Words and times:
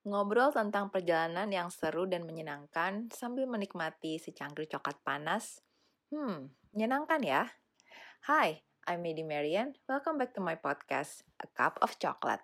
Ngobrol 0.00 0.48
tentang 0.48 0.88
perjalanan 0.88 1.52
yang 1.52 1.68
seru 1.68 2.08
dan 2.08 2.24
menyenangkan 2.24 3.12
sambil 3.12 3.44
menikmati 3.44 4.16
secangkir 4.16 4.64
coklat 4.64 4.96
panas. 5.04 5.60
Hmm, 6.08 6.48
menyenangkan 6.72 7.20
ya? 7.20 7.52
Hai, 8.24 8.64
I'm 8.88 9.04
Medi 9.04 9.20
Marian. 9.20 9.76
Welcome 9.84 10.16
back 10.16 10.32
to 10.32 10.40
my 10.40 10.56
podcast, 10.56 11.28
A 11.44 11.48
Cup 11.52 11.76
of 11.84 12.00
Chocolate. 12.00 12.40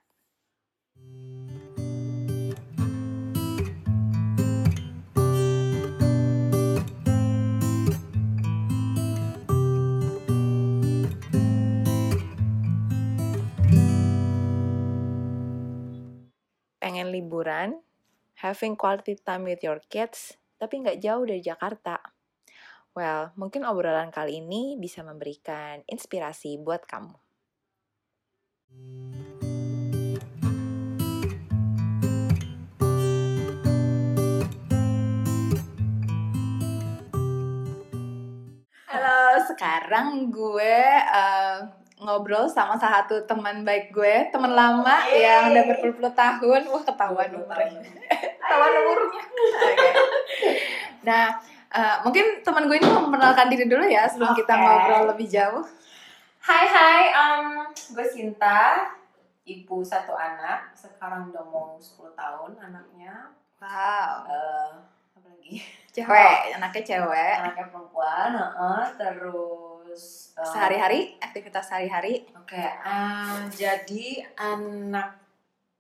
Pengen 16.87 17.11
liburan, 17.11 17.83
having 18.39 18.79
quality 18.79 19.19
time 19.19 19.43
with 19.43 19.59
your 19.59 19.83
kids, 19.91 20.39
tapi 20.55 20.87
nggak 20.87 21.03
jauh 21.03 21.27
dari 21.27 21.43
Jakarta. 21.43 21.99
Well, 22.95 23.35
mungkin 23.35 23.67
obrolan 23.67 24.15
kali 24.15 24.39
ini 24.39 24.79
bisa 24.79 25.03
memberikan 25.03 25.83
inspirasi 25.91 26.63
buat 26.63 26.87
kamu. 26.87 27.19
Halo, 38.87 39.43
sekarang 39.43 40.31
gue 40.31 40.79
uh, 41.03 41.67
ngobrol 41.97 42.45
sama 42.45 42.77
salah 42.77 43.03
satu 43.03 43.25
teman 43.25 43.65
baik 43.65 43.89
gue, 43.89 44.29
teman 44.29 44.53
lama 44.53 44.97
Yeay. 45.07 45.25
yang 45.25 45.43
udah 45.51 45.65
berpuluh-puluh 45.67 46.13
tahun. 46.13 46.61
Wah, 46.69 46.83
ketahuan 46.85 47.31
umurnya. 47.33 47.81
ketahuan 48.37 48.73
umurnya. 48.75 49.23
Oke. 49.63 49.89
Nah, 51.03 51.31
uh, 51.71 52.03
mungkin 52.03 52.43
teman 52.43 52.67
gue 52.67 52.77
ini 52.77 52.87
mau 52.87 53.07
memperkenalkan 53.07 53.47
diri 53.47 53.65
dulu 53.65 53.87
ya 53.87 54.11
sebelum 54.11 54.35
kita 54.35 54.53
Oke. 54.53 54.61
ngobrol 54.61 55.03
lebih 55.09 55.27
jauh. 55.31 55.63
Hai 56.43 56.67
hai, 56.67 57.03
um, 57.11 57.63
gue 57.71 58.03
Sinta, 58.03 58.91
ibu 59.43 59.83
satu 59.83 60.11
anak, 60.13 60.75
sekarang 60.75 61.31
udah 61.31 61.47
mau 61.47 61.79
10 61.79 62.11
tahun 62.13 62.59
anaknya. 62.61 63.31
Wow, 63.57 64.27
Eh, 64.27 64.71
apa 65.15 65.27
lagi? 65.27 65.63
cewek, 65.91 66.39
anaknya 66.59 66.83
cewek. 66.85 67.35
Anaknya 67.39 67.67
perempuan, 67.71 68.31
heeh, 68.35 68.83
terus 68.99 69.76
eh, 70.37 70.45
Sehari-hari, 70.45 71.01
aktivitas 71.19 71.69
sehari-hari. 71.69 72.29
Oke, 72.37 72.61
eh, 72.61 73.39
jadi 73.53 74.25
anak 74.37 75.19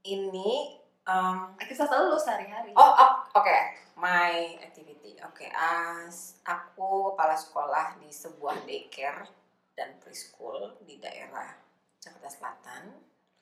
ini 0.06 0.76
um, 1.06 1.54
Aktivitas 1.56 1.90
lu 1.90 2.18
sehari-hari. 2.18 2.74
Oh, 2.74 2.92
oh, 2.94 3.12
oke. 3.38 3.58
My 3.96 4.60
activity. 4.60 5.16
Oke, 5.24 5.48
as 5.56 6.36
aku 6.44 7.16
kepala 7.16 7.32
sekolah 7.32 7.96
di 7.96 8.12
sebuah 8.12 8.68
daycare 8.68 9.24
dan 9.72 9.96
preschool 10.00 10.76
di 10.84 11.00
daerah 11.00 11.56
Jakarta 11.96 12.28
Selatan. 12.28 12.84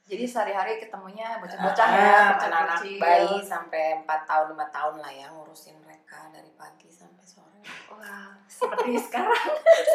Jadi 0.05 0.29
sehari-hari 0.29 0.77
ketemunya 0.77 1.41
bocah-bocah 1.41 1.89
ya, 1.89 1.97
Ah, 1.97 2.25
bocah 2.37 2.49
anak-anak 2.53 2.81
bayi 3.01 3.41
sampai 3.41 4.05
4 4.05 4.29
tahun, 4.29 4.53
5 4.53 4.69
tahun 4.69 4.95
lah 5.01 5.13
ya 5.17 5.27
ngurusin 5.33 5.81
mereka 5.81 6.29
dari 6.29 6.53
pagi 6.61 6.93
sampai 6.93 7.25
sore. 7.25 7.65
Wah, 7.89 8.34
seperti 8.49 8.99
sekarang. 9.07 9.47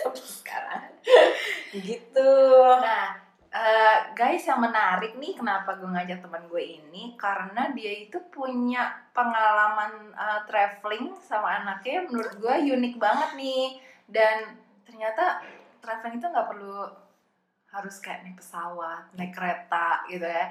Sampai 0.04 0.26
sekarang. 0.26 0.84
Gitu. 1.74 2.34
Nah, 2.80 3.18
eh, 3.50 3.98
guys 4.14 4.46
yang 4.46 4.62
menarik 4.62 5.18
nih 5.18 5.34
kenapa 5.34 5.74
gue 5.78 5.90
ngajak 5.90 6.22
teman 6.22 6.46
gue 6.46 6.64
ini 6.64 7.18
karena 7.18 7.74
dia 7.74 8.06
itu 8.06 8.18
punya 8.30 8.94
pengalaman 9.14 10.14
eh, 10.14 10.42
traveling 10.46 11.18
sama 11.18 11.66
anaknya 11.66 12.06
menurut 12.06 12.38
gue 12.38 12.56
unik 12.78 12.96
banget 13.02 13.30
nih 13.34 13.82
dan 14.06 14.58
ternyata 14.86 15.42
traveling 15.82 16.22
itu 16.22 16.28
nggak 16.30 16.50
perlu 16.50 16.90
harus 17.70 18.02
kayak 18.02 18.26
naik 18.26 18.38
pesawat, 18.42 19.14
naik 19.14 19.34
kereta 19.34 20.02
gitu 20.10 20.26
ya. 20.26 20.50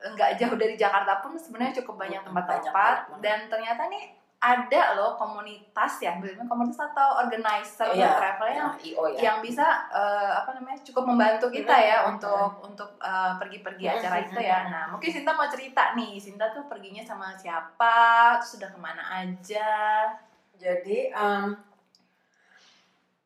Nggak 0.00 0.30
jauh 0.40 0.56
dari 0.56 0.76
Jakarta 0.76 1.24
pun 1.24 1.36
sebenarnya 1.36 1.80
cukup 1.80 2.04
banyak 2.04 2.20
tempat-tempat 2.24 2.96
banyak. 3.08 3.20
dan 3.24 3.38
ternyata 3.48 3.88
nih 3.88 4.19
ada 4.40 4.96
loh 4.96 5.20
komunitas 5.20 6.00
ya, 6.00 6.16
bilangnya 6.16 6.48
komunitas 6.48 6.80
atau 6.80 7.20
organizer 7.20 7.92
Iya, 7.92 8.16
travel 8.16 8.48
yang 8.48 8.72
ya, 8.72 8.80
IO 8.88 9.04
ya. 9.12 9.20
yang 9.20 9.36
bisa 9.44 9.84
eh, 9.92 10.32
apa 10.32 10.56
namanya 10.56 10.80
cukup 10.80 11.12
membantu 11.12 11.52
kita 11.52 11.76
ya 11.76 12.08
Mhm. 12.08 12.16
untuk 12.16 12.48
untuk 12.64 12.90
eh, 13.04 13.32
pergi-pergi 13.36 13.84
Mhm, 13.84 13.94
acara 14.00 14.16
itu 14.24 14.40
ya. 14.40 14.58
Nah 14.72 14.84
mungkin 14.88 15.12
Sinta 15.12 15.36
mau 15.36 15.44
cerita 15.44 15.92
nih, 15.92 16.16
Sinta 16.16 16.48
tuh 16.56 16.64
perginya 16.64 17.04
sama 17.04 17.36
siapa, 17.36 17.96
terus 18.40 18.56
sudah 18.56 18.72
ke 18.72 18.80
mana 18.80 19.04
aja. 19.12 20.08
Jadi 20.56 21.12
em, 21.12 21.52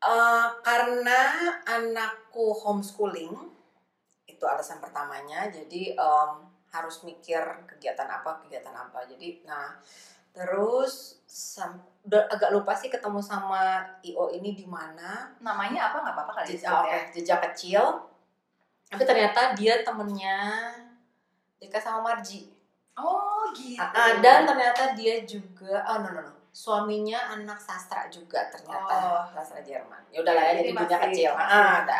eh, 0.03 0.47
karena 0.61 1.21
anakku 1.65 2.51
homeschooling 2.59 3.33
itu 4.27 4.43
alasan 4.43 4.83
pertamanya. 4.83 5.47
Jadi 5.47 5.95
em, 5.95 6.29
harus 6.75 7.07
mikir 7.07 7.39
kegiatan 7.71 8.03
apa 8.05 8.43
kegiatan 8.43 8.75
apa. 8.75 9.07
Jadi 9.07 9.47
nah 9.47 9.79
terus 10.35 11.23
sam- 11.25 11.79
udah 12.03 12.27
agak 12.27 12.51
lupa 12.51 12.69
sih 12.71 12.87
ketemu 12.87 13.17
sama 13.17 13.81
IO 14.01 14.29
ini 14.29 14.53
di 14.53 14.67
mana. 14.67 15.31
Namanya 15.39 15.89
apa 15.89 16.03
nggak 16.03 16.13
apa-apa 16.13 16.33
kali 16.37 16.53
Jejak, 16.53 16.83
ya. 16.83 16.99
jejak 17.09 17.39
kecil. 17.49 17.81
Tapi 18.85 19.01
ternyata 19.01 19.55
dia 19.55 19.81
temennya 19.81 20.69
Dika 21.55 21.79
sama 21.79 22.05
Marji. 22.05 22.51
Oh 22.93 23.49
gitu. 23.51 23.79
Ah, 23.79 23.89
ah, 23.89 24.11
dan 24.19 24.45
ternyata 24.45 24.93
dia 24.93 25.23
juga 25.23 25.81
oh 25.83 25.99
no 25.99 26.11
no 26.11 26.21
no 26.21 26.33
suaminya 26.51 27.33
anak 27.33 27.57
sastra 27.57 28.07
juga 28.07 28.47
ternyata 28.47 28.95
Oh. 28.95 29.23
sastra 29.29 29.59
Jerman 29.59 29.99
ya 30.07 30.23
udahlah 30.23 30.39
ya 30.45 30.53
Jadi 30.55 30.71
dunia 30.71 30.97
kecil 31.01 31.31
masih- 31.33 31.51
ah 31.51 31.71
ada 31.81 31.99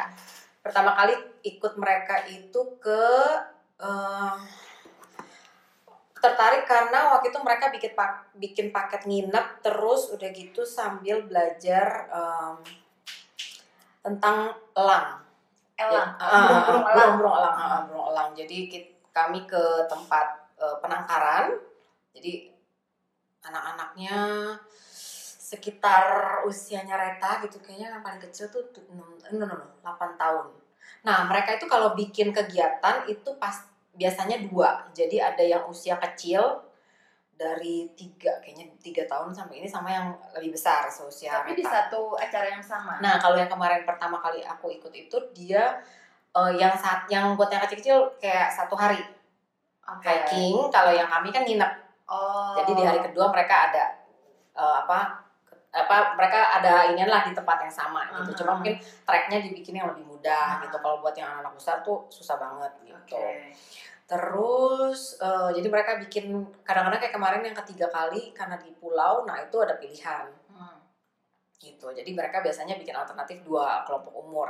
pertama 0.62 0.95
kali 0.95 1.12
ikut 1.44 1.74
mereka 1.75 2.24
itu 2.25 2.62
ke 2.78 3.03
eh, 3.78 4.35
tertarik 6.25 6.66
karena 6.66 7.13
waktu 7.13 7.30
itu 7.30 7.40
mereka 7.46 7.69
bikin 7.69 7.91
pak 7.94 8.12
bikin 8.34 8.68
paket 8.74 9.02
nginep 9.06 9.62
terus 9.62 10.09
udah 10.09 10.30
gitu 10.34 10.66
sambil 10.66 11.22
belajar 11.30 12.09
em, 12.09 12.58
tentang 14.02 14.53
elang 14.74 15.22
Elang, 15.75 16.16
Ah, 16.16 16.47
burung-burung 16.47 16.84
ah, 16.88 16.91
elang. 16.96 16.96
burung-burung 17.19 17.36
elang, 17.36 17.56
ah, 17.59 17.80
burung 17.84 18.06
elang. 18.16 18.30
Jadi 18.31 18.58
kit- 18.72 18.96
kami 19.12 19.44
ke 19.44 19.59
tempat 19.91 20.47
eh, 20.56 20.75
penangkaran. 20.80 21.52
Jadi 22.16 22.47
anak-anaknya 23.44 24.16
sekitar 25.52 26.06
usianya 26.47 26.96
Reta 26.96 27.44
gitu 27.44 27.59
kayaknya 27.59 28.00
yang 28.00 28.03
paling 28.07 28.24
kecil 28.24 28.47
tuh 28.47 28.63
tuh, 28.72 28.88
enam- 28.88 29.19
eh, 29.19 29.36
no, 29.36 29.44
no, 29.44 29.56
no, 29.59 29.68
8 29.84 30.16
tahun. 30.16 30.47
Nah, 31.03 31.28
mereka 31.28 31.59
itu 31.59 31.68
kalau 31.68 31.92
bikin 31.92 32.31
kegiatan 32.31 33.03
itu 33.06 33.30
pas 33.36 33.68
biasanya 33.95 34.38
dua. 34.47 34.85
Jadi 34.91 35.17
ada 35.19 35.44
yang 35.44 35.63
usia 35.67 35.95
kecil 35.97 36.44
dari 37.35 37.91
tiga 38.00 38.39
kayaknya 38.39 38.72
tiga 38.79 39.03
tahun 39.11 39.35
sampai 39.35 39.59
ini 39.59 39.67
sama 39.67 39.91
yang 39.91 40.16
lebih 40.39 40.56
besar 40.56 40.88
seusia 40.88 41.44
Tapi 41.44 41.59
di 41.59 41.67
Reta. 41.67 41.91
satu 41.91 42.16
acara 42.16 42.47
yang 42.47 42.63
sama. 42.63 42.95
Nah, 43.03 43.19
kalau 43.19 43.35
yang 43.35 43.51
kemarin 43.51 43.83
pertama 43.83 44.23
kali 44.23 44.39
aku 44.39 44.72
ikut 44.72 44.91
itu 44.95 45.17
dia 45.35 45.83
eh, 46.31 46.51
yang 46.56 46.72
saat 46.79 47.03
yang 47.11 47.35
buat 47.35 47.51
yang 47.51 47.59
kecil-kecil 47.67 48.16
kayak 48.23 48.47
satu 48.56 48.79
hari 48.79 49.03
Oke. 49.83 50.07
hiking, 50.07 50.72
kalau 50.72 50.95
yang 50.95 51.12
kami 51.12 51.29
kan 51.35 51.44
nginep. 51.44 51.72
Oh. 52.07 52.56
Jadi 52.56 52.72
di 52.72 52.83
hari 52.88 53.03
kedua 53.03 53.27
mereka 53.27 53.72
ada 53.72 53.85
eh, 54.56 54.75
apa 54.88 55.25
apa 55.75 56.16
mereka 56.16 56.56
ada 56.56 56.88
inian 56.88 57.12
lah 57.12 57.28
di 57.28 57.36
tempat 57.36 57.59
yang 57.59 57.74
sama 57.74 58.08
gitu. 58.16 58.31
Aha. 58.31 58.38
Cuma 58.40 58.52
mungkin 58.56 58.75
treknya 59.03 59.44
dibikin 59.44 59.75
yang 59.75 59.91
lebih 59.91 60.08
mudah 60.08 60.56
Ah. 60.56 60.63
gitu. 60.63 60.80
Kalau 60.80 61.03
buat 61.03 61.12
yang 61.13 61.44
anak 61.44 61.52
besar 61.52 61.84
tuh 61.84 62.08
susah 62.08 62.40
banget 62.40 62.72
gitu. 62.88 63.19
Oke. 63.19 63.52
Terus 64.06 65.19
eh, 65.19 65.50
jadi 65.52 65.68
mereka 65.68 65.97
bikin 66.00 66.31
kadang-kadang 66.62 67.01
kayak 67.01 67.13
kemarin 67.13 67.42
yang 67.44 67.57
ketiga 67.60 67.89
kali 67.89 68.31
karena 68.31 68.56
di 68.56 68.72
pulau, 68.72 69.25
nah 69.25 69.36
itu 69.38 69.57
ada 69.60 69.75
pilihan 69.75 70.31
Hmm. 70.48 70.80
gitu. 71.57 71.92
Jadi 71.92 72.07
mereka 72.13 72.39
biasanya 72.39 72.78
bikin 72.78 72.95
alternatif 72.95 73.44
dua 73.44 73.83
kelompok 73.83 74.13
umur. 74.16 74.50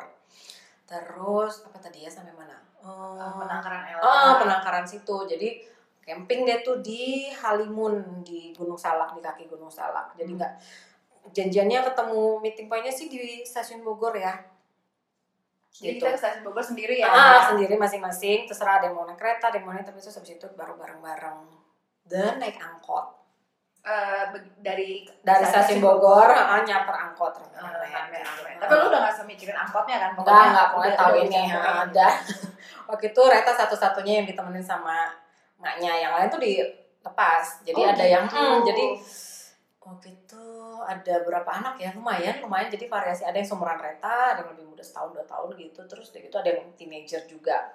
Terus 0.85 1.65
apa 1.65 1.81
tadi 1.81 2.05
ya 2.05 2.11
sampai 2.11 2.35
mana? 2.35 2.61
Oh, 2.85 3.17
penangkaran 3.41 3.81
elang. 3.89 4.03
oh, 4.03 4.31
penangkaran 4.37 4.85
situ. 4.85 5.25
Jadi 5.25 5.57
camping 6.05 6.45
dia 6.45 6.61
tuh 6.61 6.85
di 6.85 7.33
Halimun 7.33 8.21
di 8.21 8.53
Gunung 8.53 8.77
Salak 8.77 9.17
di 9.17 9.21
kaki 9.25 9.49
Gunung 9.49 9.73
Salak. 9.73 10.13
Jadi 10.13 10.37
Hmm. 10.37 10.53
Nggak 11.25 11.33
janjiannya 11.33 11.79
ketemu 11.83 12.21
meeting 12.39 12.67
pointnya 12.67 12.89
sih 12.89 13.07
di 13.07 13.19
stasiun 13.41 13.81
Bogor 13.81 14.13
ya. 14.13 14.33
Jadi 15.71 15.91
Gitu. 15.91 15.99
kita 15.99 16.13
ke 16.13 16.19
stasiun 16.19 16.43
Bogor 16.43 16.63
sendiri 16.63 16.95
ya. 16.95 17.07
Ah, 17.07 17.41
sendiri 17.45 17.75
masing-masing. 17.75 18.45
Terserah 18.45 18.77
ada 18.77 18.85
yang 18.85 18.95
mau 18.95 19.03
naik 19.03 19.15
kereta, 19.15 19.49
ada 19.49 19.57
yang 19.57 19.65
mau 19.65 19.73
naik 19.73 19.83
tapi 19.83 19.97
terus 19.97 20.15
habis 20.15 20.31
itu 20.31 20.47
baru 20.51 20.73
bareng-bareng. 20.75 21.39
Dan 22.03 22.37
naik 22.37 22.55
angkot. 22.55 23.25
Be- 24.27 24.41
dari 24.57 25.05
dari 25.19 25.43
stasiun 25.43 25.77
Bogor 25.77 26.25
ah, 26.25 26.57
nyamper 26.59 26.95
angkot 26.95 27.33
Eh, 27.35 27.53
rame-rame. 27.53 28.17
rame-rame. 28.17 28.57
Tapi 28.57 28.71
lu 28.71 28.85
udah 28.87 28.99
gak 28.99 29.13
usah 29.13 29.25
mikirin 29.25 29.53
angkotnya 29.53 29.97
kan? 29.99 30.11
Enggak, 30.15 30.41
enggak 30.47 30.67
pokoknya 30.71 30.89
udah- 30.89 31.01
tahu 31.01 31.13
ini 31.15 31.27
dicampurin. 31.27 31.77
ada. 31.83 32.07
Waktu 32.89 33.05
itu 33.07 33.21
Reta 33.23 33.51
satu-satunya 33.51 34.13
yang 34.15 34.27
ditemenin 34.27 34.61
sama 34.61 35.09
maknya. 35.57 35.93
Yang 35.99 36.11
lain 36.13 36.27
tuh 36.29 36.39
di 36.39 36.53
lepas 37.01 37.45
jadi 37.61 37.77
Oh, 37.79 37.89
ada 37.91 38.05
yang 38.07 38.25
gitu. 38.25 38.33
hmm, 38.35 38.57
jadi 38.63 38.85
waktu 39.79 40.07
itu 40.11 40.44
ada 40.85 41.25
berapa 41.25 41.49
anak 41.49 41.75
ya 41.81 41.89
lumayan 41.97 42.39
lumayan. 42.39 42.69
Jadi 42.69 42.85
variasi 42.85 43.25
ada 43.25 43.35
yang 43.35 43.47
seumuran 43.49 43.81
Reta 43.81 44.37
ada 44.37 44.45
yang 44.45 44.53
lebih 44.53 44.69
muda 44.69 44.83
setahun 44.85 45.11
dua 45.17 45.25
tahun 45.25 45.57
gitu. 45.57 45.81
Terus 45.89 46.13
dari 46.13 46.29
itu 46.29 46.37
ada 46.37 46.49
yang 46.53 46.69
teenager 46.77 47.21
juga. 47.25 47.73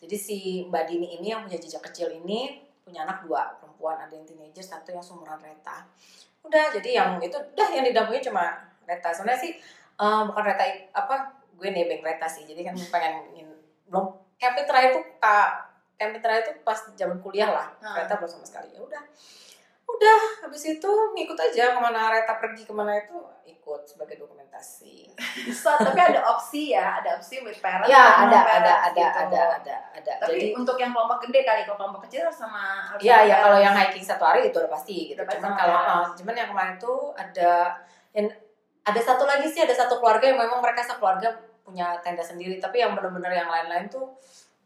Jadi 0.00 0.16
si 0.16 0.36
Mbak 0.68 0.84
Dini 0.88 1.08
ini 1.20 1.32
yang 1.32 1.44
punya 1.44 1.58
jejak 1.60 1.84
kecil 1.92 2.12
ini 2.12 2.60
punya 2.84 3.04
anak 3.08 3.24
dua 3.24 3.56
perempuan. 3.58 3.96
Ada 4.00 4.12
yang 4.16 4.24
teenager 4.28 4.62
satu 4.62 4.92
yang 4.92 5.02
seumuran 5.02 5.40
Reta 5.40 5.88
udah 6.40 6.72
jadi 6.72 6.90
yang 6.96 7.10
itu 7.20 7.36
udah 7.36 7.68
yang 7.68 7.84
didampingi 7.84 8.32
cuma 8.32 8.56
Reta 8.88 9.12
sebenarnya 9.12 9.40
sih 9.44 9.52
eh, 10.00 10.22
bukan 10.24 10.40
Reta 10.44 10.64
apa 10.96 11.36
gue 11.56 11.68
nebeng 11.68 12.00
Reta 12.00 12.24
sih. 12.28 12.44
Jadi 12.48 12.64
kan 12.64 12.76
pengen 12.88 13.28
ingin- 13.36 13.60
belum 13.88 14.06
Capitra 14.40 14.80
itu 14.88 15.00
kak 15.20 15.68
Capitra 16.00 16.40
itu 16.40 16.56
pas 16.64 16.80
zaman 16.96 17.20
kuliah 17.20 17.52
lah. 17.52 17.68
Hmm. 17.84 17.92
Reta 17.92 18.16
belum 18.16 18.30
sama 18.32 18.44
sekali. 18.48 18.72
Ya 18.72 18.80
udah 18.80 19.04
udah 19.90 20.20
habis 20.42 20.62
itu 20.68 20.90
ngikut 21.12 21.36
aja 21.36 21.72
ke 21.72 21.80
mana 21.80 22.10
Reta 22.10 22.34
pergi 22.36 22.62
ke 22.62 22.72
mana 22.72 22.94
itu 22.96 23.16
ikut 23.44 23.82
sebagai 23.84 24.16
dokumentasi 24.16 25.12
So, 25.52 25.70
tapi 25.72 25.94
ada 25.96 26.20
opsi 26.26 26.74
ya, 26.74 26.98
ada 26.98 27.14
opsi 27.14 27.38
with 27.40 27.58
parents. 27.58 27.86
ya 27.86 28.26
ada 28.26 28.34
non-parents 28.34 28.50
ada 28.50 28.72
ada 28.82 29.04
gitu. 29.04 29.18
ada 29.20 29.42
ada 29.56 29.76
ada 29.94 30.12
Tapi 30.18 30.32
jadi 30.32 30.46
untuk 30.52 30.74
yang 30.74 30.90
kelompok 30.90 31.22
gede 31.22 31.40
kali, 31.42 31.62
kalau 31.62 31.78
kelompok 31.78 32.02
kecil 32.08 32.26
harus 32.26 32.34
sama 32.34 32.82
harus 32.82 32.98
Iya 33.00 33.16
sama 33.16 33.28
ya 33.28 33.36
kalau 33.36 33.46
parents. 33.52 33.62
yang 33.62 33.74
hiking 33.78 34.06
satu 34.06 34.24
hari 34.24 34.40
itu 34.44 34.56
udah 34.58 34.72
pasti 34.72 34.96
gitu. 35.08 35.20
Udah 35.22 35.34
Cuman 35.36 35.52
kalau 35.54 35.76
parents. 35.76 36.08
eh, 36.08 36.16
cuman 36.18 36.34
yang 36.34 36.48
kemarin 36.50 36.74
itu 36.74 36.94
ada 37.14 37.50
yang 38.10 38.26
ada 38.80 39.00
satu 39.00 39.24
lagi 39.24 39.46
sih 39.46 39.60
ada 39.60 39.74
satu 39.76 39.94
keluarga 39.96 40.24
yang 40.26 40.38
memang 40.40 40.58
mereka 40.58 40.80
sekeluarga 40.82 41.28
punya 41.62 41.94
tenda 42.00 42.24
sendiri 42.24 42.58
tapi 42.58 42.80
yang 42.80 42.96
benar-benar 42.96 43.30
yang 43.30 43.46
lain-lain 43.46 43.86
tuh 43.86 44.10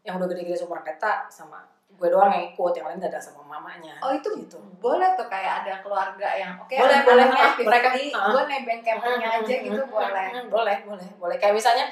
yang 0.01 0.17
udah 0.17 0.25
gede-gede 0.25 0.57
seumuran 0.57 0.81
kita 0.81 1.29
sama 1.29 1.61
gue 1.95 2.07
doang 2.07 2.27
yang 2.27 2.45
ikut 2.45 2.73
yang 2.73 2.85
lain 2.85 2.97
gak 2.97 3.07
ada 3.07 3.19
sama 3.19 3.41
mamanya. 3.41 3.95
Oh 3.99 4.11
itu 4.11 4.27
gitu. 4.35 4.59
boleh 4.77 5.15
tuh 5.15 5.25
kayak 5.25 5.63
ada 5.63 5.79
keluarga 5.79 6.27
yang 6.31 6.53
oke 6.55 6.69
Boleh, 6.69 6.91
anak- 6.93 7.05
boleh, 7.05 7.23
ah, 7.25 7.53
mereka- 7.57 7.89
tadi, 7.89 8.03
ah. 8.11 8.27
gue 8.29 8.41
nebeng 8.45 8.81
campingnya 8.81 9.29
aja 9.33 9.55
gitu 9.61 9.81
boleh. 9.85 10.27
boleh, 10.45 10.77
boleh, 10.83 11.07
boleh. 11.15 11.35
Kayak 11.35 11.55
misalnya 11.55 11.85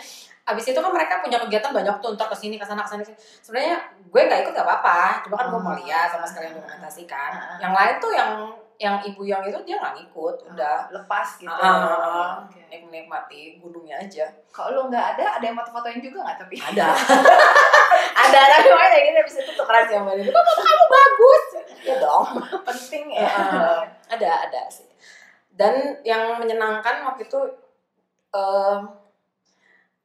abis 0.44 0.66
itu 0.68 0.78
kan 0.78 0.92
mereka 0.92 1.24
punya 1.24 1.40
kegiatan 1.40 1.72
banyak 1.72 1.96
tuh 1.98 2.12
ntar 2.14 2.28
ke 2.28 2.36
sini 2.36 2.56
ke 2.56 2.64
sana 2.64 2.84
ke 2.84 2.90
sana. 2.90 3.04
Sebenarnya 3.40 3.80
gue 4.04 4.22
nggak 4.22 4.40
ikut 4.44 4.52
nggak 4.52 4.68
apa-apa, 4.68 5.24
cuma 5.24 5.36
kan 5.36 5.48
gue 5.48 5.62
mau 5.62 5.72
Ah. 5.72 5.80
lihat 5.80 6.08
sama 6.10 6.26
sekalian 6.26 6.54
dokumentasi 6.54 7.04
kan. 7.06 7.32
Ah. 7.32 7.58
Yang 7.60 7.74
lain 7.74 7.96
tuh 7.98 8.12
yang 8.12 8.30
yang 8.84 9.00
ibu 9.00 9.24
yang 9.24 9.40
itu 9.48 9.56
dia 9.64 9.80
nggak 9.80 9.96
ngikut, 9.96 10.36
udah 10.52 10.92
lepas 10.92 11.40
gitu. 11.40 11.48
Ah, 11.48 12.44
Oke. 12.44 12.60
nik- 12.68 12.92
nikmati 12.92 13.56
gunungnya 13.64 13.96
aja. 13.96 14.28
Kalau 14.52 14.76
lu 14.76 14.82
nggak 14.92 15.16
ada, 15.16 15.40
ada 15.40 15.44
yang 15.48 15.56
mau 15.56 15.64
fotoin 15.64 16.04
juga 16.04 16.20
nggak 16.28 16.38
tapi? 16.44 16.60
Ada, 16.74 16.88
ada 18.14 18.40
tapi 18.58 18.70
makanya 18.72 19.00
gitu 19.06 19.20
abis 19.24 19.36
itu 19.46 19.52
tukeran 19.54 19.84
sih. 19.86 19.96
Kok 19.96 20.44
foto 20.48 20.62
kamu 20.64 20.86
bagus? 20.90 21.46
Ya 21.86 21.96
dong. 22.02 22.26
penting 22.68 23.06
ya. 23.14 23.28
Ah, 23.30 23.80
ada 24.10 24.30
ada 24.50 24.62
sih. 24.68 24.88
Dan 25.54 26.02
yang 26.02 26.36
menyenangkan 26.42 27.06
waktu 27.06 27.30
itu 27.30 27.40
eh 28.34 28.80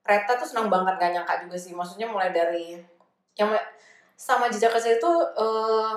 Reta 0.09 0.41
tuh 0.41 0.49
senang 0.49 0.73
banget 0.73 0.97
gak 0.97 1.13
nyangka 1.13 1.35
juga 1.45 1.57
sih. 1.57 1.73
Maksudnya 1.77 2.09
mulai 2.09 2.33
dari 2.33 2.81
yang 3.37 3.53
sama 4.17 4.49
jejak 4.49 4.73
kecil 4.75 4.97
itu 4.99 5.13
eh 5.37 5.93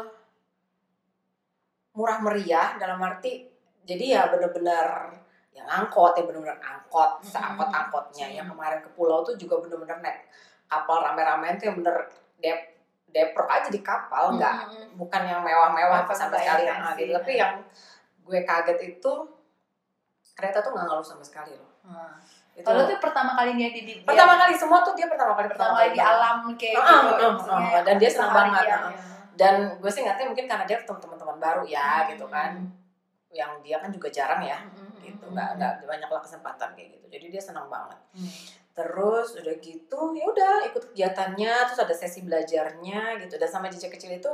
murah 1.91 2.17
meriah 2.19 2.75
dalam 2.75 2.99
arti 2.99 3.43
jadi 3.81 4.05
ya 4.09 4.21
bener-bener 4.27 5.11
yang 5.51 5.67
angkot 5.67 6.15
ya 6.15 6.23
bener-bener 6.23 6.55
angkot 6.57 7.19
seangkot-angkotnya 7.21 8.27
yang 8.31 8.47
kemarin 8.47 8.79
ke 8.79 8.89
pulau 8.91 9.19
tuh 9.21 9.35
juga 9.35 9.59
bener-bener 9.59 9.99
naik 9.99 10.23
kapal 10.65 11.01
rame-rame 11.01 11.59
tuh 11.59 11.67
yang 11.67 11.77
bener 11.77 11.95
dep 12.37 12.59
deprok 13.07 13.49
aja 13.49 13.67
di 13.67 13.81
kapal 13.81 14.39
nggak 14.39 14.55
Mm-mm. 14.65 14.95
bukan 14.95 15.21
yang 15.21 15.43
mewah-mewah 15.43 16.07
Bukan 16.07 16.15
sama 16.15 16.39
sekali 16.39 16.63
fancy, 16.63 16.71
ah, 16.71 16.95
gitu. 16.95 17.11
tapi 17.11 17.31
ya. 17.33 17.39
yang 17.41 17.53
gue 18.21 18.39
kaget 18.41 18.79
itu 18.87 19.11
kereta 20.31 20.57
tuh 20.59 20.71
nggak 20.71 20.85
ngeluh 20.87 21.03
sama 21.05 21.19
sekali 21.21 21.51
loh 21.53 21.67
Hmm. 21.81 22.13
itu 22.53 22.61
Kalau 22.61 22.85
tuh 22.85 23.01
pertama 23.01 23.33
kali 23.33 23.57
dia 23.57 23.67
di, 23.67 24.05
pertama 24.05 24.37
kali 24.37 24.53
semua 24.53 24.79
tuh 24.79 24.93
dia 24.93 25.09
pertama 25.09 25.33
kali 25.33 25.49
pertama 25.49 25.73
kali 25.75 25.91
di 25.91 25.99
alam 25.99 26.45
kayak 26.53 26.77
Ah, 26.77 27.01
gitu. 27.09 27.25
ah, 27.49 27.57
ah, 27.57 27.81
dan 27.81 27.95
dia 27.97 28.05
senang 28.05 28.31
banget, 28.31 28.63
ya. 28.63 28.77
ah. 28.77 28.93
Dan 29.41 29.55
gue 29.81 29.89
sih 29.89 30.05
ngerti 30.05 30.29
mungkin 30.29 30.45
karena 30.45 30.69
dia 30.69 30.77
ketemu 30.77 31.01
teman-teman 31.01 31.37
baru 31.41 31.63
ya 31.65 32.05
Hmm. 32.05 32.09
gitu 32.13 32.25
kan 32.29 32.51
yang 33.31 33.51
dia 33.63 33.79
kan 33.79 33.89
juga 33.89 34.11
jarang 34.11 34.43
ya 34.43 34.59
Hmm, 34.61 35.01
gitu 35.01 35.25
hmm, 35.25 35.33
nggak 35.33 35.49
hmm. 35.49 35.57
nggak 35.57 35.73
banyak 35.89 36.09
lah 36.11 36.21
kesempatan 36.21 36.69
kayak 36.77 36.89
gitu 36.93 37.05
jadi 37.09 37.25
dia 37.33 37.41
senang 37.41 37.65
banget 37.65 37.97
Hmm. 38.13 38.29
terus 38.71 39.35
udah 39.35 39.55
gitu 39.57 39.99
ya 40.13 40.23
udah 40.23 40.53
ikut 40.69 40.83
kegiatannya 40.93 41.53
terus 41.65 41.79
ada 41.81 41.91
sesi 41.91 42.21
belajarnya 42.21 43.19
gitu 43.19 43.35
dan 43.35 43.49
sama 43.49 43.67
jejak 43.67 43.91
kecil 43.91 44.13
itu 44.13 44.31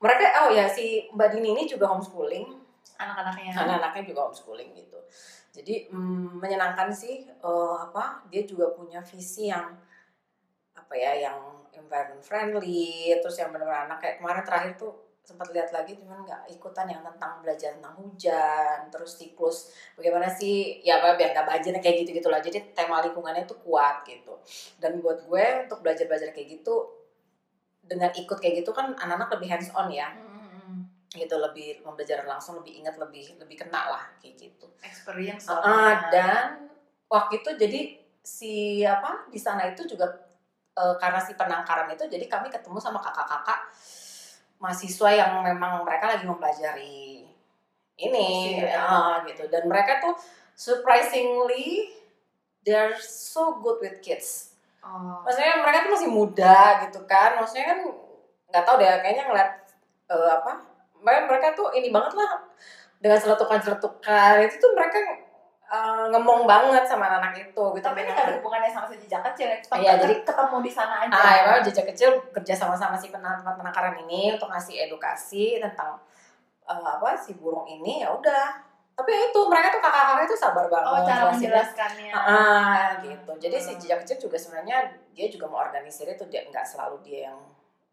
mereka 0.00 0.24
oh 0.42 0.50
ya 0.50 0.64
si 0.66 1.04
mbak 1.12 1.28
Dini 1.30 1.52
ini 1.52 1.68
juga 1.68 1.84
homeschooling 1.86 2.48
Anak-anaknya. 2.96 3.52
anak-anaknya 3.54 4.02
juga 4.06 4.20
homeschooling 4.26 4.70
gitu 4.72 4.98
jadi 5.50 5.90
mm, 5.90 6.38
menyenangkan 6.38 6.88
sih 6.90 7.26
eh, 7.26 7.76
apa 7.76 8.22
dia 8.30 8.42
juga 8.42 8.70
punya 8.70 9.02
visi 9.02 9.50
yang 9.50 9.76
apa 10.72 10.94
ya 10.94 11.28
yang 11.28 11.38
environment 11.80 12.22
friendly 12.22 13.16
terus 13.20 13.36
yang 13.40 13.50
benar-benar 13.50 13.88
anak 13.88 13.98
kayak 13.98 14.16
kemarin 14.20 14.44
terakhir 14.44 14.72
tuh 14.76 14.92
sempat 15.20 15.52
lihat 15.54 15.70
lagi 15.70 15.94
cuman 15.94 16.26
nggak 16.26 16.42
ikutan 16.50 16.90
yang 16.90 17.06
tentang 17.06 17.38
belajar 17.38 17.76
tentang 17.78 17.94
hujan 18.02 18.78
terus 18.90 19.14
siklus 19.14 19.70
bagaimana 19.94 20.26
sih 20.26 20.82
ya 20.82 20.98
apa 20.98 21.14
biar 21.14 21.30
nggak 21.36 21.46
banjir 21.46 21.70
kayak 21.78 22.02
gitu 22.02 22.18
gitulah 22.18 22.42
jadi 22.42 22.74
tema 22.74 22.98
lingkungannya 23.04 23.46
itu 23.46 23.54
kuat 23.62 24.02
gitu 24.08 24.34
dan 24.82 24.98
buat 24.98 25.22
gue 25.22 25.70
untuk 25.70 25.86
belajar 25.86 26.10
belajar 26.10 26.34
kayak 26.34 26.58
gitu 26.58 26.74
dengan 27.84 28.10
ikut 28.10 28.38
kayak 28.42 28.64
gitu 28.64 28.74
kan 28.74 28.90
anak-anak 28.98 29.38
lebih 29.38 29.48
hands 29.54 29.70
on 29.76 29.86
ya 29.92 30.10
Hmm, 30.10 30.34
hmm, 30.34 30.50
hmm. 30.50 30.80
gitu 31.14 31.36
lebih 31.38 31.68
pembelajaran 31.86 32.26
langsung 32.26 32.58
lebih 32.58 32.82
ingat 32.82 32.98
lebih 32.98 33.38
lebih 33.38 33.56
kena 33.60 33.86
lah 33.86 34.02
kayak 34.18 34.34
gitu 34.34 34.66
Experience 34.82 35.46
soalnya. 35.46 36.10
dan 36.10 36.46
waktu 37.06 37.38
itu 37.38 37.50
jadi 37.54 37.80
si 38.22 38.82
apa 38.82 39.30
di 39.30 39.38
sana 39.38 39.70
itu 39.70 39.86
juga 39.86 40.29
eh, 40.80 40.94
karena 40.96 41.20
si 41.20 41.36
penangkaran 41.36 41.92
itu 41.92 42.08
jadi 42.08 42.24
kami 42.24 42.48
ketemu 42.48 42.80
sama 42.80 42.96
kakak-kakak 42.96 43.68
mahasiswa 44.56 45.08
yang 45.12 45.32
memang 45.40 45.84
mereka 45.84 46.16
lagi 46.16 46.24
mempelajari 46.24 47.24
ini 48.00 48.28
Iya. 48.64 48.80
ah, 48.80 49.14
gitu 49.28 49.44
dan 49.52 49.68
mereka 49.68 50.00
tuh 50.00 50.16
surprisingly 50.56 51.92
they're 52.64 52.96
so 53.00 53.60
good 53.60 53.80
with 53.80 54.00
kids 54.00 54.48
Oh. 54.80 55.20
maksudnya 55.28 55.60
mereka 55.60 55.84
tuh 55.84 55.92
masih 55.92 56.08
muda 56.08 56.80
gitu 56.88 57.04
kan 57.04 57.36
maksudnya 57.36 57.76
kan 57.76 57.78
nggak 58.48 58.64
tahu 58.64 58.80
deh 58.80 58.88
kayaknya 59.04 59.28
ngeliat 59.28 59.50
eh, 60.08 60.30
apa 60.40 60.56
mereka 61.04 61.20
mereka 61.28 61.46
tuh 61.52 61.68
ini 61.76 61.92
banget 61.92 62.16
lah 62.16 62.40
dengan 62.96 63.20
seletukan 63.20 63.60
seletukan 63.60 64.40
itu 64.40 64.56
tuh 64.56 64.72
mereka 64.72 64.96
eh, 65.70 66.04
ngemong 66.08 66.42
banget 66.44 66.82
sama 66.82 67.06
anak 67.08 67.30
itu 67.32 67.62
gitu 67.70 67.84
Tapi 67.84 67.98
ini 68.00 68.10
ada 68.10 68.34
hubungannya 68.34 68.66
sama 68.66 68.90
sejak 68.90 69.22
kecil. 69.24 69.46
Tetap 69.54 69.78
Iya, 69.78 69.94
jadi- 69.96 70.20
ketemu 70.20 70.56
di 70.60 70.70
sana 70.70 70.94
aja. 71.00 71.14
ah 71.14 71.32
ya 71.32 71.52
jejak 71.62 71.86
kecil 71.88 72.10
kerja 72.30 72.52
sama-sama 72.52 72.94
si 72.94 73.08
penang- 73.08 73.38
penangkaran 73.40 73.94
ini 74.00 74.34
untuk 74.34 74.46
ngasih 74.46 74.82
edukasi 74.82 75.58
tentang 75.58 75.94
eh, 76.62 76.74
apa 76.88 77.14
si 77.14 77.34
burung 77.34 77.64
ini 77.64 77.98
ya 77.98 78.10
udah 78.10 78.66
tapi 78.92 79.10
ya 79.10 79.22
itu 79.24 79.40
mereka 79.44 79.70
tuh 79.70 79.80
kakak-kakak 79.80 80.24
itu 80.24 80.36
sabar 80.36 80.66
banget 80.66 80.92
Oh, 80.92 81.02
cara 81.02 81.22
menjelaskannya. 81.26 82.12
Ah, 82.12 83.00
gitu. 83.00 83.32
Jadi 83.38 83.56
si 83.56 83.70
Hmm. 83.70 83.80
jejak 83.80 83.98
kecil 84.04 84.16
juga 84.20 84.36
sebenarnya 84.36 84.76
dia 85.10 85.26
juga 85.26 85.46
mau 85.46 85.56
organisir 85.58 86.04
itu 86.06 86.20
dia 86.26 86.44
nggak 86.44 86.60
selalu 86.62 87.00
dia 87.00 87.20
yang 87.26 87.40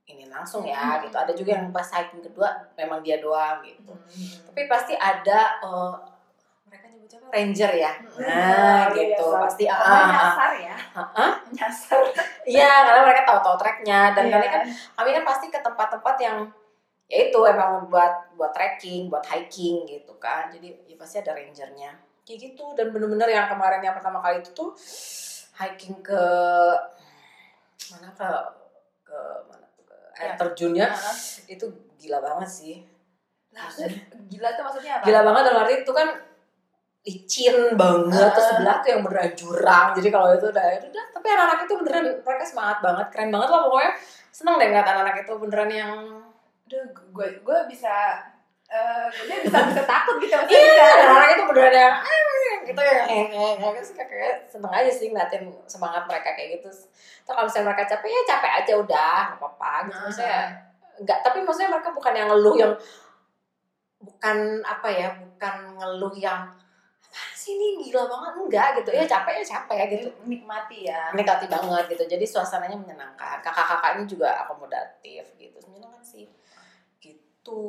ini 0.06 0.28
langsung 0.28 0.62
ya 0.62 0.76
Hmm. 0.76 1.02
gitu. 1.02 1.16
Ada 1.16 1.32
juga 1.32 1.52
yang 1.54 1.70
pas 1.70 1.88
hiking 1.88 2.20
kedua 2.22 2.50
memang 2.74 3.00
dia 3.00 3.18
doang 3.18 3.62
gitu. 3.62 3.88
Hmm. 3.88 4.06
Tapi 4.46 4.62
pasti 4.68 4.94
ada 4.94 5.58
apa? 5.58 6.17
Ranger 7.28 7.72
ya. 7.74 7.92
Nah, 8.18 8.88
Oh, 8.88 8.96
gitu. 8.96 9.26
iya, 9.28 9.40
Pasti 9.44 9.64
ah, 9.66 9.76
ah, 9.76 9.88
ah. 9.88 10.08
nyasar 10.10 10.52
ya. 10.58 10.76
Hah? 10.96 11.32
Nyasar. 11.50 12.00
Iya, 12.44 12.72
karena 12.84 13.02
mereka 13.04 13.22
tahu-tahu 13.24 13.56
treknya 13.56 14.00
dan 14.12 14.28
Iya. 14.28 14.34
kami 14.36 14.48
kan 14.48 14.62
kami 14.96 15.10
kan 15.12 15.24
pasti 15.24 15.46
ke 15.48 15.60
tempat-tempat 15.60 16.16
yang 16.18 16.38
ya 17.08 17.28
itu 17.28 17.40
emang 17.44 17.88
buat 17.88 18.36
buat 18.36 18.52
trekking, 18.52 19.08
buat 19.08 19.24
hiking 19.24 19.84
gitu 19.84 20.16
kan. 20.18 20.48
Jadi 20.50 20.76
ya 20.86 20.96
pasti 20.96 21.20
ada 21.20 21.32
rangernya. 21.32 21.92
Kayak 22.24 22.40
gitu 22.52 22.76
dan 22.76 22.92
bener-bener 22.92 23.28
yang 23.28 23.48
kemarin 23.48 23.80
yang 23.80 23.96
pertama 23.96 24.20
kali 24.20 24.40
itu 24.40 24.52
tuh 24.52 24.76
hiking 25.58 26.00
ke 26.02 26.22
mana 27.88 28.10
ke 28.12 28.30
ke 29.02 29.20
mana 29.48 29.66
ke 29.80 29.96
air 30.20 30.28
Ya. 30.28 30.36
terjunnya 30.36 30.88
Nah, 30.92 31.16
itu 31.48 31.66
gila 31.96 32.20
banget 32.20 32.50
sih. 32.50 32.76
Lah, 33.56 33.72
gila 34.28 34.50
tuh 34.54 34.64
maksudnya 34.68 35.00
apa? 35.00 35.06
Gila 35.08 35.22
banget 35.24 35.44
dalam 35.48 35.62
arti 35.64 35.74
itu 35.82 35.94
kan 35.96 36.08
licin 37.08 37.56
banget 37.80 38.30
terus 38.36 38.44
Ah. 38.44 38.50
sebelah 38.60 38.76
tuh 38.84 38.90
yang 38.92 39.02
beneran 39.08 39.32
jurang 39.32 39.88
jadi 39.96 40.08
kalau 40.12 40.28
itu 40.36 40.48
udah 40.52 40.68
itu 40.76 40.86
udah 40.92 41.06
tapi 41.16 41.28
anak-anak 41.32 41.60
itu 41.64 41.74
beneran 41.80 42.06
mereka 42.20 42.44
semangat 42.44 42.78
banget 42.84 43.08
keren 43.16 43.32
banget 43.32 43.48
lah 43.48 43.62
pokoknya 43.64 43.92
seneng 44.36 44.56
deh 44.60 44.68
ngeliat 44.68 44.88
anak-anak 44.92 45.16
itu 45.24 45.34
beneran 45.40 45.72
yang 45.72 45.94
Aduh, 46.68 46.84
gue 47.16 47.28
gue 47.48 47.60
bisa 47.72 48.20
eh 48.68 49.08
gue 49.08 49.38
bisa 49.48 49.58
bisa 49.72 49.84
takut 49.88 50.20
gitu 50.20 50.36
maksudnya 50.36 50.60
Iya, 50.60 50.68
bisa 50.76 50.84
anak-anak 51.00 51.30
itu 51.32 51.44
beneran 51.48 51.74
yang 51.80 51.96
gitu 52.68 52.82
ya. 52.84 53.04
Terus 53.80 53.90
kayak 53.96 54.36
seneng 54.52 54.74
aja 54.76 54.92
sih 54.92 55.08
ngeliatin 55.08 55.48
semangat 55.72 56.04
mereka 56.04 56.36
kayak 56.36 56.60
gitu. 56.60 56.68
Terus 56.68 56.92
kalau 57.24 57.48
misalnya 57.48 57.72
mereka 57.72 57.96
capek 57.96 58.10
ya 58.12 58.22
capek 58.28 58.52
aja 58.60 58.74
udah, 58.76 59.16
nggak 59.32 59.40
apa-apa 59.40 59.72
gitu. 59.88 59.96
Nah. 59.96 60.04
Maksudnya 60.12 60.42
enggak 61.00 61.20
tapi 61.24 61.38
maksudnya 61.48 61.70
mereka 61.72 61.90
bukan 61.96 62.14
yang 62.20 62.28
ngeluh 62.28 62.56
yang 62.60 62.74
bukan 64.04 64.38
apa 64.68 64.88
ya 64.92 65.08
bukan 65.16 65.56
ngeluh 65.80 66.14
yang 66.20 66.42
apa 67.18 67.34
sih 67.34 67.58
ini 67.58 67.82
gila 67.82 68.06
banget. 68.06 68.32
Enggak 68.38 68.68
gitu. 68.78 68.90
Ya 68.94 69.04
capek 69.04 69.34
ya 69.42 69.46
capek 69.58 69.76
ya 69.76 69.86
gitu 69.90 70.08
Nikmati 70.24 70.86
ya. 70.86 71.10
mendekati 71.12 71.50
banget 71.50 71.84
gitu. 71.90 72.04
Jadi 72.06 72.26
suasananya 72.26 72.78
menyenangkan. 72.78 73.42
Kakak-kakaknya 73.42 74.06
juga 74.06 74.30
akomodatif 74.46 75.26
gitu. 75.36 75.58
Menyenangkan 75.66 76.04
sih. 76.06 76.30
Gitu. 77.02 77.62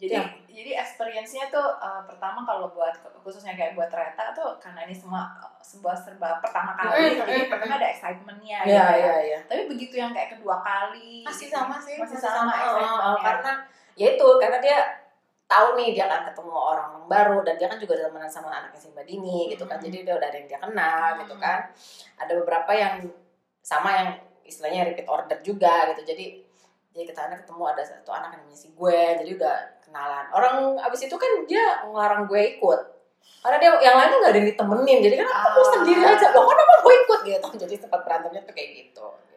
Jadi 0.00 0.16
Ya. 0.16 0.24
jadi 0.48 0.80
experience-nya 0.80 1.52
tuh 1.52 1.76
uh, 1.76 2.00
pertama 2.08 2.40
kalau 2.40 2.72
buat 2.72 2.88
khususnya 3.20 3.52
kayak 3.52 3.76
buat 3.76 3.92
Reta 3.92 4.32
tuh 4.32 4.56
karena 4.56 4.88
ini 4.88 4.96
semua 4.96 5.28
uh, 5.36 5.60
sebuah 5.60 5.92
serba 5.92 6.40
pertama 6.40 6.72
kali, 6.72 7.04
Mm, 7.04 7.16
jadi 7.20 7.34
mm, 7.44 7.48
pertama 7.52 7.76
ada 7.76 7.84
excitement-nya 7.92 8.58
ya 8.64 8.64
gitu 8.64 8.80
ya. 8.80 8.88
ya 8.96 9.16
ya. 9.28 9.38
Tapi 9.44 9.62
begitu 9.68 10.00
yang 10.00 10.16
kayak 10.16 10.32
kedua 10.32 10.56
kali 10.64 11.20
masih 11.20 11.52
gitu, 11.52 11.52
sama 11.52 11.76
sih 11.76 12.00
masih 12.00 12.16
sama, 12.16 12.48
Oh, 12.48 12.48
oh, 12.48 12.56
excitement-nya. 12.56 13.20
karena 13.20 13.52
ya 13.92 14.06
itu 14.16 14.28
karena 14.40 14.58
dia 14.64 14.78
tahu 15.50 15.74
nih 15.74 15.88
dia 15.92 16.06
akan 16.06 16.30
ketemu 16.30 16.52
orang-orang 16.54 17.04
baru 17.06 17.36
dan 17.42 17.54
dia 17.58 17.66
kan 17.66 17.76
juga 17.76 17.92
udah 17.96 18.06
temenan 18.06 18.30
sama 18.30 18.48
anaknya 18.52 18.78
si 18.78 18.88
Mbak 18.88 19.04
Dini 19.04 19.50
gitu 19.50 19.64
kan. 19.66 19.76
Hmm. 19.76 19.84
jadi 19.84 19.96
dia 20.00 20.14
udah 20.14 20.28
ada 20.28 20.38
yang 20.38 20.48
dia 20.48 20.60
kenal 20.60 21.04
gitu 21.18 21.34
Hmm. 21.34 21.42
kan. 21.42 21.58
Ada 22.16 22.32
beberapa 22.38 22.70
yang 22.72 22.94
sama 23.60 23.88
yang 23.92 24.08
istilahnya 24.42 24.80
repeat 24.84 25.06
order 25.06 25.38
juga 25.40 25.90
gitu. 25.90 26.06
Jadi 26.06 26.24
jadi 26.90 27.04
ke 27.04 27.12
sana 27.12 27.34
ketemu 27.34 27.62
ada 27.64 27.82
satu 27.82 28.10
anak 28.10 28.30
yang 28.32 28.42
namanya 28.42 28.56
si 28.56 28.68
gue 28.70 29.00
jadi 29.18 29.30
udah 29.34 29.54
kenalan. 29.80 30.26
Orang 30.30 30.54
abis 30.80 31.00
itu 31.04 31.14
kan 31.14 31.30
dia 31.44 31.62
ngelarang 31.84 32.24
gue 32.24 32.40
ikut. 32.56 32.80
Karena 33.40 33.56
dia 33.56 33.70
yang 33.80 33.94
lain 33.94 34.10
tuh 34.10 34.18
gak 34.20 34.30
ada 34.30 34.38
yang 34.38 34.48
ditemenin 34.48 34.98
jadi 35.00 35.14
kan 35.18 35.28
aku 35.28 35.60
Ah. 35.60 35.70
sendiri 35.72 36.02
aja. 36.04 36.26
Loh 36.30 36.42
kok 36.42 36.54
nama 36.54 36.74
gue 36.78 36.94
ikut 36.96 37.20
gitu. 37.26 37.48
Jadi 37.62 37.74
sempat 37.76 38.00
berantemnya 38.04 38.42
tuh 38.42 38.52
kayak 38.52 38.70
gitu 38.76 39.06
gitu 39.06 39.29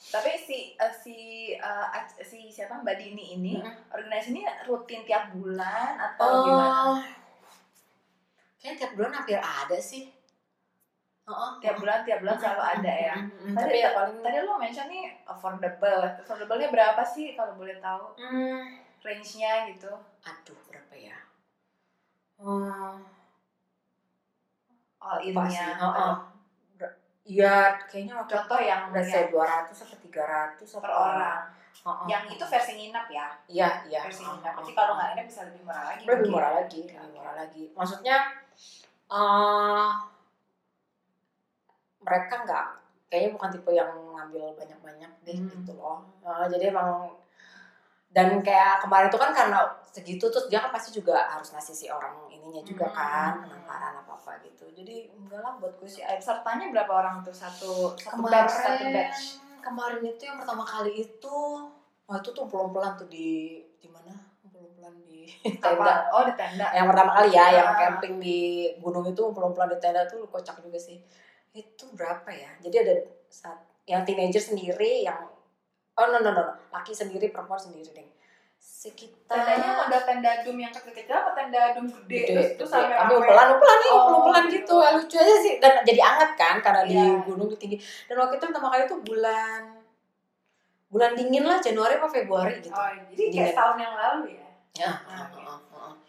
Tapi 0.00 0.30
si 0.38 0.58
uh, 0.74 0.94
si 0.94 1.16
uh, 1.54 1.90
si 2.16 2.46
siapa 2.48 2.78
Mbak 2.78 2.96
Dini 2.96 3.24
ini 3.34 3.54
Mm. 3.58 3.74
organisasi 3.90 4.30
ini 4.30 4.42
rutin 4.64 5.02
tiap 5.02 5.34
bulan 5.34 5.98
atau 5.98 6.46
gimana? 6.46 6.70
Oh, 6.86 6.96
kayaknya 8.56 8.78
tiap 8.78 8.92
bulan 8.94 9.12
hampir 9.12 9.36
ada 9.36 9.76
sih. 9.76 10.06
Heeh. 11.26 11.50
Tiap 11.60 11.76
bulan 11.76 11.98
tiap 12.02 12.22
bulan 12.22 12.38
selalu 12.38 12.62
ada 12.62 12.92
ya. 12.94 13.14
Mm, 13.18 13.52
Tadi, 13.52 13.68
Tapi 13.68 13.76
ya 13.76 13.90
paling 13.92 14.16
tadi 14.22 14.38
lo 14.40 14.54
mention 14.56 14.86
nih 14.86 15.04
affordable. 15.26 16.02
Affordable-nya 16.16 16.68
berapa 16.70 17.02
sih 17.04 17.34
kalau 17.34 17.52
boleh 17.54 17.76
tahu? 17.78 18.16
Hmm, 18.16 18.80
Range-nya 18.98 19.68
gitu. 19.68 19.92
aduh 20.22 20.58
berapa 20.64 20.94
ya? 20.94 21.18
Hmm, 22.38 23.02
All 24.98 25.20
in-nya. 25.20 25.66
Heeh. 25.74 26.14
Ber- 26.16 26.37
Iya, 27.28 27.76
kayaknya 27.84 28.14
waktu 28.24 28.32
Contoh 28.32 28.56
yang, 28.56 28.88
yang 28.88 29.04
ya? 29.04 29.28
200 29.28 29.84
atau 29.84 29.98
300 30.00 30.80
per 30.80 30.92
orang. 30.96 31.44
Heeh. 31.78 32.06
Yang 32.08 32.22
itu 32.34 32.44
versi 32.48 32.72
nginap 32.80 33.06
ya. 33.12 33.26
Iya, 33.44 33.68
iya. 33.84 34.00
Versi 34.08 34.24
Heeh, 34.24 34.32
nginap. 34.32 34.52
Jadi 34.64 34.72
kalau 34.72 34.92
nggak 34.96 35.08
nginap 35.12 35.26
bisa 35.28 35.40
lebih 35.44 35.60
murah 35.68 35.84
lagi. 35.84 36.02
lebih 36.08 36.16
mungkin. 36.16 36.32
murah 36.32 36.52
lagi, 36.56 36.80
lebih 36.88 37.10
murah 37.12 37.34
lagi. 37.36 37.64
Maksudnya 37.76 38.16
eh 39.08 39.90
mereka 41.98 42.34
nggak 42.44 42.64
kayaknya 43.08 43.30
bukan 43.36 43.48
tipe 43.52 43.70
yang 43.72 43.90
ngambil 44.16 44.44
banyak-banyak 44.56 45.10
deh 45.24 45.36
Hmm. 45.36 45.48
gitu 45.52 45.72
loh. 45.76 46.04
Eh, 46.24 46.44
jadi 46.52 46.64
emang 46.72 47.12
dan 48.08 48.40
kayak 48.40 48.80
kemarin 48.80 49.12
itu 49.12 49.20
kan 49.20 49.30
karena 49.36 49.60
segitu 49.92 50.24
terus 50.32 50.48
dia 50.48 50.64
kan 50.64 50.72
pasti 50.72 50.96
juga 50.96 51.28
harus 51.28 51.52
ngasih 51.52 51.76
si 51.76 51.86
orang 51.92 52.16
ininya 52.48 52.62
juga 52.62 52.86
Hmm. 52.86 52.96
kan 52.96 53.32
penamparan 53.44 53.94
apa 53.98 54.12
apa 54.14 54.32
gitu. 54.42 54.64
Jadi 54.70 54.96
enggak 55.10 55.38
lah 55.38 55.54
buat 55.54 55.74
gue 55.74 55.84
sih 55.86 56.00
Pesertanya 56.00 56.72
berapa 56.72 56.88
orang 56.90 57.20
tuh? 57.20 57.30
Satu, 57.30 57.92
satu 57.94 58.24
batch, 58.24 58.48
satu 58.50 58.80
kemarin 58.80 58.92
batch. 58.94 59.22
kemarin 59.60 60.00
itu 60.02 60.22
yang 60.24 60.38
pertama 60.38 60.64
kali 60.64 60.92
itu 60.98 61.38
wah 62.02 62.16
itu 62.16 62.30
tuh 62.30 62.44
pelan-pelan 62.46 62.96
tuh 62.96 63.04
di 63.06 63.28
di 63.76 63.86
mana 63.86 64.16
pelan-pelan 64.42 64.96
di 65.02 65.28
tenda? 65.60 66.08
Oh 66.10 66.24
di 66.24 66.32
tenda. 66.32 66.72
yang 66.72 66.86
pertama 66.86 67.12
kali 67.14 67.28
ya 67.30 67.46
yang 67.54 67.68
Ah. 67.68 67.76
camping 67.78 68.16
di 68.16 68.38
gunung 68.78 69.04
itu 69.04 69.20
pelan-pelan 69.28 69.68
di 69.68 69.78
tenda 69.78 70.02
tuh 70.04 70.24
kocak 70.26 70.56
juga 70.58 70.78
sih 70.78 70.96
itu 71.50 71.84
berapa 71.92 72.28
ya 72.28 72.48
jadi 72.58 72.76
ada 72.82 72.94
saat 73.28 73.60
yang 73.84 74.02
teenager 74.02 74.40
sendiri 74.40 75.02
yang 75.02 75.20
oh 75.92 76.06
no 76.06 76.18
no 76.18 76.30
no, 76.30 76.40
no. 76.40 76.54
laki 76.70 76.92
sendiri 76.92 77.28
perempuan 77.28 77.58
sendiri 77.58 77.92
deh 77.92 78.08
sekitar 78.58 79.38
Tendanya 79.38 79.70
model 79.76 80.02
tenda 80.02 80.30
dum 80.40 80.56
yang 80.56 80.70
kecil-kecil 80.70 81.10
apa 81.12 81.30
tenda 81.32 81.72
dum 81.72 81.86
gede, 81.86 82.18
gede, 82.24 82.42
terus 82.54 82.68
sampai 82.68 82.92
Tapi 82.92 83.10
rame? 83.10 83.20
umpelan 83.20 83.46
umpelan 83.50 83.76
nih 83.76 83.90
Oh, 83.90 84.16
umpelan 84.18 84.44
gitu. 84.48 84.74
Ya, 84.76 84.90
lucu 84.92 85.16
aja 85.16 85.34
sih 85.36 85.52
dan 85.56 85.72
jadi 85.82 86.00
anget 86.00 86.30
kan 86.34 86.56
karena 86.58 86.82
di 86.82 86.94
Iya. 86.94 87.22
gunung 87.22 87.48
di 87.48 87.56
tinggi 87.56 87.76
dan 88.04 88.16
waktu 88.16 88.34
itu 88.34 88.44
pertama 88.44 88.68
kali 88.68 88.82
tuh 88.84 88.98
bulan 89.00 89.62
bulan 90.88 91.10
dingin 91.12 91.42
lah 91.42 91.58
Januari 91.58 91.94
apa 91.94 92.08
Februari 92.08 92.54
gitu 92.58 92.72
Oh, 92.72 92.88
jadi 93.08 93.24
kayak 93.28 93.48
setahun 93.52 93.76
yang 93.76 93.94
lalu 93.94 94.20
ya. 94.32 94.46
ya 94.78 94.90
Ah. 95.04 95.26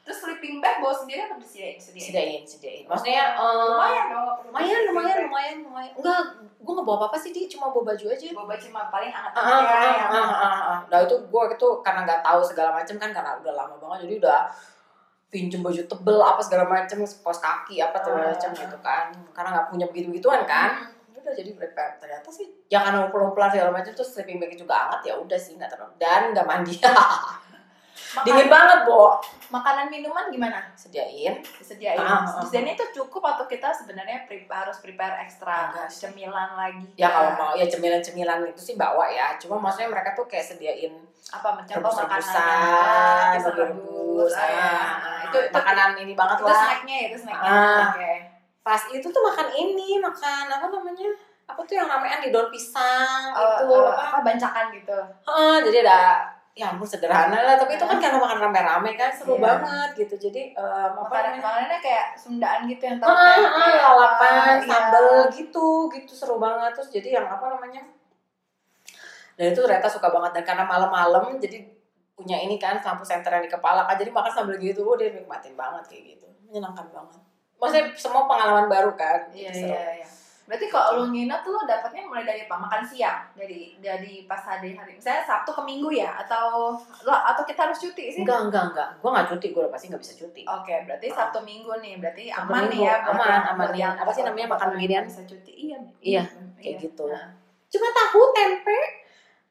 Terus 0.09 0.25
sleeping 0.25 0.57
bag 0.57 0.81
bawa 0.81 0.89
sendiri 0.89 1.21
apa 1.21 1.37
disediain? 1.37 1.77
Disediain. 1.77 2.01
sediain 2.01 2.41
sediain 2.41 2.83
maksudnya 2.89 3.37
eh, 3.37 3.53
lumayan 3.69 4.05
dong. 4.09 4.37
lumayan 4.49 4.81
lumayan 4.89 5.17
lumayan 5.29 5.57
lumayan 5.61 5.91
enggak 5.93 6.21
gue 6.41 6.73
nggak 6.73 6.87
bawa 6.89 6.97
apa 6.97 7.05
apa 7.13 7.17
sih 7.21 7.29
di 7.29 7.45
cuma 7.45 7.69
bawa 7.69 7.93
baju 7.93 8.05
aja 8.09 8.25
Boba 8.33 8.57
cuma 8.57 8.89
paling 8.89 9.13
hangat 9.13 9.31
ah, 9.37 9.45
ya. 9.45 9.53
ah, 9.53 9.61
ah, 9.61 10.09
ah, 10.09 10.25
ah, 10.33 10.61
ah. 10.73 10.79
nah 10.89 10.97
itu 11.05 11.13
gue 11.13 11.43
itu 11.53 11.67
karena 11.85 12.01
nggak 12.09 12.21
tahu 12.25 12.41
segala 12.41 12.73
macam 12.73 12.95
kan 12.97 13.09
karena 13.13 13.31
udah 13.37 13.53
lama 13.53 13.75
banget 13.77 14.09
jadi 14.09 14.13
udah 14.25 14.39
pinjem 15.29 15.61
baju 15.61 15.81
tebel 15.85 16.17
apa 16.25 16.41
segala 16.41 16.65
macam 16.65 16.97
kaos 17.05 17.37
kaki 17.37 17.77
apa 17.77 18.01
segala 18.01 18.17
Ah. 18.25 18.29
macam 18.33 18.49
gitu 18.57 18.77
kan 18.81 19.05
karena 19.29 19.49
nggak 19.53 19.67
punya 19.69 19.85
begitu 19.93 20.09
begituan 20.09 20.41
kan 20.49 20.89
udah 21.13 21.33
jadi 21.37 21.51
prepare 21.53 21.93
ternyata 22.01 22.29
sih 22.33 22.49
ya 22.73 22.81
karena 22.81 23.05
ngumpul-ngumpul 23.05 23.45
segala 23.53 23.69
macam 23.69 23.93
terus 23.93 24.09
sleeping 24.17 24.41
bag 24.41 24.57
juga 24.57 24.73
hangat 24.73 25.05
ya 25.05 25.13
udah 25.21 25.37
sih 25.37 25.53
nggak 25.53 25.69
terlalu 25.69 25.93
dan 26.01 26.33
nggak 26.33 26.47
mandi 26.49 26.73
Makan- 28.09 28.25
dingin 28.25 28.47
banget 28.47 28.79
bo 28.83 29.21
Makanan 29.49 29.85
minuman 29.87 30.29
gimana? 30.29 30.61
sediain 30.73 31.41
Disediain. 31.57 31.93
Ah, 31.95 32.05
ah, 32.15 32.21
ah. 32.21 32.39
Disediain 32.39 32.69
itu 32.71 32.85
cukup 32.95 33.21
atau 33.27 33.45
kita 33.45 33.69
sebenarnya 33.69 34.25
pre- 34.25 34.45
harus 34.45 34.77
prepare 34.77 35.17
ekstra 35.19 35.69
Enggak 35.69 35.87
sih. 35.87 36.05
cemilan 36.05 36.49
lagi? 36.53 36.85
ya 36.93 37.07
kalau 37.07 37.33
mau 37.33 37.51
ya 37.53 37.65
cemilan-cemilan 37.65 38.45
itu 38.47 38.61
sih 38.63 38.75
bawa 38.75 39.05
ya 39.07 39.33
cuma 39.35 39.57
maksudnya 39.59 39.89
mereka 39.89 40.13
tuh 40.13 40.25
kayak 40.25 40.45
sediain 40.47 40.93
apa 41.29 41.49
mencontoh 41.55 41.91
makanan 41.91 43.37
bagi 43.39 43.61
rebus, 43.63 44.33
ah, 44.33 44.47
ya. 44.47 44.57
ah, 44.59 44.85
Nah, 44.99 45.19
itu 45.23 45.37
itu 45.39 45.53
makanan 45.55 45.89
ini 45.99 46.13
banget 46.13 46.37
itu 46.37 46.45
lah. 46.45 46.57
snacknya 46.59 46.95
ya, 46.95 47.05
itu 47.07 47.17
snacknya. 47.19 47.49
Ah. 47.51 47.85
Oke. 47.87 48.13
Pas 48.59 48.81
itu 48.87 49.07
tuh 49.07 49.21
makan 49.23 49.47
ini, 49.51 49.89
makan 49.99 50.45
apa 50.47 50.65
namanya? 50.67 51.09
Apa 51.45 51.61
tuh 51.63 51.73
yang 51.75 51.85
ramean 51.85 52.17
di 52.19 52.29
daun 52.29 52.49
pisang 52.49 53.29
Oh, 53.31 53.45
itu 53.57 53.65
oh, 53.67 53.85
apa? 53.87 54.01
apa 54.07 54.17
bancakan 54.23 54.65
gitu. 54.71 54.97
Heeh, 55.23 55.55
jadi 55.63 55.77
ada 55.83 55.99
ya 56.53 56.69
ampun 56.69 56.83
sederhana 56.83 57.39
lah, 57.39 57.55
tapi 57.55 57.75
itu 57.75 57.83
kan 57.83 57.97
karena 57.97 58.19
makan 58.19 58.39
rame-rame 58.45 58.91
kan 58.93 59.09
seru 59.09 59.35
Iya. 59.35 59.43
banget 59.47 59.89
gitu. 59.95 60.15
Jadi 60.27 60.51
em, 60.51 60.91
apa 60.91 61.07
Makanan 61.07 61.39
makanannya 61.39 61.79
kayak 61.79 62.05
sundaan 62.13 62.67
gitu 62.67 62.83
yang 62.83 62.97
tahu 62.97 63.09
heeh, 63.09 63.47
apa, 63.47 63.79
lalapan, 63.85 64.55
iya. 64.59 64.67
sambel 64.67 65.07
gitu, 65.31 65.67
gitu 65.89 66.11
seru 66.11 66.35
banget. 66.35 66.75
Terus 66.75 66.89
jadi 66.91 67.09
yang 67.17 67.27
apa 67.27 67.45
namanya? 67.49 67.83
Dan 69.33 69.55
itu 69.55 69.61
Reta 69.63 69.87
suka 69.87 70.11
banget 70.11 70.35
dan 70.35 70.43
karena 70.43 70.65
malam-malam 70.65 71.39
jadi 71.39 71.63
punya 72.11 72.35
ini 72.35 72.59
kan 72.59 72.75
lampu 72.75 73.07
senter 73.07 73.31
yang 73.31 73.39
di 73.39 73.47
kepala 73.47 73.87
kan 73.87 73.95
jadi 73.95 74.11
makan 74.11 74.27
sambil 74.27 74.59
gitu 74.59 74.83
oh, 74.83 74.99
dia 74.99 75.15
nikmatin 75.15 75.55
banget 75.55 75.87
kayak 75.87 76.03
gitu 76.11 76.27
menyenangkan 76.43 76.91
banget 76.91 77.15
maksudnya 77.55 77.87
semua 77.95 78.27
pengalaman 78.27 78.67
baru 78.67 78.91
kan 78.99 79.31
Iya 79.31 79.47
seru. 79.55 79.71
iya 79.71 80.03
iya. 80.03 80.07
Berarti 80.49 80.65
kalau 80.65 80.89
lu 80.97 81.13
nginep 81.13 81.45
tuh 81.45 81.53
lu 81.53 81.61
dapatnya 81.61 82.09
mulai 82.09 82.25
dari 82.25 82.41
apa? 82.41 82.57
Makan 82.57 82.81
siang 82.81 83.21
dari 83.37 83.77
dari 83.77 84.25
pas 84.25 84.41
hari 84.41 84.73
hari. 84.73 84.97
Misalnya 84.97 85.21
Sabtu 85.21 85.53
ke 85.53 85.61
Minggu 85.61 85.93
ya 85.93 86.17
atau 86.17 86.73
lo 87.05 87.13
atau 87.13 87.45
kita 87.45 87.69
harus 87.69 87.77
cuti 87.77 88.09
sih? 88.09 88.25
enggak 88.25 88.49
enggak 88.49 88.63
enggak 88.73 88.89
gue 88.97 89.09
nggak 89.13 89.27
cuti 89.29 89.47
gue 89.53 89.61
udah 89.61 89.69
pasti 89.69 89.85
nggak 89.93 90.01
bisa 90.01 90.13
cuti 90.17 90.41
Oke, 90.49 90.73
berarti 90.89 91.07
Sabtu 91.07 91.39
Minggu 91.45 91.69
nih, 91.77 91.93
berarti 92.01 92.23
Sabtu 92.33 92.49
aman 92.49 92.61
Minggu, 92.65 92.73
nih 92.73 92.81
ya 92.81 92.95
aman, 93.05 93.41
aman 93.53 93.69
yang 93.77 93.93
Apa 93.93 94.09
sih 94.09 94.25
namanya 94.25 94.47
makan 94.57 94.67
beginian? 94.73 95.03
Bisa 95.05 95.21
cuti. 95.23 95.51
Iya. 95.53 95.77
Iya, 96.01 96.23
Hmm, 96.25 96.49
kayak 96.57 96.73
iya. 96.73 96.81
gitu. 96.81 97.03
Nah, 97.05 97.25
cuma 97.69 97.87
tahu 97.93 98.21
tempe 98.33 98.77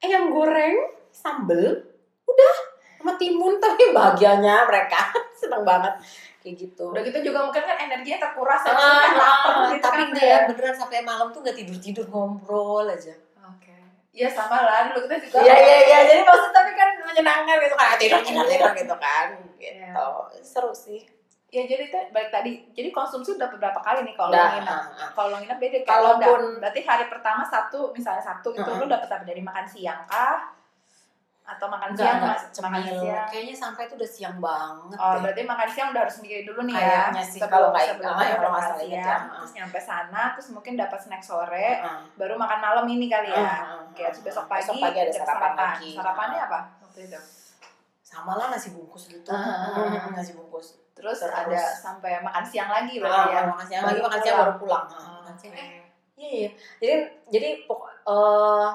ayam 0.03 0.35
goreng 0.35 0.75
sambel 1.15 1.79
udah 2.27 2.55
sama 2.99 3.15
timun 3.15 3.57
tapi 3.57 3.95
bahagianya 3.95 4.67
mereka 4.67 4.99
seneng 5.39 5.63
banget 5.63 5.95
kayak 6.39 6.55
gitu 6.59 6.85
Udah 6.89 7.01
gitu 7.01 7.19
juga 7.23 7.39
mungkin 7.41 7.63
kan 7.63 7.77
energinya 7.81 8.19
terkuras 8.21 8.61
ya, 8.61 8.71
Ah, 8.71 8.79
kan 9.01 9.13
lapar 9.15 9.55
ah, 9.55 9.67
gitu 9.69 9.81
tapi 9.81 9.97
kan 9.97 10.07
enggak 10.09 10.27
ya 10.27 10.39
beneran 10.45 10.75
sampai 10.75 10.99
malam 11.03 11.29
tuh 11.29 11.41
nggak 11.41 11.57
tidur 11.57 11.79
tidur 11.79 12.07
ngobrol 12.07 12.85
aja 12.85 13.15
Oke. 13.41 13.75
Iya 14.11 14.29
sama 14.29 14.59
lah 14.61 14.89
dulu 14.89 15.07
kita 15.07 15.17
juga. 15.21 15.39
iya 15.41 15.55
iya 15.57 15.77
iya 15.85 15.99
jadi 16.05 16.21
maksud 16.23 16.51
tapi 16.51 16.71
kan 16.73 16.89
menyenangkan 17.01 17.57
gitu 17.61 17.75
kan 17.75 17.89
tidur 17.95 18.21
tidur 18.21 18.45
tidur 18.45 18.73
gitu 18.75 18.95
kan 18.97 19.27
Iya. 19.57 19.71
gitu 19.89 20.07
seru 20.43 20.73
sih 20.73 21.01
Ya 21.49 21.65
jadi 21.65 21.89
itu 21.89 21.97
balik 22.13 22.29
tadi. 22.29 22.61
Jadi 22.71 22.93
konsumsi 22.93 23.33
udah 23.33 23.49
beberapa 23.49 23.81
kali 23.81 24.05
nih 24.05 24.13
kalau 24.13 24.29
Udah, 24.29 24.53
nginep. 24.53 24.69
ah, 24.69 24.85
ah. 25.01 25.11
Kalau 25.11 25.33
nginep 25.35 25.57
beda 25.57 25.79
Kalaupun- 25.81 26.61
berarti 26.61 26.81
hari 26.83 27.09
pertama 27.09 27.41
Sabtu 27.43 27.89
misalnya 27.91 28.21
Sabtu 28.21 28.53
itu 28.53 28.61
Heeh. 28.63 28.77
lu 28.77 28.85
dapat 28.85 29.09
apa 29.09 29.25
dari 29.25 29.41
makan 29.41 29.65
siang 29.65 30.05
kah? 30.05 30.45
Atau 31.49 31.65
makan 31.67 31.89
enggak 31.91 32.05
siang 32.05 32.19
enggak 32.21 32.37
mas, 32.37 32.61
makan 32.61 32.83
siang. 32.85 33.27
kayaknya 33.27 33.55
sampai 33.57 33.83
itu 33.85 33.95
udah 33.97 34.11
siang 34.11 34.37
banget 34.39 34.97
Oh, 34.97 35.11
deh. 35.11 35.21
berarti 35.25 35.43
makan 35.43 35.69
siang 35.69 35.89
udah 35.91 36.03
harus 36.05 36.15
sendiri 36.15 36.41
dulu 36.45 36.61
nih 36.63 36.75
Kayaknya 36.75 36.93
ya. 37.11 37.25
sih, 37.25 37.41
Sebelum- 37.41 37.49
kalau 37.49 37.69
nggak- 37.71 37.89
sebelum 37.89 38.05
ah, 38.07 38.21
ya, 38.21 38.29
kalau 38.29 38.37
nggak 38.39 38.53
makan 38.53 38.69
salah 38.69 38.85
ingat 38.85 38.93
siang, 39.01 39.23
ya. 39.25 39.33
terus 39.35 39.53
nyampe 39.55 39.79
sana, 39.81 40.23
terus 40.31 40.49
mungkin 40.51 40.73
dapat 40.75 40.99
snack 41.01 41.23
sore, 41.23 41.69
Heeh. 41.75 42.01
baru 42.15 42.35
makan 42.35 42.59
malam 42.61 42.85
ini 42.87 43.07
kali 43.07 43.29
ya. 43.29 43.41
Heeh, 43.41 43.81
Oke, 43.83 43.97
heeh, 43.97 44.11
terus 44.11 44.23
besok 44.23 44.45
pagi, 44.47 44.61
Besok 44.63 44.77
pagi 44.79 44.99
ada 45.01 45.13
sarapan 45.15 45.53
lagi. 45.57 45.91
Sarapannya 45.95 46.41
apa? 46.43 46.59
Waktu 46.83 47.01
itu? 47.03 47.21
sama 48.01 48.33
lah 48.35 48.49
nasi 48.49 48.73
bungkus 48.73 49.05
gitu 49.07 49.29
Ah. 49.29 49.69
Hmm, 49.71 50.13
nasi 50.13 50.33
bungkus 50.33 50.81
Terus, 50.91 51.21
Terus- 51.21 51.29
ada 51.31 51.61
sampai 51.61 52.19
makan 52.19 52.41
siang 52.43 52.67
lagi 52.67 52.97
berarti 52.99 53.31
ya? 53.31 53.39
ah, 53.39 53.47
makan 53.47 53.67
siang 53.67 53.85
lagi 53.85 54.01
makan 54.01 54.19
siang 54.19 54.37
baru 54.39 54.55
pulang 54.57 54.85
Ah, 54.87 54.97
Oh, 54.97 55.13
makan 55.21 55.35
siang. 55.37 55.53
Eh, 55.55 55.85
iya 56.17 56.29
iya 56.35 56.49
jadi 56.79 56.95
jadi 57.29 57.49
pokok 57.65 57.98
eh, 58.09 58.67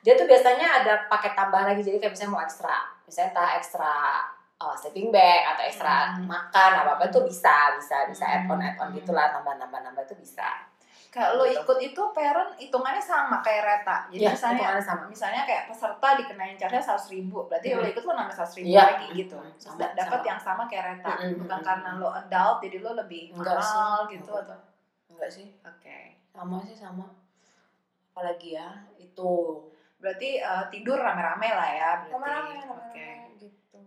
dia 0.00 0.14
tuh 0.14 0.24
biasanya 0.24 0.68
ada 0.76 0.94
paket 1.06 1.32
tambahan 1.32 1.66
lagi 1.66 1.82
jadi 1.82 1.98
kayak 1.98 2.12
misalnya 2.12 2.32
mau 2.32 2.40
ekstra 2.40 2.76
misalnya 3.02 3.30
entah 3.32 3.50
ekstra 3.56 3.94
eh, 4.56 4.74
sleeping 4.74 5.08
bag 5.10 5.42
atau 5.50 5.62
ekstra 5.62 5.94
Hmm. 6.12 6.24
makan 6.26 6.70
apa 6.76 6.90
apa 6.94 7.04
tuh 7.08 7.22
bisa 7.22 7.74
bisa 7.74 8.04
bisa 8.04 8.24
add 8.24 8.46
on 8.46 8.56
Hmm. 8.56 8.66
add 8.66 8.78
on 8.78 8.88
gitulah 8.90 9.28
tambah 9.30 9.52
nambah 9.54 9.80
nambah 9.82 10.04
itu 10.04 10.16
bisa 10.16 10.48
Kalau 11.08 11.40
lo 11.40 11.44
Gitu. 11.44 11.56
ikut 11.56 11.78
itu 11.82 12.02
parent 12.12 12.52
hitungannya 12.60 13.00
sama 13.00 13.40
kayak 13.40 13.64
Reta. 13.64 14.04
Jadi 14.06 14.20
Iya, 14.20 14.36
misalnya 14.36 14.68
sama. 14.78 15.08
misalnya 15.08 15.42
kayak 15.42 15.64
peserta 15.64 16.08
dikenain 16.12 16.60
charge 16.60 16.76
seratus 16.78 17.08
ribu, 17.08 17.48
berarti 17.48 17.72
Hmm. 17.72 17.80
lo 17.80 17.88
ikut 17.88 18.04
lo 18.04 18.12
nambah 18.12 18.34
seratus 18.36 18.54
ribu 18.54 18.68
Iya. 18.68 18.84
lagi 18.84 19.06
gitu. 19.16 19.32
Hmm, 19.34 19.52
Terus 19.56 19.96
dapat 19.96 20.20
yang 20.22 20.36
sama 20.36 20.68
kayak 20.68 20.84
Reta. 20.92 21.16
Hmm, 21.16 21.40
Bukan 21.40 21.56
hmm, 21.56 21.64
karena 21.64 21.90
hmm. 21.90 21.98
lo 21.98 22.08
adult 22.12 22.56
jadi 22.60 22.76
lo 22.78 22.90
lebih 22.94 23.22
mahal 23.32 24.04
gitu 24.06 24.28
Enggak. 24.28 24.44
atau? 24.44 24.58
enggak 25.08 25.30
sih 25.32 25.46
Oke. 25.64 25.98
sama 26.28 26.56
sih 26.60 26.76
sama 26.76 27.04
apalagi 28.16 28.56
ya 28.56 28.72
itu 28.96 29.60
Berarti 29.96 30.36
eh, 30.38 30.64
tidur 30.70 30.96
rame-rame 30.96 31.48
lah 31.50 31.68
ya. 31.70 31.90
Berarti. 32.02 32.12
rame-rame 32.14 32.52
Oke. 32.64 32.72
rame-rame 32.96 33.04
gitu 33.34 33.80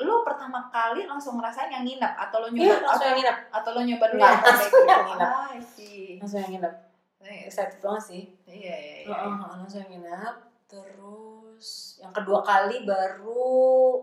Lo 0.00 0.22
pertama 0.22 0.66
kali 0.68 1.02
langsung 1.04 1.34
ngerasain 1.34 1.66
yang 1.68 1.82
nginep 1.82 2.14
atau 2.16 2.36
lo 2.40 2.48
iya 2.48 2.74
nyoba 2.74 2.82
langsung 2.84 3.06
yang 3.06 3.18
nginep 3.18 3.36
atau 3.52 3.70
lo 3.70 3.80
nyoba 3.80 4.04
dulu 4.04 4.18
Nggak, 4.18 4.30
yang 4.30 4.42
langsung 4.44 4.70
terbaik 4.72 4.86
yang 4.88 4.98
gitu? 4.98 5.08
nginep. 5.08 5.30
Ah, 5.30 5.50
langsung 6.18 6.38
yang 6.40 6.52
nginep 6.52 6.74
Iya, 7.18 7.34
excited 7.44 7.78
banget 7.78 8.02
sih 8.04 8.22
iya, 8.46 8.74
iya. 8.76 8.96
iya. 9.04 9.18
Langsung 9.28 9.78
yang 9.80 9.90
nginep 9.92 10.34
terus 10.68 11.68
yang 11.98 12.12
kedua 12.12 12.38
kali 12.40 12.76
baru 12.82 13.46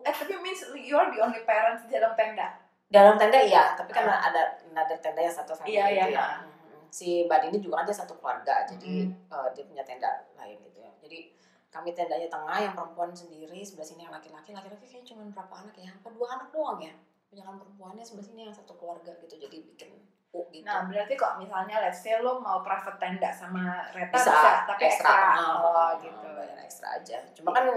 Eh 0.02 0.14
tapi 0.14 0.34
means 0.38 0.60
you're 0.74 1.08
the 1.08 1.20
only 1.20 1.42
parents 1.42 1.84
di 1.84 1.94
dalam 1.94 2.12
tenda. 2.14 2.52
dalam 2.86 3.16
tenda 3.16 3.36
iya 3.38 3.74
tapi 3.74 3.92
kan 3.92 4.06
ada 4.06 4.44
ada 4.70 4.96
tenda 4.98 5.18
yang 5.18 5.34
satu 5.34 5.52
family 5.52 5.74
Iya, 5.74 5.86
gitu 5.88 5.96
iya. 6.06 6.06
ya 6.14 6.28
Mhm. 6.38 6.55
Si 6.90 7.26
mbak 7.26 7.48
ini 7.48 7.58
juga 7.58 7.82
kan 7.82 7.86
dia 7.86 7.98
satu 7.98 8.14
keluarga 8.18 8.66
jadi 8.66 9.08
Mhm. 9.08 9.32
eh, 9.32 9.48
dia 9.54 9.64
punya 9.64 9.84
tenda 9.84 10.12
lain 10.34 10.58
gitu 10.62 10.80
ya 10.80 10.92
jadi 11.00 11.32
kami 11.70 11.92
tendanya 11.92 12.28
tengah 12.28 12.58
yang 12.58 12.72
perempuan 12.72 13.12
sendiri 13.12 13.60
sebelah 13.60 13.84
sini 13.84 14.04
yang 14.04 14.14
laki-laki 14.14 14.52
laki-laki 14.52 14.86
kayaknya 14.86 15.04
cuma 15.06 15.28
berapa 15.28 15.56
anak 15.60 15.76
ya 15.76 15.92
apa 15.92 16.08
dua 16.10 16.28
anak 16.32 16.48
doang 16.50 16.80
ya 16.80 16.94
punya 17.28 17.44
kan 17.44 17.56
perempuannya 17.60 18.04
sebelah 18.06 18.26
sini 18.26 18.40
yang 18.48 18.56
satu 18.56 18.74
keluarga 18.76 19.12
gitu 19.20 19.36
jadi 19.36 19.58
bikin 19.66 19.92
U 20.32 20.48
gitu 20.52 20.64
Nah 20.64 20.84
berarti 20.84 21.16
kok 21.16 21.36
misalnya 21.36 21.80
let's 21.80 22.00
say 22.00 22.20
lo 22.20 22.40
mau 22.40 22.60
private 22.60 22.96
tenda 22.96 23.32
sama 23.32 23.88
Reta 23.92 24.12
bisa, 24.12 24.32
bisa, 24.32 24.52
tapi 24.68 24.82
ekstra. 24.84 25.16
Ah, 25.36 25.56
Oh 25.64 25.72
ah, 25.76 25.92
gitu. 26.00 26.28
bayar 26.32 26.60
ekstra 26.60 26.88
aja 26.96 27.18
cuma 27.36 27.52
kan 27.52 27.68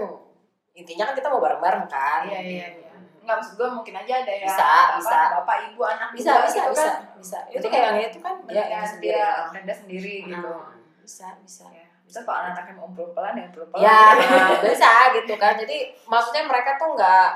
intinya 0.71 1.11
kan 1.11 1.15
kita 1.15 1.27
mau 1.27 1.39
bareng-bareng 1.39 1.85
kan 1.87 2.23
Iya 2.27 2.39
iya 2.39 2.67
iya. 2.79 2.88
Enggak 3.29 3.45
maksud 3.45 3.55
gue 3.55 3.69
mungkin 3.69 3.93
aja 3.93 4.13
ada 4.19 4.33
ya. 4.33 4.45
Bisa, 4.49 4.65
apa, 4.65 4.97
bisa. 4.97 5.17
Bapak 5.37 5.57
ibu 5.69 5.81
anak 5.85 6.09
bisa 6.11 6.31
dua 6.33 6.41
bisa 6.41 6.57
gitu 6.57 6.71
bisa 6.73 6.89
kan. 6.89 7.01
bisa 7.21 7.37
Itu 7.53 7.67
kayak 7.69 7.85
yang 7.85 7.97
itu 8.09 8.19
kan 8.19 8.33
ya 8.49 8.63
ini 8.65 8.87
sendiri 8.89 9.13
dia 9.13 9.21
ah. 9.21 9.47
tenda 9.53 9.73
sendiri 9.75 10.15
gitu. 10.25 10.49
Hmm, 10.49 10.81
bisa 10.97 11.27
bisa 11.39 11.65
Ya. 11.69 11.85
Bisa 12.01 12.25
kalau 12.25 12.41
anak-anaknya 12.41 12.73
mau 12.73 12.89
umpul-umpulan 12.89 13.37
ya 13.37 13.45
umpul-umpulan. 13.45 13.85
ya 13.85 14.01
bisa 14.65 14.89
gitu 15.13 15.33
kan 15.37 15.53
jadi 15.53 15.77
maksudnya 16.09 16.43
mereka 16.43 16.73
tuh 16.73 16.97
nggak 16.97 17.29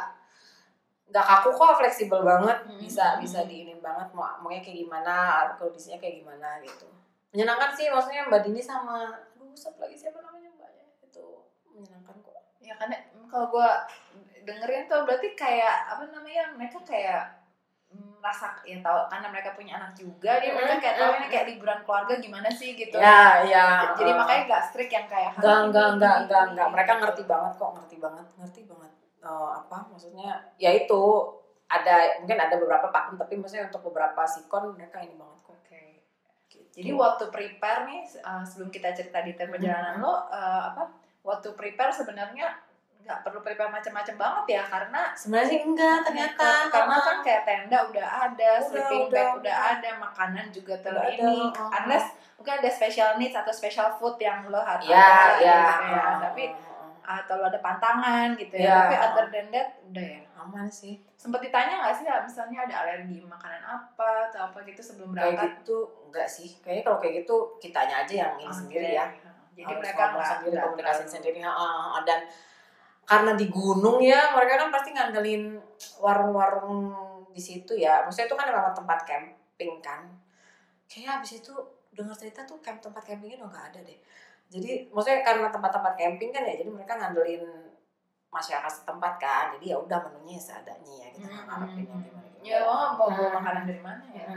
nggak 1.14 1.26
kaku 1.30 1.50
kok 1.54 1.78
fleksibel 1.78 2.26
banget 2.26 2.58
Hmm. 2.66 2.82
bisa 2.82 3.22
bisa 3.22 3.46
diinin 3.46 3.78
banget 3.78 4.10
mau 4.12 4.26
maunya 4.42 4.66
kayak 4.66 4.82
gimana 4.82 5.46
atau 5.46 5.70
kondisinya 5.70 6.02
kayak 6.02 6.26
gimana 6.26 6.58
gitu 6.66 6.90
menyenangkan 7.30 7.70
sih 7.70 7.86
maksudnya 7.86 8.26
mbak 8.26 8.42
Dini 8.42 8.58
sama 8.58 9.14
aduh 9.14 9.54
satu 9.54 9.78
lagi 9.78 9.94
siapa 9.94 10.18
namanya 10.18 10.50
mbaknya 10.50 10.90
itu 11.06 11.26
menyenangkan 11.70 12.18
kok 12.20 12.34
Ya 12.58 12.74
karena 12.74 12.96
kalau 13.28 13.52
gue 13.52 13.70
dengerin 14.44 14.86
tuh 14.92 15.04
berarti 15.08 15.34
kayak 15.34 15.92
apa 15.92 16.04
namanya 16.12 16.52
mereka 16.56 16.80
kayak 16.84 17.42
merasa 17.94 18.58
ya 18.66 18.82
tahu 18.82 19.06
karena 19.06 19.28
mereka 19.30 19.54
punya 19.54 19.78
anak 19.78 19.94
juga 19.94 20.42
dia 20.42 20.50
mereka 20.50 20.82
kayak 20.82 20.98
tahu 20.98 21.12
ini 21.22 21.28
kayak 21.30 21.46
liburan 21.54 21.80
keluarga 21.86 22.14
gimana 22.18 22.50
sih 22.50 22.74
gitu 22.74 22.98
ya 22.98 23.46
ya 23.46 23.94
jadi 23.94 24.12
makanya 24.18 24.42
gak 24.50 24.64
strict 24.72 24.90
yang 24.90 25.06
kayak 25.06 25.38
enggak 25.38 25.60
enggak 25.70 25.88
enggak 26.00 26.16
enggak 26.26 26.44
enggak 26.52 26.68
mereka 26.74 26.92
gitu. 26.98 27.02
ngerti 27.06 27.24
banget 27.30 27.54
kok 27.54 27.72
ngerti 27.78 27.96
banget 28.02 28.26
ngerti 28.42 28.62
banget 28.66 28.94
Eh, 29.24 29.50
apa 29.56 29.88
maksudnya 29.88 30.36
ya 30.60 30.68
itu 30.76 31.04
ada 31.72 32.20
mungkin 32.20 32.36
ada 32.44 32.60
beberapa 32.60 32.92
pakem 32.92 33.16
tapi 33.16 33.40
maksudnya 33.40 33.72
untuk 33.72 33.88
beberapa 33.88 34.28
sikon 34.28 34.76
mereka 34.76 35.00
ini 35.00 35.16
banget 35.16 35.40
kok 35.48 35.56
Oke. 35.64 35.84
gitu. 36.52 36.60
Jadi 36.76 36.92
waktu 36.92 37.24
prepare 37.32 37.88
nih 37.88 38.04
uh, 38.20 38.44
sebelum 38.44 38.68
kita 38.68 38.92
cerita 38.92 39.24
detail 39.24 39.48
Hmm. 39.48 39.56
perjalanan 39.56 39.96
lo 40.04 40.12
uh, 40.12 40.76
apa? 40.76 40.92
Waktu 41.24 41.56
prepare 41.56 41.96
sebenarnya 41.96 42.52
nggak 43.04 43.20
perlu 43.20 43.40
prepare 43.40 43.68
macam-macam 43.68 44.16
banget 44.16 44.46
ya 44.50 44.64
karena 44.64 45.02
sebenarnya 45.12 45.50
sih 45.50 45.60
enggak 45.62 45.98
ternyata 46.02 46.48
karena 46.72 46.96
kan 46.98 47.18
kayak 47.20 47.42
tenda 47.44 47.80
udah 47.84 48.08
ada, 48.24 48.52
Udah, 48.56 48.64
sleeping 48.64 49.04
udah, 49.06 49.12
bag 49.12 49.28
udah, 49.28 49.40
udah. 49.44 49.56
ada, 49.76 49.90
makanan 50.00 50.46
juga 50.50 50.74
ter 50.80 50.92
Udah 50.92 51.04
ada, 51.04 51.12
ini. 51.14 51.36
uh-uh. 51.46 51.70
Unless 51.84 52.06
mungkin 52.40 52.54
ada 52.58 52.70
special 52.72 53.10
needs 53.16 53.36
atau 53.36 53.52
special 53.52 53.92
food 53.94 54.16
yang 54.18 54.48
lo 54.48 54.58
harus 54.58 54.88
ya 54.88 54.96
ada, 54.96 55.36
ya 55.38 55.60
gitu 55.60 55.84
ya. 55.86 56.00
uh, 56.00 56.16
Tapi 56.24 56.44
uh. 56.48 57.20
atau 57.20 57.34
lo 57.36 57.46
ada 57.46 57.60
pantangan 57.60 58.28
gitu 58.34 58.56
ya. 58.56 58.64
Ya. 58.64 58.76
Tapi 58.82 58.96
other 58.98 59.28
than 59.30 59.48
that 59.52 59.68
udah 59.84 60.08
ya. 60.08 60.20
aman 60.40 60.68
sih 60.68 61.04
Sempet 61.16 61.40
ditanya 61.42 61.80
nggak 61.80 61.96
sih 61.96 62.04
misalnya 62.04 62.64
ada 62.64 62.76
alergi 62.84 63.20
makanan 63.22 63.64
apa 63.64 64.28
atau 64.28 64.48
apa 64.48 64.60
gitu 64.64 64.80
sebelum 64.80 65.12
kayak 65.12 65.36
berangkat? 65.36 65.52
gitu 65.60 65.78
enggak 66.08 66.28
sih 66.28 66.50
kayaknya 66.60 66.84
kalau 66.84 66.98
kayak 67.00 67.14
gitu 67.20 67.36
kitanya 67.60 67.96
aja 68.04 68.14
yang 68.28 68.34
ini 68.36 68.44
Oke. 68.46 68.56
sendiri 68.58 68.90
ya 68.94 69.08
Jadi 69.54 69.70
Harus 69.70 69.82
mereka 69.86 70.02
ngomong 70.02 70.16
nggak 70.18 70.32
sendiri 70.34 70.56
komunikasi 70.58 70.96
terlalu- 70.98 71.14
sendiri 71.14 71.40
ha, 71.40 71.52
ha. 71.54 72.00
dan 72.02 72.20
karena 73.04 73.36
di 73.36 73.52
gunung 73.52 74.00
ya 74.00 74.32
mereka 74.32 74.64
kan 74.64 74.70
pasti 74.72 74.96
ngandelin 74.96 75.60
warung-warung 76.00 76.92
di 77.34 77.42
situ 77.42 77.76
ya. 77.76 78.04
Maksudnya 78.08 78.28
itu 78.32 78.38
kan 78.40 78.48
memang 78.48 78.74
tempat 78.76 79.00
camping 79.04 79.74
kan. 79.84 80.08
Kayaknya 80.88 81.10
abis 81.20 81.32
itu 81.44 81.54
dengar 81.94 82.16
cerita 82.18 82.42
tuh 82.48 82.58
camp 82.64 82.82
tempat 82.82 83.04
campingnya 83.06 83.44
udah 83.44 83.50
nggak 83.52 83.66
ada 83.74 83.80
deh. 83.84 84.00
Jadi 84.50 84.88
maksudnya 84.94 85.26
karena 85.26 85.48
tempat-tempat 85.50 85.94
camping 85.98 86.30
kan 86.30 86.44
ya 86.46 86.54
jadi 86.58 86.70
mereka 86.70 86.94
ngandelin 86.98 87.44
masyarakat 88.32 88.72
setempat 88.72 89.14
kan. 89.20 89.46
Jadi 89.58 89.74
ya 89.74 89.78
udah 89.78 90.00
menunya 90.10 90.40
seadanya 90.40 90.94
ya 91.04 91.08
kita 91.12 91.28
nggak 91.28 91.46
ngarepin 91.50 91.86
yang 91.86 92.02
gimana 92.02 92.30
Ya, 92.44 92.60
lo 92.68 93.00
mau 93.00 93.08
bawa 93.08 93.40
makanan 93.40 93.64
dari 93.64 93.80
mana 93.80 94.04
ya? 94.12 94.28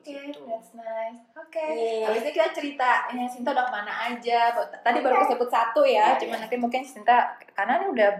Oke, 0.00 0.16
gitu. 0.32 0.40
that's 0.48 0.72
nice. 0.72 1.20
Oke. 1.36 1.60
Iya. 1.60 2.08
Habis 2.08 2.24
itu 2.24 2.32
kita 2.40 2.48
cerita, 2.56 2.90
ya 3.12 3.24
Sinta 3.28 3.52
udah 3.52 3.68
ke 3.68 3.72
mana 3.72 3.92
aja. 4.08 4.40
Tadi 4.80 4.98
baru 5.04 5.28
kesebut 5.28 5.48
satu 5.52 5.84
ya, 5.84 6.16
Iya, 6.16 6.20
cuman 6.24 6.40
iya. 6.40 6.42
nanti 6.48 6.56
mungkin 6.56 6.80
Sinta 6.80 7.36
karena 7.52 7.84
ini 7.84 7.86
udah 7.92 8.10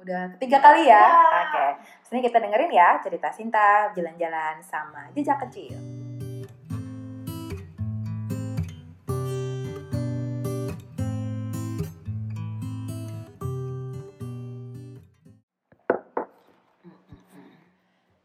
udah 0.00 0.22
ketiga 0.36 0.58
kali 0.58 0.90
ya. 0.90 1.06
Iya. 1.06 1.40
Oke. 1.46 1.66
Sini 2.02 2.18
kita 2.26 2.42
dengerin 2.42 2.72
ya 2.74 2.98
cerita 2.98 3.30
Sinta 3.30 3.94
jalan-jalan 3.94 4.58
sama 4.66 5.06
jejak 5.14 5.38
kecil. 5.46 5.99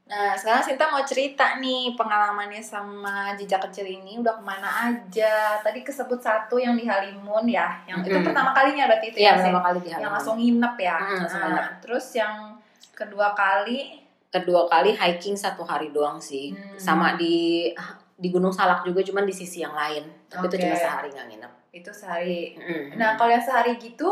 Nah, 0.06 0.38
sekarang 0.38 0.62
Sinta 0.62 0.86
mau 0.86 1.02
cerita 1.02 1.58
nih 1.58 1.98
pengalamannya 1.98 2.62
sama 2.62 3.34
jejak 3.34 3.58
kecil 3.66 3.90
ini 3.90 4.22
udah 4.22 4.38
ke 4.38 4.44
mana 4.46 4.70
aja. 4.86 5.58
Tadi 5.58 5.82
kesebut 5.82 6.22
satu 6.22 6.62
yang 6.62 6.78
di 6.78 6.86
Halimun 6.86 7.50
ya, 7.50 7.82
yang 7.86 8.00
itu 8.00 8.14
Mm-mm. 8.14 8.22
pertama 8.24 8.54
kalinya 8.54 8.86
berarti 8.86 9.10
itu 9.10 9.18
Iya 9.18 9.26
ya, 9.26 9.34
Sin? 9.34 9.50
pertama 9.50 9.62
kali 9.66 9.78
di 9.82 9.90
yang 9.90 10.14
langsung 10.14 10.38
nginep 10.38 10.76
ya. 10.78 10.96
Mm, 10.96 11.10
langsung 11.20 11.42
Nah, 11.42 11.48
nginep. 11.50 11.66
terus 11.82 12.06
yang 12.14 12.36
kedua 12.94 13.34
kali 13.34 13.78
kedua 14.30 14.62
kali 14.68 14.94
hiking 14.94 15.34
satu 15.34 15.64
hari 15.64 15.90
doang 15.90 16.20
sih 16.20 16.52
Hmm. 16.52 16.78
sama 16.78 17.16
di 17.16 17.72
di 18.16 18.28
Gunung 18.30 18.52
Salak 18.52 18.84
juga 18.84 19.02
cuman 19.02 19.24
di 19.24 19.32
sisi 19.32 19.60
yang 19.60 19.74
lain 19.74 20.06
tapi 20.28 20.46
Oke. 20.46 20.54
itu 20.54 20.64
cuma 20.64 20.76
sehari 20.78 21.08
nggak 21.10 21.28
nginep 21.28 21.52
itu 21.74 21.92
sehari. 21.92 22.54
Mm-mm. 22.54 22.96
Nah, 22.96 23.18
kalau 23.18 23.32
yang 23.32 23.42
sehari 23.42 23.76
gitu 23.76 24.08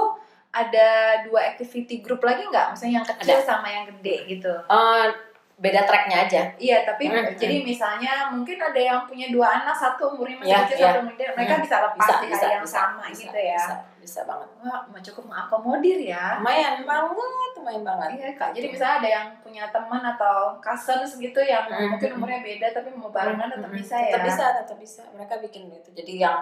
ada 0.50 0.90
dua 1.24 1.40
activity 1.46 2.00
group 2.00 2.20
lagi 2.20 2.44
nggak? 2.44 2.74
Maksudnya 2.74 2.94
yang 2.98 3.06
kecil 3.06 3.40
sama 3.40 3.68
yang 3.68 3.86
gede 3.88 4.16
gitu. 4.28 4.52
Eh, 4.52 5.08
beda 5.54 5.86
tracknya 5.86 6.26
aja 6.26 6.42
Iya, 6.58 6.82
tapi 6.82 7.06
Mm, 7.08 7.38
jadi 7.38 7.62
misalnya 7.62 8.34
mungkin 8.34 8.58
ada 8.58 8.82
yang 8.82 9.06
punya 9.06 9.30
dua 9.30 9.62
anak, 9.62 9.72
satu 9.72 10.10
umurnya 10.12 10.42
masih 10.42 10.50
Iya, 10.50 10.60
kecil, 10.66 10.78
iya. 10.78 10.86
satu 10.90 11.02
gede, 11.14 11.24
mereka 11.38 11.54
Mm, 11.56 11.62
bisa 11.62 11.76
lepas 11.80 11.98
bisa 12.02 12.14
di 12.18 12.28
bisa 12.28 12.46
yang 12.50 12.64
bisa, 12.66 12.78
sama 12.82 13.04
bisa, 13.06 13.22
gitu 13.22 13.38
ya. 13.38 13.58
bisa 13.62 13.76
bisa 14.04 14.20
banget 14.28 14.50
Wah, 14.60 14.82
cukup 15.00 15.24
mengakomodir 15.30 16.00
ya. 16.02 16.26
lumayan 16.36 16.84
banget 16.84 17.52
lumayan 17.56 17.84
banget 17.86 18.10
Iya 18.14 18.30
kak, 18.34 18.50
jadi 18.52 18.68
misalnya 18.68 18.96
ada 19.00 19.10
yang 19.14 19.28
punya 19.40 19.64
teman 19.70 20.04
atau 20.04 20.38
cousins 20.60 21.12
gitu 21.16 21.40
yang 21.40 21.64
Mm, 21.70 21.96
mungkin 21.96 22.10
mm, 22.12 22.18
umurnya 22.18 22.42
beda 22.42 22.68
tapi 22.74 22.90
mau 22.92 23.08
barengan 23.08 23.48
tetap 23.48 23.70
Mm-mm. 23.70 23.78
bisa 23.78 23.96
ya. 23.96 24.10
tetap 24.10 24.26
bisa 24.26 24.46
tetap 24.58 24.78
bisa 24.78 25.02
mereka 25.14 25.36
bikin 25.38 25.70
itu 25.70 25.90
jadi 25.94 26.14
yang 26.24 26.38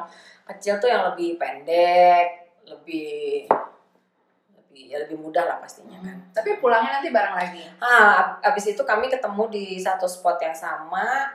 kecil 0.48 0.80
tuh 0.80 0.90
yang 0.90 1.04
lebih 1.12 1.36
pendek 1.36 2.48
lebih 2.64 3.46
lebih 4.72 4.88
ya 4.88 4.98
lebih 4.98 5.20
mudah 5.20 5.44
lah 5.44 5.58
pastinya 5.58 6.00
kan 6.00 6.16
Mm. 6.16 6.32
Tapi 6.32 6.50
pulangnya 6.58 6.96
nanti 6.96 7.12
bareng 7.12 7.36
lagi. 7.36 7.60
Ah, 7.78 8.12
ab- 8.16 8.40
abis 8.42 8.72
itu 8.72 8.82
kami 8.82 9.06
ketemu 9.06 9.44
di 9.50 9.76
satu 9.76 10.08
spot 10.08 10.40
yang 10.40 10.56
sama. 10.56 11.28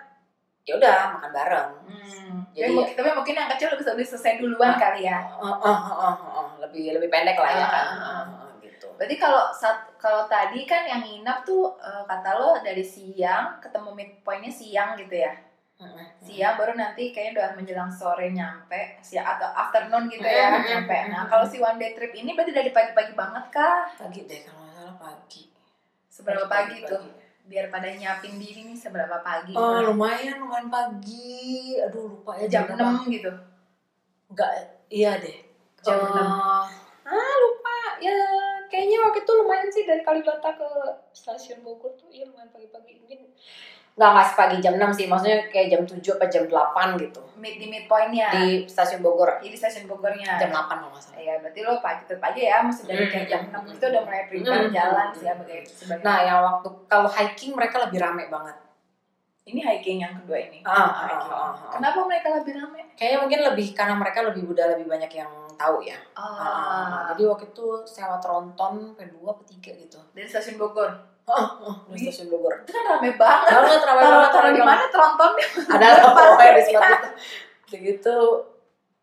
Ya 0.62 0.74
udah 0.74 1.14
makan 1.14 1.30
bareng. 1.30 1.70
Hmm. 1.84 2.32
Jadi- 2.50 2.64
Tapi, 2.64 2.72
mungkin, 2.74 2.94
tapi 2.96 3.10
mungkin 3.12 3.34
yang 3.36 3.48
kecil 3.48 3.68
lebih, 3.70 3.84
lebih 3.86 4.06
selesai 4.06 4.32
duluan 4.36 4.72
Ah. 4.72 4.80
kali 4.80 5.04
ya. 5.04 5.20
Oh, 5.36 5.52
oh, 5.54 5.80
oh, 5.94 6.14
oh, 6.34 6.48
lebih 6.58 6.90
lebih 6.90 7.06
pendek 7.06 7.36
lah 7.36 7.52
ya 7.52 7.66
kan. 7.66 7.86
ah. 7.86 8.24
Oh, 8.24 8.24
oh, 8.42 8.50
gitu. 8.58 8.88
Berarti 8.90 9.14
kalau 9.14 9.52
saat 9.52 9.84
kalau 9.96 10.24
tadi 10.26 10.64
kan 10.64 10.82
yang 10.82 10.98
nginap 10.98 11.44
tuh 11.44 11.76
eh, 11.78 12.02
kata 12.02 12.30
lo 12.34 12.56
dari 12.58 12.82
siang 12.82 13.60
ketemu 13.60 13.92
midpointnya 13.92 14.50
siang 14.50 14.96
gitu 14.96 15.12
ya. 15.14 15.30
Mm-mm. 15.76 16.06
Siang 16.18 16.56
baru 16.56 16.72
nanti 16.72 17.12
kayaknya 17.12 17.32
udah 17.36 17.48
menjelang 17.52 17.90
sore 17.90 18.28
nyampe 18.28 18.96
siang 19.00 19.28
atau 19.28 19.44
afternoon 19.46 20.08
gitu 20.08 20.24
ya 20.24 20.56
nyampe. 20.58 20.96
Nah 21.06 21.24
kalau 21.26 21.44
si 21.44 21.58
one 21.58 21.76
day 21.76 21.92
trip 21.92 22.12
ini 22.12 22.32
berarti 22.32 22.50
dari 22.50 22.70
pagi-pagi 22.70 23.12
banget 23.12 23.44
kah? 23.48 23.84
pagi 23.94 24.24
deh 24.24 24.40
kalau 24.42 24.62
nggak 24.62 24.74
salah 24.74 24.96
pagi 24.96 25.42
Seberapa 26.08 26.48
pagi, 26.48 26.80
tuh? 26.82 27.04
Biar 27.44 27.68
pada 27.68 27.86
nyiapin 27.86 28.36
diri 28.36 28.64
nih 28.64 28.74
seberapa 28.74 29.20
pagi? 29.20 29.52
oh 29.52 29.84
lumayan 29.84 30.40
lumayan 30.40 30.66
pagi 30.66 31.76
aduh 31.78 32.08
lupa 32.16 32.32
ya 32.36 32.48
jam. 32.48 32.64
6 32.66 33.12
gitu. 33.12 33.28
enggak 34.26 34.50
iya 34.88 35.20
deh 35.20 35.44
Jam 35.78 35.94
Eh, 35.94 36.08
6. 36.08 37.06
ah 37.06 37.34
lupa 37.38 37.76
ya 38.00 38.16
kayaknya 38.66 38.98
waktu 38.98 39.20
itu 39.20 39.32
lumayan 39.34 39.68
sih 39.68 39.84
dari 39.84 40.00
Kalibata 40.00 40.50
ke 40.50 40.68
stasiun 41.12 41.60
Bogor 41.60 41.92
tuh 41.94 42.08
iya 42.08 42.24
lumayan 42.24 42.48
pagi-pagi 42.48 42.96
mungkin 42.98 43.28
nggak 43.96 44.10
nggak 44.12 44.26
sepagi 44.28 44.56
jam 44.60 44.74
6 44.76 44.92
sih 44.92 45.06
maksudnya 45.06 45.48
kayak 45.48 45.68
jam 45.68 45.80
7 45.82 45.96
apa 46.12 46.26
jam 46.28 46.44
8 46.44 47.00
gitu 47.00 47.20
Mid 47.36 47.56
di 47.56 47.66
midpointnya. 47.66 48.28
di 48.30 48.44
stasiun 48.64 49.00
Bogor 49.00 49.40
Di, 49.40 49.52
stasiun 49.52 49.84
Bogornya. 49.86 50.36
jam 50.36 50.48
8 50.48 50.68
kalau 50.70 50.88
nggak 50.90 51.00
salah 51.02 51.16
Iya, 51.16 51.34
berarti 51.38 51.60
lo 51.60 51.80
pagi 51.80 52.04
tetap 52.04 52.24
aja 52.26 52.40
ya, 52.42 52.56
mesti 52.60 52.82
dari 52.84 53.04
kayak 53.06 53.26
jam 53.26 53.40
6 53.50 53.72
itu 53.72 53.84
udah 53.86 54.02
mulai 54.02 54.22
prepare 54.26 54.62
Hmm. 54.62 54.70
jalan 54.70 55.06
sih 55.10 55.24
sebagai 55.24 55.58
sebagai 55.66 56.02
nah 56.02 56.18
yang 56.20 56.38
waktu 56.40 56.68
kalau 56.86 57.08
hiking 57.08 57.52
mereka 57.52 57.76
lebih 57.82 57.98
rame 57.98 58.28
banget 58.28 58.56
ini 59.46 59.60
hiking 59.60 60.02
yang 60.02 60.10
kedua 60.12 60.42
ini. 60.42 60.58
Ah, 60.60 60.74
ah, 60.74 60.90
Hiking. 61.06 61.30
ah, 61.30 61.38
ah, 61.38 61.54
ah. 61.54 61.70
Kenapa 61.72 61.98
mereka 62.02 62.28
lebih 62.34 62.52
rame? 62.52 62.80
kayaknya 62.92 63.18
mungkin 63.22 63.40
lebih 63.46 63.66
karena 63.72 63.94
mereka 63.94 64.18
lebih 64.22 64.42
udah 64.44 64.66
lebih 64.72 64.86
banyak 64.86 65.12
yang 65.14 65.30
tahu 65.54 65.80
ya 65.80 65.96
Oh, 66.12 66.20
Ah, 66.20 66.36
ah, 66.36 66.52
ah. 66.52 67.02
jadi 67.10 67.22
waktu 67.26 67.48
itu 67.48 67.66
sewa 67.86 68.18
tronton 68.18 68.74
kedua 68.92 69.30
apa 69.30 69.42
tiga 69.46 69.72
gitu 69.72 69.96
dari 70.12 70.26
stasiun 70.26 70.58
Bogor. 70.58 71.15
Ah 71.26 71.42
ah, 71.58 71.74
di 71.90 71.98
stasiun 72.00 72.30
Bogor. 72.30 72.62
Itu 72.62 72.70
kan 72.70 72.84
rame 72.86 73.10
banget. 73.14 73.50
banget 73.50 73.80
Taruh 73.82 73.98
banget 73.98 74.30
taruh 74.30 74.50
di 74.50 74.62
mana 74.62 74.84
trontonnya? 74.86 75.46
ada 75.68 75.86
lah 75.96 76.02
pokoknya 76.06 76.52
di 76.52 76.62
spot 76.62 76.82
itu? 76.86 77.08
Begitu. 77.68 78.16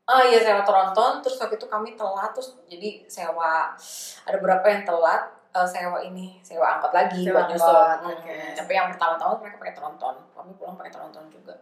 Ah 0.04 0.24
iya 0.24 0.40
sewa 0.40 0.64
tronton. 0.64 1.20
Terus 1.20 1.36
waktu 1.38 1.56
itu 1.56 1.68
kami 1.68 1.90
telat 1.94 2.32
terus 2.32 2.56
jadi 2.66 3.04
sewa 3.06 3.76
ada 4.24 4.38
beberapa 4.40 4.64
yang 4.66 4.84
telat 4.84 5.22
eh, 5.52 5.68
sewa 5.68 6.00
ini 6.00 6.40
sewa 6.40 6.66
angkot 6.74 6.92
lagi 6.92 7.24
Sewa 7.24 7.44
buat 7.44 7.48
nyusul. 7.52 7.76
angkot, 7.76 8.18
Hmm, 8.24 8.52
tapi 8.56 8.72
yang 8.72 8.88
pertama-tama 8.88 9.34
mereka 9.40 9.60
pakai 9.60 9.76
tronton. 9.76 10.16
Kami 10.32 10.52
pulang 10.56 10.76
pakai 10.76 10.92
tronton 10.92 11.28
juga. 11.28 11.56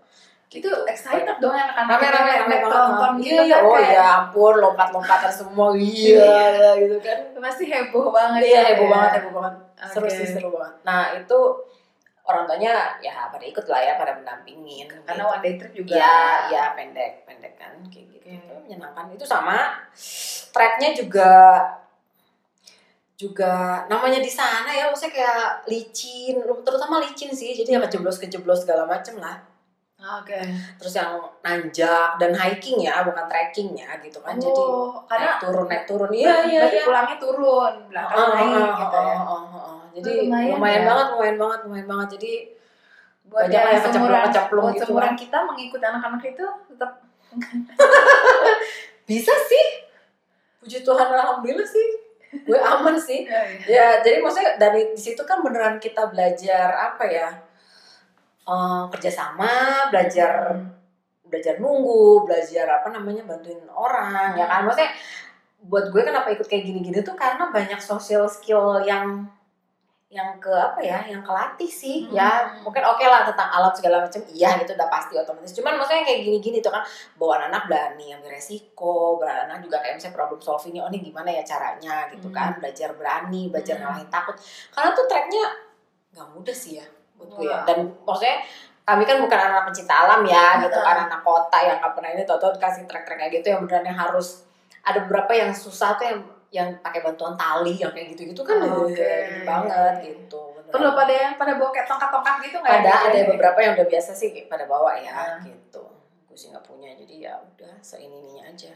Itu 0.51 0.61
Gitu. 0.61 0.67
excited 0.83 1.39
dong 1.39 1.55
anak-anak 1.55 1.95
rame 1.95 2.07
rame 2.11 2.31
rame 2.43 2.55
tronton 2.59 3.11
iya 3.17 3.23
gitu 3.23 3.43
iya 3.47 3.55
kan 3.55 3.63
oh 3.63 3.73
kayak 3.73 3.93
ya 3.95 4.05
ampun 4.19 4.53
lompat 4.59 4.87
lompatan 4.91 5.31
semua. 5.31 5.67
Iya 5.71 6.27
ya, 6.51 6.69
gitu 6.77 6.97
kan. 6.99 7.17
Pasti 7.39 7.63
heboh 7.65 8.11
banget. 8.11 8.39
iya 8.45 8.59
ya. 8.61 8.61
heboh 8.75 8.87
banget 8.87 9.11
heboh 9.17 9.33
banget 9.39 9.53
seru 9.89 10.05
Oke. 10.05 10.13
sih 10.13 10.27
seru 10.29 10.49
banget 10.53 10.75
nah 10.85 11.15
itu 11.15 11.39
orang 12.21 12.45
tuanya 12.45 12.95
ya 13.01 13.27
pada 13.33 13.41
ikut 13.41 13.65
lah 13.65 13.81
ya 13.81 13.93
pada 13.97 14.13
mendampingin 14.13 14.85
Karena 15.03 15.25
gitu. 15.25 15.33
one 15.33 15.41
day 15.41 15.53
trip 15.57 15.73
juga. 15.73 15.97
Iya, 15.97 16.17
iya 16.53 16.63
pendek, 16.77 17.25
pendek 17.25 17.57
kan 17.57 17.73
kayak 17.89 18.05
gitu. 18.13 18.29
Oke. 18.29 18.37
Itu 18.37 18.53
menyenangkan. 18.61 19.09
Itu 19.17 19.25
sama 19.25 19.81
tracknya 20.53 20.93
juga 20.93 21.31
juga 23.17 23.85
namanya 23.85 24.17
di 24.17 24.29
sana 24.31 24.69
ya 24.73 24.89
maksudnya 24.89 25.13
kayak 25.17 25.45
licin, 25.69 26.41
terutama 26.65 27.01
licin 27.01 27.33
sih. 27.33 27.53
Jadi 27.53 27.73
ya 27.73 27.81
kejeblos-kejeblos 27.81 28.65
segala 28.65 28.85
macem 28.85 29.17
lah. 29.21 29.37
Oke. 30.01 30.33
Terus 30.81 30.93
yang 30.97 31.13
nanjak 31.45 32.17
dan 32.17 32.33
hiking 32.33 32.81
ya, 32.81 33.05
bukan 33.05 33.25
trekking 33.29 33.77
ya 33.77 33.93
gitu 34.01 34.17
kan. 34.25 34.33
Jadi 34.33 34.49
Oh, 34.57 34.97
karena 35.05 35.37
naik 35.37 35.41
turun 35.45 35.65
naik 35.69 35.85
turun. 35.85 36.09
Iya, 36.09 36.35
iya, 36.49 36.61
iya. 36.65 36.83
pulangnya 36.85 37.17
turun, 37.21 37.73
belakang 37.85 38.17
Ah, 38.17 38.29
naik 38.33 38.49
ah, 38.57 38.77
gitu 38.81 38.97
ah, 38.97 39.05
ya. 39.05 39.17
ah, 39.17 39.29
ah. 39.29 39.50
Jadi 39.95 40.11
lumayan 40.27 40.49
lumayan, 40.55 40.81
ya. 40.81 40.87
banget, 40.87 41.07
lumayan 41.11 41.37
banget, 41.37 41.59
lumayan 41.67 41.87
banget. 41.87 42.09
Jadi 42.19 42.33
Buat 43.31 43.47
Banyak 43.47 43.63
yang 43.63 43.79
seumuran, 43.79 43.87
kecemplung-kecemplung 44.27 44.65
buat 44.65 44.75
gitu 44.75 44.93
kan. 44.97 45.13
kita 45.15 45.37
mengikuti 45.47 45.85
anak-anak 45.87 46.23
itu 46.35 46.45
tetap 46.67 46.91
bisa 49.09 49.33
sih. 49.47 49.65
Puji 50.59 50.83
Tuhan 50.83 51.07
alhamdulillah 51.07 51.63
sih. 51.63 51.87
Gue 52.43 52.59
aman 52.59 52.99
sih. 52.99 53.23
Iya, 53.23 53.47
Ya, 53.79 53.87
jadi 54.03 54.19
maksudnya 54.19 54.59
dari 54.59 54.91
di 54.91 54.99
situ 54.99 55.23
kan 55.23 55.39
beneran 55.39 55.79
kita 55.79 56.11
belajar 56.11 56.91
apa 56.91 57.07
ya? 57.07 57.29
Eh, 58.43 58.83
kerjasama, 58.91 59.87
belajar 59.93 60.59
belajar 61.23 61.55
nunggu, 61.63 62.27
belajar 62.27 62.67
apa 62.67 62.91
namanya 62.91 63.23
bantuin 63.23 63.63
orang, 63.71 64.35
ya 64.35 64.43
kan? 64.43 64.67
Maksudnya 64.67 64.91
buat 65.63 65.87
gue 65.87 66.01
kenapa 66.03 66.27
ikut 66.35 66.43
kayak 66.51 66.67
gini-gini 66.67 66.99
tuh 66.99 67.15
karena 67.15 67.47
banyak 67.47 67.79
social 67.79 68.27
skill 68.27 68.83
yang 68.83 69.23
yang 70.11 70.35
ke 70.43 70.51
apa 70.51 70.83
ya, 70.83 70.99
yang 71.07 71.23
kelatih 71.23 71.71
sih, 71.71 72.03
Hmm. 72.11 72.19
ya 72.19 72.29
mungkin 72.59 72.83
oke 72.83 72.99
lah 73.07 73.23
tentang 73.23 73.47
alat 73.47 73.71
segala 73.71 74.03
macam, 74.03 74.19
iya 74.35 74.59
itu 74.59 74.75
udah 74.75 74.91
pasti 74.91 75.15
otomatis. 75.15 75.55
Cuman 75.55 75.79
maksudnya 75.79 76.03
kayak 76.03 76.27
gini-gini 76.27 76.59
tuh 76.59 76.67
kan, 76.67 76.83
bawa 77.15 77.47
anak 77.47 77.71
berani 77.71 78.11
ambil 78.11 78.35
resiko, 78.35 79.23
anak 79.23 79.63
juga 79.63 79.79
kayak 79.79 79.95
misalnya 79.95 80.19
problem 80.19 80.43
solvingnya, 80.43 80.83
oh 80.83 80.91
ini 80.91 80.99
gimana 80.99 81.31
ya 81.31 81.43
caranya 81.47 82.11
gitu 82.11 82.27
Hmm. 82.27 82.35
kan, 82.35 82.49
belajar 82.59 82.91
berani, 82.91 83.47
belajar 83.47 83.79
Hmm. 83.79 83.87
ngalahin 83.87 84.09
takut. 84.11 84.35
Karena 84.75 84.89
tuh 84.91 85.05
tracknya 85.07 85.43
nggak 86.11 86.27
mudah 86.35 86.55
sih 86.59 86.83
ya, 86.83 86.85
buat 87.15 87.29
gue 87.31 87.47
ya. 87.47 87.63
Dan 87.63 87.77
maksudnya 88.03 88.37
kami 88.83 89.07
kan 89.07 89.15
bukan 89.23 89.39
anak 89.39 89.63
pencinta 89.71 89.95
alam 89.95 90.27
ya 90.27 90.59
gitu 90.59 90.75
kan 90.75 91.07
anak 91.07 91.23
kota 91.23 91.55
yang 91.63 91.79
nggak 91.79 91.93
pernah 91.95 92.11
ini 92.11 92.27
tau-tau 92.27 92.51
dikasih 92.51 92.83
trek-trek 92.83 93.15
kayak 93.15 93.31
gitu 93.39 93.55
yang 93.55 93.63
beneran 93.63 93.87
yang 93.87 93.95
harus 93.95 94.43
ada 94.83 95.07
beberapa 95.07 95.31
yang 95.31 95.55
susah 95.55 95.95
tuh 95.95 96.03
yang 96.03 96.19
yang 96.51 96.67
pakai 96.79 96.99
bantuan 96.99 97.33
tali 97.33 97.73
yang 97.73 97.89
kayak 97.89 98.11
gitu-gitu 98.11 98.43
kan 98.43 98.59
Oh, 98.59 98.83
ini 98.85 99.41
banget 99.41 99.95
gitu 100.03 100.41
lo 100.71 100.91
pada 100.93 101.11
yang 101.11 101.35
pada 101.35 101.55
bawa 101.55 101.67
kayak 101.69 101.83
tongkat-tongkat 101.85 102.35
gitu 102.43 102.57
nggak? 102.57 102.75
ada 102.81 102.93
ada 103.07 103.19
beberapa 103.25 103.59
yang 103.59 103.73
udah 103.73 103.87
biasa 103.87 104.11
sih 104.11 104.29
pada 104.45 104.63
bawa 104.65 104.95
ya 104.95 105.11
Ah. 105.11 105.39
gitu 105.41 105.83
gue 106.25 106.35
sih 106.35 106.47
nggak 106.47 106.63
punya 106.63 106.91
jadi 106.93 107.15
ya 107.27 107.33
udah 107.35 107.75
seini-ininya 107.81 108.47
aja 108.47 108.71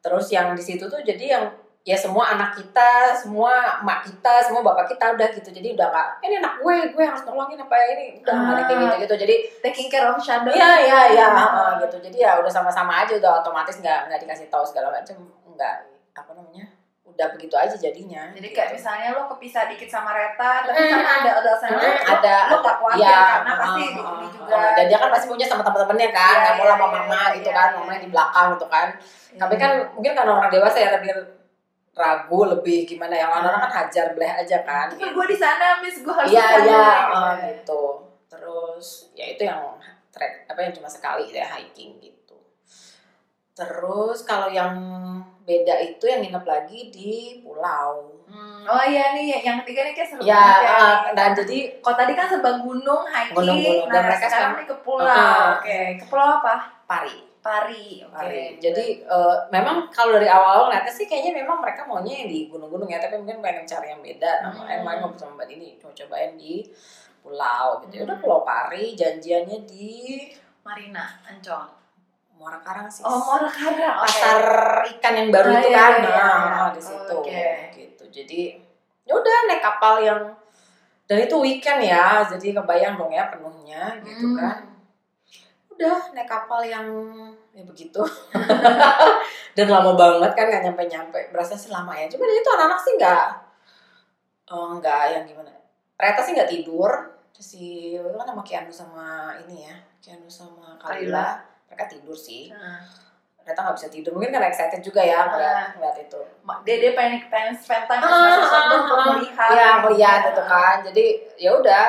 terus 0.00 0.28
yang 0.28 0.52
di 0.52 0.60
situ 0.60 0.84
tuh 0.84 1.00
jadi 1.00 1.24
yang 1.30 1.44
ya 1.80 1.92
semua 1.94 2.28
anak 2.30 2.52
kita 2.54 3.12
semua 3.14 3.52
emak 3.80 4.04
kita 4.04 4.40
semua 4.40 4.60
bapak 4.62 4.88
kita 4.90 5.12
udah 5.12 5.28
gitu 5.30 5.48
jadi 5.50 5.72
udah 5.72 5.88
nggak 5.88 6.08
"Eh, 6.20 6.26
ini 6.26 6.36
anak 6.40 6.54
gue 6.58 6.74
gue 6.92 7.04
harus 7.04 7.20
nolongin 7.22 7.56
apa 7.58 7.72
ya 7.74 7.86
ini 7.94 8.04
udah 8.20 8.32
ada 8.50 8.62
kayak 8.62 8.76
Ah. 8.76 8.84
gitu 8.84 8.96
gitu 9.00 9.14
jadi 9.24 9.34
taking 9.60 9.88
care 9.88 10.04
of 10.04 10.16
shadow. 10.18 10.48
Iya 10.48 10.70
iya 10.82 11.00
iya 11.10 11.26
Ah. 11.28 11.76
gitu. 11.78 11.96
Jadi 12.00 12.20
ya 12.20 12.36
udah 12.36 12.48
sama-sama 12.48 13.00
aja 13.00 13.12
udah 13.14 13.40
otomatis 13.40 13.76
nggak 13.76 14.08
nggak 14.08 14.20
dikasih 14.20 14.48
tahu 14.48 14.64
segala 14.64 14.88
macam 14.90 15.16
nggak 15.46 15.76
apa 16.14 16.30
namanya 16.32 16.64
udah 17.14 17.28
begitu 17.30 17.54
aja 17.54 17.72
jadinya. 17.72 18.26
Jadi 18.30 18.42
gitu. 18.44 18.56
kayak 18.56 18.70
misalnya 18.72 19.14
lo 19.14 19.30
kepisah 19.30 19.70
dikit 19.70 19.86
sama 19.86 20.10
Reta, 20.10 20.66
tapi 20.66 20.74
Mm. 20.76 20.90
karena 20.90 21.10
ada 21.16 21.30
ada 21.38 21.52
sana 21.54 21.78
Mm, 21.78 21.98
ada 22.10 22.34
lo 22.50 22.56
gak 22.58 22.76
khawatir 22.76 23.00
Iya, 23.00 23.22
karena 23.38 23.52
pasti 23.54 23.80
heeh, 23.80 23.88
di 23.88 24.00
ini 24.00 24.10
heeh, 24.18 24.30
juga. 24.34 24.56
heeh. 24.56 24.72
dan 24.74 24.84
dia 24.84 24.98
kan 24.98 25.10
pasti 25.10 25.26
punya 25.26 25.46
sama 25.46 25.62
teman-temannya 25.62 26.08
kan 26.10 26.26
Iya, 26.28 26.42
nggak 26.42 26.54
mau 26.54 26.64
iya, 26.64 26.72
sama 26.72 26.84
iya, 26.84 26.92
mama 26.92 27.20
gitu 27.32 27.50
kan 27.50 27.68
mamanya 27.72 28.00
di 28.00 28.10
belakang 28.10 28.46
gitu 28.52 28.66
kan 28.68 28.88
tapi 29.34 29.54
kan 29.56 29.70
mungkin 29.90 30.12
karena 30.12 30.32
orang 30.32 30.46
dewasa 30.48 30.78
ya 30.78 30.90
lebih 30.92 31.10
ragu 31.92 32.40
lebih 32.44 32.78
gimana 32.84 33.14
yang 33.14 33.30
orang-orang 33.30 33.60
kan 33.62 33.72
hajar 33.76 34.06
beleh 34.12 34.32
aja 34.32 34.58
kan 34.62 34.86
Tapi 34.90 35.06
gue 35.08 35.26
di 35.26 35.36
sana, 35.36 35.78
miss 35.78 35.98
gue 36.00 36.10
harus 36.10 36.26
iya 36.28 36.46
iya 36.60 36.86
gitu. 37.06 37.14
eh, 37.14 37.34
gitu 37.54 37.82
terus 38.26 38.86
ya 39.12 39.26
itu 39.28 39.42
yang 39.44 39.62
trek 40.10 40.42
apa 40.44 40.58
yang 40.60 40.72
cuma 40.72 40.86
sekali 40.86 41.30
ya 41.30 41.46
hiking 41.48 41.94
gitu 42.00 42.13
terus 43.54 44.26
kalau 44.26 44.50
yang 44.50 44.74
beda 45.40 45.74
itu 45.80 46.04
yang 46.04 46.20
nginep 46.20 46.44
lagi 46.44 46.80
di 46.90 47.12
pulau 47.40 48.10
Hmm, 48.24 48.64
Oh 48.64 48.80
iya 48.80 49.12
nih, 49.12 49.44
yang 49.44 49.60
ketiga 49.62 49.84
nih 49.84 49.92
kayak 49.92 50.08
seru 50.08 50.24
ya 50.24 50.32
banget 50.32 50.64
ya. 50.64 50.74
eh, 50.74 50.96
dan 51.12 51.30
jadi 51.36 51.58
Kalau 51.78 51.96
tadi 52.00 52.12
kan 52.12 52.26
sebang 52.26 52.58
gunung, 52.58 53.04
hiking, 53.04 53.36
Gunung-gunung, 53.36 53.86
dan 53.86 53.94
nah 53.94 54.02
mereka 54.08 54.26
sekarang 54.26 54.52
nih 54.56 54.66
ke 54.66 54.76
pulau. 54.80 55.38
Oke, 55.54 55.78
ke 56.00 56.04
pulau 56.08 56.28
apa? 56.34 56.54
pari 56.82 57.16
Pari. 57.38 58.00
Oke. 58.00 58.10
pari 58.10 58.56
jadi 58.56 58.84
eh, 59.04 59.36
memang 59.52 59.92
kalau 59.92 60.16
dari 60.16 60.24
awal 60.26 60.66
ngeliatnya 60.66 60.88
sih 60.90 61.04
kayaknya 61.04 61.36
memang 61.36 61.60
mereka 61.60 61.84
maunya 61.84 62.24
yang 62.24 62.30
di 62.32 62.48
gunung-gunung 62.48 62.88
ya 62.88 62.96
tapi 62.98 63.20
mungkin 63.20 63.38
pengen 63.38 63.68
cari 63.68 63.92
yang 63.92 64.00
beda 64.00 64.32
nah 64.40 64.50
Hmm. 64.50 64.80
main 64.80 64.98
ngobrol 64.98 65.20
sama 65.20 65.32
mbak 65.36 65.52
ini 65.52 65.76
coba 65.76 65.92
cobain 65.94 66.32
di 66.34 66.64
pulau 67.20 67.84
gitu 67.84 67.92
ya 67.94 68.02
udah 68.02 68.16
Hmm. 68.16 68.24
pulau 68.24 68.40
pari 68.42 68.96
janjiannya 68.96 69.58
di 69.62 69.92
Marina, 70.64 71.04
Ancol. 71.22 71.83
Muara 72.34 72.58
Karang 72.58 72.86
sih 72.86 73.02
Oh, 73.02 73.18
Muara 73.20 73.46
Karang. 73.46 73.96
oke. 73.96 74.04
pasar 74.04 74.42
ikan 74.90 75.14
yang 75.14 75.28
baru 75.30 75.48
Oh, 75.48 75.56
itu 75.56 75.68
iya, 75.68 75.76
kan 75.76 75.92
iya, 75.94 76.02
nah 76.04 76.38
iya. 76.44 76.64
di 76.70 76.80
situ 76.82 77.14
Oke. 77.14 77.46
gitu 77.72 78.04
jadi 78.10 78.40
ya 79.02 79.12
udah 79.12 79.36
naik 79.46 79.60
kapal 79.60 79.98
yang 79.98 80.20
dan 81.04 81.20
itu 81.20 81.36
weekend 81.36 81.80
ya 81.80 82.24
jadi 82.24 82.56
kebayang 82.56 82.96
dong 82.96 83.10
ya 83.10 83.28
penuhnya 83.28 83.92
gitu 84.00 84.24
Hmm. 84.24 84.40
kan 84.40 84.58
udah 85.68 85.98
naik 86.10 86.24
kapal 86.24 86.62
yang 86.62 86.86
ya 87.50 87.62
begitu 87.62 87.98
dan 89.56 89.66
lama 89.66 89.92
banget 89.94 90.30
kan 90.32 90.46
nggak 90.48 90.62
nyampe 90.64 90.82
nyampe 90.86 91.20
berasa 91.28 91.54
sih 91.54 91.68
lama 91.68 91.92
ya 91.92 92.06
cuman 92.06 92.30
itu 92.30 92.48
anak-anak 92.48 92.80
sih 92.80 92.92
nggak 92.94 93.26
eh, 94.48 94.68
nggak 94.78 95.02
yang 95.12 95.24
gimana 95.24 95.50
Reta 95.94 96.20
sih 96.20 96.32
nggak 96.32 96.50
tidur 96.50 96.90
si 97.34 97.92
itu 97.92 98.16
kan 98.16 98.24
sama 98.24 98.40
Kianu 98.40 98.70
sama 98.70 99.06
ini 99.36 99.66
ya 99.68 99.76
Kianu 100.00 100.24
sama 100.24 100.78
Kalila. 100.78 100.80
Kalila 100.80 101.26
mereka 101.74 101.90
tidur 101.90 102.14
sih. 102.14 102.48
Nah, 102.48 102.78
ternyata 103.36 103.60
nggak 103.60 103.76
bisa 103.76 103.88
tidur. 103.90 104.14
Mungkin 104.14 104.30
karena 104.30 104.46
excited 104.46 104.78
juga 104.78 105.02
ya 105.02 105.26
ngeliat, 105.26 105.74
ngeliat 105.74 105.96
itu. 106.00 106.20
Dia 106.62 106.76
dia 106.78 106.92
pengen 106.94 107.18
pengen 107.26 107.52
spend 107.52 107.84
time 107.84 107.98
Ah, 107.98 108.08
sama 108.08 108.36
sesuatu 108.38 108.54
ah, 108.70 108.78
untuk 108.80 108.96
ah. 108.96 109.06
melihat 109.12 109.48
Iya 109.50 109.66
gitu. 109.66 109.82
melihat 109.84 110.20
itu 110.30 110.42
kan. 110.46 110.76
Jadi 110.86 111.04
ya 111.36 111.50
udah 111.52 111.84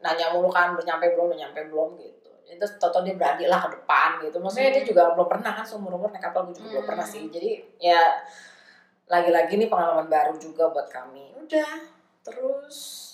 nanya 0.00 0.26
mulu 0.32 0.48
kan 0.48 0.72
udah 0.72 0.82
nyampe 0.82 1.12
belum 1.12 1.28
udah 1.28 1.38
nyampe 1.38 1.60
belum 1.68 1.88
gitu. 2.00 2.32
Itu 2.48 2.64
toto 2.80 3.04
dia 3.04 3.14
berani 3.14 3.44
lah 3.46 3.60
ke 3.62 3.76
depan 3.76 4.18
gitu. 4.24 4.40
Maksudnya 4.40 4.72
dia 4.72 4.82
Hmm. 4.82 4.90
juga 4.90 5.02
belum 5.12 5.28
pernah 5.28 5.52
kan 5.52 5.62
seumur 5.62 5.92
umur 5.94 6.08
naik 6.08 6.24
kapal 6.24 6.48
gue 6.48 6.56
juga 6.56 6.68
belum 6.72 6.82
Hmm. 6.82 6.90
pernah 6.96 7.06
sih. 7.06 7.28
Jadi 7.28 7.50
ya 7.78 8.00
lagi-lagi 9.06 9.54
nih 9.54 9.68
pengalaman 9.68 10.08
baru 10.08 10.34
juga 10.34 10.72
buat 10.72 10.88
kami. 10.88 11.36
Udah 11.36 11.70
terus 12.22 13.09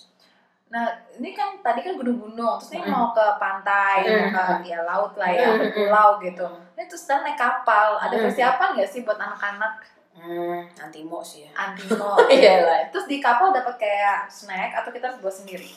Nah, 0.67 0.87
ini 1.15 1.31
kan 1.31 1.55
tadi 1.63 1.81
kan 1.87 1.95
gunung-gunung, 1.95 2.59
terus 2.59 2.75
ini 2.75 2.91
mau 2.91 3.15
ke 3.15 3.27
pantai, 3.39 4.03
mau 4.03 4.35
ke 4.35 4.67
ya 4.67 4.83
laut 4.83 5.15
lah 5.15 5.31
ya, 5.31 5.55
ke 5.63 5.71
pulau 5.71 6.19
gitu. 6.19 6.47
Ini 6.75 6.91
terus 6.91 7.07
sekarang 7.07 7.31
naik 7.31 7.39
kapal, 7.39 8.03
ada 8.03 8.15
persiapan 8.19 8.75
nggak 8.75 8.91
sih 8.91 9.07
buat 9.07 9.15
anak-anak? 9.15 9.75
Hmm, 10.17 10.67
antimo 10.81 11.23
sih 11.23 11.47
ya. 11.47 11.53
Antimo? 11.55 12.19
iya 12.35 12.67
lah. 12.67 12.83
Terus 12.91 13.07
di 13.07 13.23
kapal 13.23 13.55
dapat 13.55 13.79
kayak 13.79 14.27
snack 14.27 14.75
atau 14.75 14.91
kita 14.91 15.07
harus 15.07 15.23
buat 15.23 15.33
sendiri? 15.33 15.71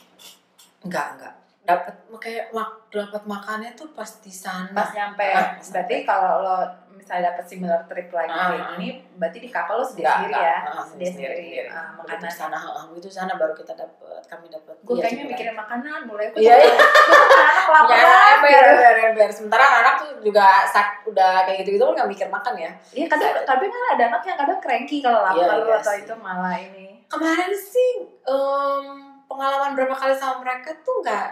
enggak 0.85 1.19
enggak 1.19 1.35
dapat 1.71 1.93
kayak 2.17 2.45
mak 2.49 2.69
dapat 2.89 3.23
makannya 3.23 3.71
tuh 3.73 3.87
pas 3.91 4.09
di 4.17 4.29
sana 4.29 4.71
Pas 4.71 4.89
nyampe, 4.89 5.25
Ah, 5.29 5.53
pas 5.53 5.67
berarti 5.69 5.95
kalau 6.01 6.33
lo 6.39 6.55
misalnya 6.91 7.31
dapat 7.31 7.45
similar 7.45 7.81
trip 7.85 8.09
lagi 8.09 8.27
Ah, 8.29 8.49
kayak 8.49 8.59
ah. 8.59 8.69
gini, 8.73 8.87
berarti 9.15 9.37
di 9.39 9.49
kapal 9.49 9.75
lo 9.75 9.85
sendiri 9.85 10.03
Enggak, 10.03 10.17
sendiri 10.19 10.35
ya, 10.41 10.57
Ah, 10.61 10.83
sendiri 10.83 11.09
sendiri 11.09 11.49
ah, 11.67 11.87
makanan. 11.95 12.21
di 12.21 12.33
sana, 12.33 12.57
ah, 12.59 12.83
begitu 12.85 13.07
di 13.07 13.15
sana 13.15 13.31
baru 13.33 13.53
kita 13.53 13.73
dapat, 13.73 14.21
kami 14.25 14.45
dapat. 14.47 14.75
Gue 14.79 14.93
Iya, 14.93 15.01
kayaknya 15.01 15.25
mikirin 15.27 15.55
makanan, 15.55 15.99
mulai 16.05 16.25
aku 16.27 16.37
Iya, 16.37 16.55
iya. 16.55 16.73
anak 17.39 17.65
Ya, 17.69 17.71
lapar 17.71 17.97
ember, 18.35 18.63
ember, 18.65 18.95
ember. 19.07 19.29
Sementara 19.29 19.63
anak 19.79 19.93
tuh 19.97 20.09
juga 20.19 20.45
sak, 20.65 21.05
udah 21.05 21.45
kayak 21.45 21.61
gitu-gitu 21.61 21.83
kan 21.83 21.93
nggak 21.95 22.09
mikir 22.09 22.27
makan 22.27 22.53
ya. 22.57 22.71
Iya 22.91 23.05
kadang, 23.07 23.33
tapi 23.43 23.65
kan 23.65 23.81
ada 23.93 24.03
anak 24.09 24.21
yang 24.23 24.37
kadang 24.37 24.59
cranky 24.59 24.97
kalau 24.99 25.21
lapar 25.21 25.39
Iya, 25.39 25.55
iya 25.61 25.75
atau 25.77 25.93
sih. 25.93 26.01
itu 26.03 26.13
malah 26.15 26.57
ini. 26.57 26.87
Kemarin 27.05 27.53
sih 27.53 27.91
em, 28.21 28.85
pengalaman 29.25 29.71
berapa 29.73 29.95
kali 29.95 30.13
sama 30.13 30.41
mereka 30.41 30.73
tuh 30.79 30.99
nggak, 30.99 31.29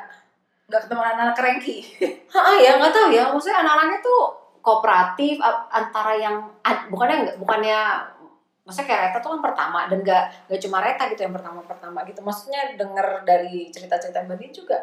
Gak 0.67 0.82
ketemu 0.88 1.01
anak-anak 1.01 1.36
cranky. 1.36 1.75
Ah 2.38 2.60
ya 2.60 2.77
nggak 2.77 2.93
tahu 2.93 3.10
ya, 3.10 3.34
maksudnya 3.34 3.65
anak-anaknya 3.65 3.99
tuh 4.03 4.21
kooperatif 4.62 5.39
antara 5.73 6.13
yang 6.19 6.43
bukannya 6.91 7.17
nggak 7.23 7.38
bukannya 7.39 7.80
maksudnya 8.67 8.88
kayak 8.91 9.01
Reta 9.10 9.17
tuh 9.23 9.32
kan 9.32 9.41
pertama 9.47 9.80
dan 9.88 10.03
nggak 10.03 10.23
nggak 10.51 10.62
cuma 10.67 10.77
Reta 10.84 11.03
gitu 11.08 11.21
yang 11.23 11.34
pertama-pertama 11.39 12.03
gitu. 12.03 12.19
maksudnya 12.19 12.75
denger 12.75 13.23
dari 13.23 13.71
cerita-cerita 13.71 14.27
Mbak 14.27 14.38
Din 14.43 14.51
juga. 14.51 14.77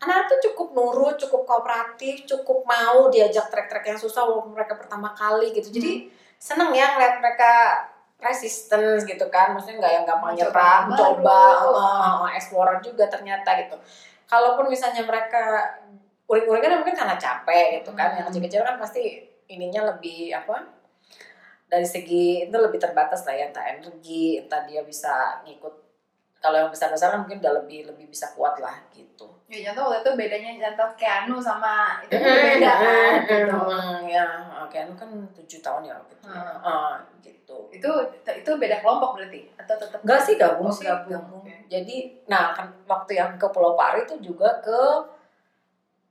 Anak 0.00 0.32
tuh 0.32 0.40
cukup 0.48 0.72
nurut, 0.72 1.20
cukup 1.20 1.44
kooperatif, 1.44 2.24
cukup 2.24 2.64
mau 2.64 3.12
diajak 3.12 3.52
trek-trek 3.52 3.84
yang 3.92 4.00
susah 4.00 4.24
walaupun 4.24 4.56
mereka 4.56 4.80
pertama 4.80 5.12
kali 5.12 5.52
gitu. 5.52 5.68
Jadi 5.68 6.08
seneng 6.40 6.72
ya 6.72 6.96
ngeliat 6.96 7.20
mereka 7.20 7.84
resistance 8.16 9.04
gitu 9.04 9.28
kan, 9.28 9.52
maksudnya 9.52 9.84
nggak 9.84 9.92
yang 10.00 10.04
gampang 10.08 10.32
nyerah, 10.40 10.88
baru. 10.88 11.68
uh, 11.76 12.24
uh, 12.24 12.28
explorer 12.32 12.80
juga 12.80 13.04
ternyata 13.12 13.52
gitu. 13.60 13.76
Kalaupun 14.30 14.70
misalnya 14.70 15.02
mereka 15.02 15.74
uring-uring 16.30 16.62
kan 16.62 16.78
mungkin 16.78 16.94
karena 16.94 17.18
capek 17.18 17.82
gitu 17.82 17.90
kan, 17.98 18.14
yang 18.14 18.22
Hmm. 18.22 18.30
kecil-kecil 18.30 18.62
kan 18.62 18.78
pasti 18.78 19.26
ininya 19.50 19.90
lebih 19.90 20.30
apa? 20.30 20.62
Dari 21.66 21.82
segi 21.82 22.46
itu 22.46 22.54
lebih 22.54 22.78
terbatas 22.78 23.26
lah 23.26 23.34
ya, 23.34 23.50
entah 23.50 23.66
energi, 23.66 24.38
entah 24.38 24.62
dia 24.66 24.86
bisa 24.86 25.42
ngikut. 25.42 25.89
Kalau 26.40 26.56
yang 26.56 26.72
besar-besar 26.72 27.12
mungkin 27.20 27.36
udah 27.36 27.52
lebih 27.60 27.84
lebih 27.84 28.08
bisa 28.08 28.32
kuat 28.32 28.56
lah 28.56 28.72
gitu. 28.96 29.28
Ya 29.52 29.70
contoh 29.70 29.92
waktu 29.92 30.00
itu 30.00 30.10
bedanya 30.16 30.50
contoh 30.72 30.88
Keanu 30.96 31.36
sama 31.36 32.00
itu 32.00 32.16
beda 32.16 32.72
kan 32.80 33.12
gitu. 33.28 33.58
Ya, 34.08 34.26
oke, 34.64 34.78
itu 34.78 34.94
kan 34.96 35.10
tujuh 35.36 35.60
tahun 35.60 35.82
ya 35.84 35.96
gitu. 36.08 36.24
Hmm. 36.32 36.64
Ah, 36.64 36.96
gitu. 37.20 37.68
Itu 37.68 37.90
itu 38.24 38.50
beda 38.56 38.80
kelompok 38.80 39.20
berarti 39.20 39.52
atau 39.60 39.76
tetap 39.76 40.00
Enggak 40.00 40.20
sih 40.24 40.34
gabung 40.40 40.70
Oh, 40.70 40.72
sih 40.72 40.88
gabung. 40.88 41.44
Oke. 41.44 41.52
Jadi, 41.68 42.24
nah 42.24 42.56
kan 42.56 42.72
waktu 42.88 43.20
yang 43.20 43.36
ke 43.36 43.46
Pulau 43.52 43.76
Pari 43.76 44.08
itu 44.08 44.16
juga 44.32 44.48
ke 44.64 44.80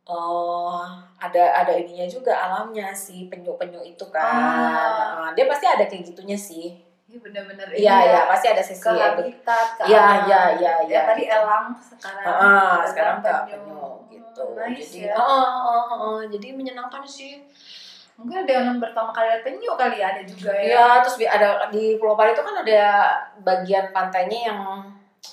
oh 0.09 0.85
ada 1.21 1.43
ada 1.65 1.73
ininya 1.77 2.05
juga 2.09 2.33
alamnya 2.33 2.93
si 2.93 3.29
penyu-penyu 3.29 3.81
itu 3.81 4.05
kan. 4.13 4.21
Ah. 4.21 5.05
Ah, 5.25 5.29
dia 5.33 5.49
pasti 5.49 5.65
ada 5.65 5.89
kayak 5.89 6.05
gitunya 6.13 6.37
sih. 6.37 6.88
Iya 7.09 7.17
benar-benar 7.25 7.65
Iya, 7.73 7.95
iya, 8.05 8.21
pasti 8.29 8.47
ada 8.53 8.61
sesi 8.61 8.85
ke 8.85 8.93
habitat 8.93 9.67
ke 9.81 9.83
Iya, 9.89 10.05
iya, 10.29 10.41
iya, 10.61 10.73
Ya 10.77 10.85
iya. 10.85 11.01
tadi 11.09 11.23
elang 11.25 11.73
sekarang. 11.73 12.21
Ah, 12.29 12.45
elang 12.77 12.85
sekarang 12.85 13.17
ke 13.25 13.33
penyu. 13.49 13.81
gitu. 14.07 14.41
Oh, 14.45 14.53
nice 14.53 14.93
jadi, 14.93 15.09
ya. 15.09 15.13
ah, 15.17 15.25
ah, 15.25 15.49
ah, 15.65 15.93
ah, 15.97 16.19
jadi 16.29 16.47
menyenangkan 16.53 17.01
sih. 17.01 17.41
Mungkin 18.13 18.45
ada 18.45 18.51
yang 18.61 18.77
pertama 18.77 19.09
kali 19.09 19.25
lihat 19.25 19.41
penyu 19.41 19.71
kali 19.73 19.97
ya 19.97 20.13
ada 20.13 20.21
juga 20.21 20.51
ya. 20.53 20.61
Iya, 20.61 20.87
terus 21.01 21.15
ada 21.25 21.47
di 21.73 21.97
Pulau 21.97 22.13
Pari 22.13 22.37
itu 22.37 22.43
kan 22.45 22.55
ada 22.61 22.81
bagian 23.41 23.89
pantainya 23.89 24.39
yang 24.53 24.59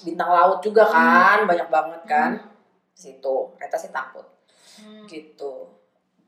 bintang 0.00 0.30
laut 0.32 0.64
juga 0.64 0.86
kan, 0.88 1.44
banyak 1.44 1.68
banget 1.68 2.00
kan. 2.08 2.30
Di 2.96 3.00
situ, 3.12 3.52
Reta 3.60 3.76
sih 3.76 3.92
takut 3.92 4.24
Hmm. 4.76 5.04
gitu. 5.04 5.72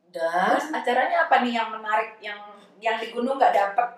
Dan 0.09 0.57
Terus 0.57 0.73
acaranya 0.73 1.25
apa 1.25 1.41
nih 1.41 1.53
yang 1.55 1.69
menarik 1.69 2.17
yang 2.19 2.41
yang 2.79 2.97
di 2.97 3.13
gunung 3.13 3.37
nggak 3.37 3.53
dapet? 3.53 3.89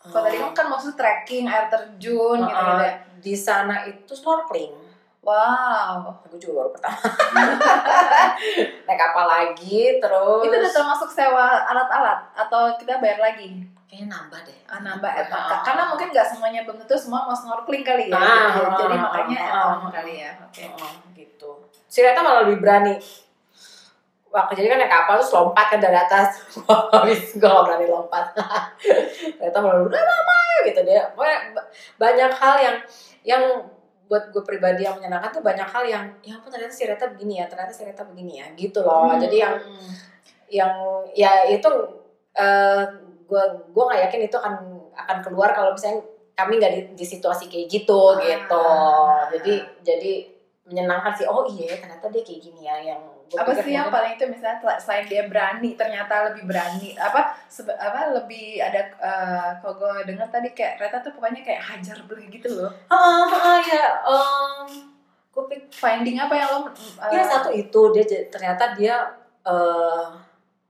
Kalau 0.00 0.24
tadi 0.24 0.36
kan 0.40 0.52
kan 0.56 0.66
maksud 0.72 0.96
trekking, 0.96 1.44
air 1.44 1.68
terjun 1.68 2.40
gitu 2.40 2.56
uh, 2.56 2.80
ya. 2.80 2.92
di 3.20 3.34
sana 3.36 3.84
itu 3.84 4.12
snorkeling. 4.16 4.72
Wow. 5.20 6.24
Aku 6.24 6.40
juga 6.40 6.64
baru 6.64 6.70
pertama. 6.72 6.96
Naik 8.88 8.96
kapal 8.96 9.26
lagi, 9.28 10.00
terus 10.00 10.40
Itu 10.48 10.56
udah 10.56 10.72
termasuk 10.72 11.12
sewa 11.12 11.68
alat-alat 11.68 12.32
atau 12.32 12.72
kita 12.80 12.96
bayar 12.96 13.20
lagi? 13.20 13.68
kayaknya 13.90 14.06
nambah 14.06 14.40
deh. 14.46 14.58
Ah, 14.70 14.80
nambah 14.86 15.10
ya, 15.10 15.26
Ah. 15.34 15.66
karena 15.66 15.82
mungkin 15.90 16.14
nggak 16.14 16.22
semuanya 16.30 16.62
belum 16.62 16.78
tentu 16.78 16.94
semua 16.94 17.26
mau 17.26 17.34
snorkeling 17.34 17.82
kali 17.82 18.06
ya. 18.06 18.14
Ah, 18.14 18.54
gitu. 18.54 18.62
ah, 18.70 18.78
Jadi 18.78 18.94
ah, 18.94 19.02
makanya 19.02 19.40
ah, 19.50 19.66
ah, 19.82 19.90
kali 19.90 20.12
ya. 20.22 20.30
Oke. 20.46 20.62
Oh, 20.78 20.92
gitu. 21.10 21.50
Si 21.90 21.98
Reta 21.98 22.22
malah 22.22 22.46
lebih 22.46 22.62
berani. 22.62 22.94
Wah, 24.30 24.46
jadi 24.54 24.70
kan 24.70 24.78
naik 24.78 24.86
kapal 24.88 25.18
terus 25.18 25.34
lompat 25.34 25.66
kan 25.74 25.80
dari 25.82 25.98
atas. 25.98 26.38
Habis 26.94 27.34
gue 27.34 27.42
gak 27.42 27.64
berani 27.66 27.86
lompat. 27.90 28.30
Reta 29.42 29.58
malah 29.58 29.82
udah 29.82 29.98
mama 30.00 30.38
gitu 30.62 30.80
dia. 30.86 31.02
Banyak 31.98 32.30
hal 32.30 32.54
yang 32.62 32.76
yang 33.26 33.42
buat 34.06 34.30
gue 34.30 34.42
pribadi 34.42 34.82
yang 34.82 34.98
menyenangkan 34.98 35.30
tuh 35.30 35.42
banyak 35.42 35.66
hal 35.66 35.82
yang 35.82 36.02
ya 36.22 36.34
ampun 36.34 36.50
ternyata 36.50 36.70
si 36.70 36.86
Reta 36.86 37.10
begini 37.10 37.42
ya, 37.42 37.46
ternyata 37.46 37.70
si 37.70 37.82
Reta 37.82 38.02
begini 38.06 38.38
ya, 38.38 38.46
gitu 38.54 38.82
loh. 38.82 39.10
Jadi 39.18 39.36
yang 39.38 39.54
Hmm. 39.58 39.90
yang 40.50 40.72
ya 41.14 41.46
itu 41.46 41.70
eh 42.34 42.82
gue 43.26 43.42
gue 43.70 43.84
nggak 43.86 44.02
yakin 44.10 44.20
itu 44.26 44.36
akan 44.38 44.54
akan 44.94 45.18
keluar 45.22 45.54
kalau 45.54 45.70
misalnya 45.70 46.02
kami 46.34 46.58
nggak 46.58 46.72
di, 46.74 46.80
di 46.98 47.06
situasi 47.06 47.46
kayak 47.46 47.70
gitu 47.70 48.14
Ah. 48.14 48.18
gitu 48.18 48.64
jadi 49.34 49.54
jadi 49.86 50.12
menyenangkan 50.66 51.14
sih 51.14 51.26
oh 51.26 51.46
iya 51.46 51.78
ternyata 51.78 52.10
dia 52.10 52.22
kayak 52.22 52.40
gini 52.42 52.66
ya 52.66 52.76
yang 52.94 53.02
apa 53.30 53.52
sih 53.62 53.70
yang 53.70 53.92
paling 53.94 54.18
itu? 54.18 54.26
Misalnya 54.26 54.58
selain 54.82 55.06
dia 55.06 55.22
berani 55.30 55.78
ternyata 55.78 56.32
lebih 56.32 56.50
berani 56.50 56.98
apa 56.98 57.36
sebe- 57.46 57.78
apa 57.78 58.10
lebih 58.10 58.58
ada 58.58 58.90
eh, 58.98 59.50
kalau 59.62 59.74
gue 59.78 59.94
dengar 60.10 60.26
tadi 60.32 60.50
kayak 60.50 60.82
Reta 60.82 60.98
tuh 60.98 61.14
pokoknya 61.14 61.46
kayak 61.46 61.62
hajar 61.62 62.02
beli 62.10 62.26
gitu 62.26 62.50
loh. 62.50 62.72
Ah 62.90 63.26
ah, 63.30 63.58
ya 63.62 64.02
um, 64.02 64.66
gue 65.30 65.62
finding 65.70 66.18
apa 66.18 66.34
yang 66.34 66.48
lo 66.50 66.58
eh, 66.74 67.10
ya 67.14 67.22
satu 67.22 67.54
itu 67.54 67.80
dia 67.94 68.04
ternyata 68.26 68.74
dia 68.74 69.14
eh, 69.46 70.06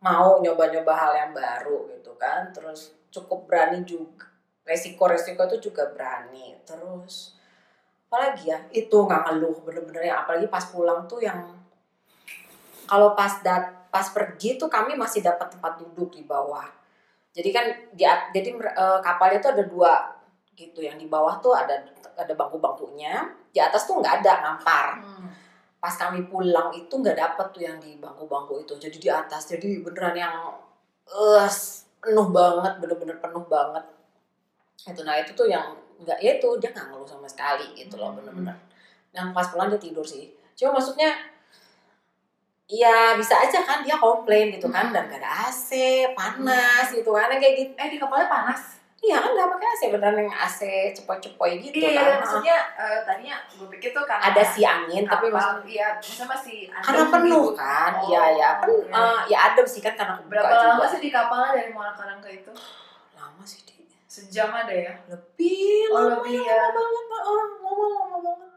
mau 0.04 0.40
nyoba-nyoba 0.44 0.92
hal 0.92 1.12
yang 1.16 1.32
baru 1.32 1.88
gitu 1.96 2.12
kan. 2.20 2.52
Terus 2.52 2.92
cukup 3.08 3.48
berani 3.48 3.80
juga 3.88 4.28
resiko-resiko 4.68 5.48
itu 5.48 5.72
juga 5.72 5.88
berani. 5.88 6.60
Terus 6.68 7.40
apalagi 8.10 8.50
ya 8.50 8.58
itu 8.74 8.92
nggak 8.92 9.22
ngeluh 9.32 9.64
bener-bener 9.64 10.12
ya. 10.12 10.26
Apalagi 10.26 10.50
pas 10.52 10.66
pulang 10.68 11.08
tuh 11.08 11.24
yang 11.24 11.59
kalau 12.90 13.14
pas 13.14 13.38
dat 13.46 13.86
pas 13.94 14.06
pergi 14.10 14.58
tuh 14.58 14.66
kami 14.66 14.98
masih 14.98 15.22
dapat 15.22 15.54
tempat 15.54 15.78
duduk 15.78 16.10
di 16.10 16.26
bawah. 16.26 16.66
Jadi 17.30 17.50
kan 17.54 17.66
di 17.94 18.02
jadi 18.06 18.50
eh, 18.58 18.98
kapalnya 18.98 19.38
tuh 19.38 19.50
ada 19.54 19.64
dua 19.70 19.94
gitu. 20.58 20.82
Yang 20.82 20.96
di 21.02 21.06
bawah 21.06 21.38
tuh 21.38 21.54
ada 21.54 21.86
ada 22.18 22.32
bangku-bangkunya. 22.34 23.30
Di 23.54 23.62
atas 23.62 23.86
tuh 23.86 24.02
nggak 24.02 24.26
ada 24.26 24.32
ngampar. 24.42 24.88
Hmm. 24.98 25.30
pas 25.80 25.96
kami 25.96 26.28
pulang 26.28 26.68
itu 26.76 26.92
nggak 26.92 27.16
dapet 27.16 27.46
tuh 27.56 27.62
yang 27.64 27.80
di 27.80 27.96
bangku-bangku 27.96 28.60
itu. 28.66 28.74
Jadi 28.76 28.96
di 29.00 29.08
atas. 29.08 29.48
Jadi 29.48 29.80
beneran 29.80 30.12
yang 30.18 30.34
eh 31.06 31.48
penuh 32.02 32.28
banget 32.34 32.72
bener-bener 32.82 33.16
penuh 33.22 33.44
banget. 33.48 33.84
Itu 34.90 35.00
nah 35.06 35.16
itu 35.16 35.32
tuh 35.32 35.46
yang 35.48 35.72
nggak 36.02 36.18
ya 36.20 36.36
itu 36.36 36.48
dia 36.60 36.68
nggak 36.74 36.86
ngeluh 36.90 37.08
sama 37.08 37.28
sekali 37.30 37.72
gitu 37.78 37.96
loh 37.96 38.12
Hmm. 38.12 38.18
bener-bener. 38.20 38.56
Dan 39.14 39.32
pas 39.32 39.48
pulang 39.48 39.72
dia 39.72 39.80
tidur 39.80 40.04
sih. 40.04 40.34
Cuma 40.52 40.76
maksudnya 40.76 41.16
ya 42.70 43.18
bisa 43.18 43.34
aja 43.36 43.58
kan 43.60 43.82
dia 43.82 43.96
komplain 43.96 44.48
gitu 44.48 44.66
kan 44.66 44.88
dan 44.88 45.04
gak 45.04 45.18
ada 45.18 45.50
AC 45.50 45.74
panas 46.14 46.86
gitu 46.88 47.10
kan 47.10 47.26
kayak 47.28 47.54
gitu 47.58 47.72
eh 47.74 47.88
di 47.88 47.98
kapalnya 47.98 48.26
panas 48.26 48.78
Iya 49.00 49.16
kan 49.16 49.32
nggak 49.32 49.48
pakai 49.50 49.66
AC 49.66 49.82
beneran 49.90 50.12
yang 50.20 50.28
AC 50.30 50.60
cepoi-cepoi 50.92 51.56
gitu 51.58 51.80
Iya, 51.80 51.96
kan. 51.96 52.20
maksudnya 52.20 52.56
eh, 52.76 53.00
tadinya 53.00 53.32
gue 53.50 53.64
pikir 53.70 53.90
tuh 53.90 54.04
karena 54.04 54.28
ada 54.28 54.44
si 54.44 54.60
angin 54.60 55.02
tapi 55.02 55.26
kapal, 55.26 55.40
maksudnya 55.56 55.72
iya, 55.72 55.86
maksudnya 55.96 56.26
masih 56.28 56.58
adem 56.68 56.84
karena 56.84 57.04
penuh 57.08 57.42
gitu. 57.42 57.56
kan. 57.56 57.90
Oh, 57.90 58.04
Iya 58.04 58.22
ya 58.36 58.48
kan 58.54 58.68
oke. 58.68 58.92
eh, 58.92 59.20
ya 59.26 59.38
adem 59.42 59.64
sih 59.64 59.80
kan 59.80 59.94
karena 59.96 60.12
kebuka 60.14 60.30
Berapa 60.30 60.52
juga. 60.52 60.68
lama 60.68 60.84
sih 60.86 61.00
di 61.00 61.10
kapalnya 61.10 61.50
dari 61.54 61.70
Muara 61.72 61.92
Karang 61.96 62.20
ke 62.20 62.28
itu? 62.30 62.52
Lama 63.10 63.42
sih 63.42 63.60
di 63.64 63.74
Sejam 64.04 64.50
ada 64.52 64.68
ya? 64.70 64.92
lebih 65.08 65.80
Oh, 65.88 65.96
lama 65.96 66.20
lebih 66.20 66.36
ya, 66.36 66.52
ya. 66.52 66.54
lama 66.60 66.76
banget 66.76 67.04
oh, 67.22 67.34
lama 67.34 67.70
lama 67.72 68.16
banget 68.20 68.49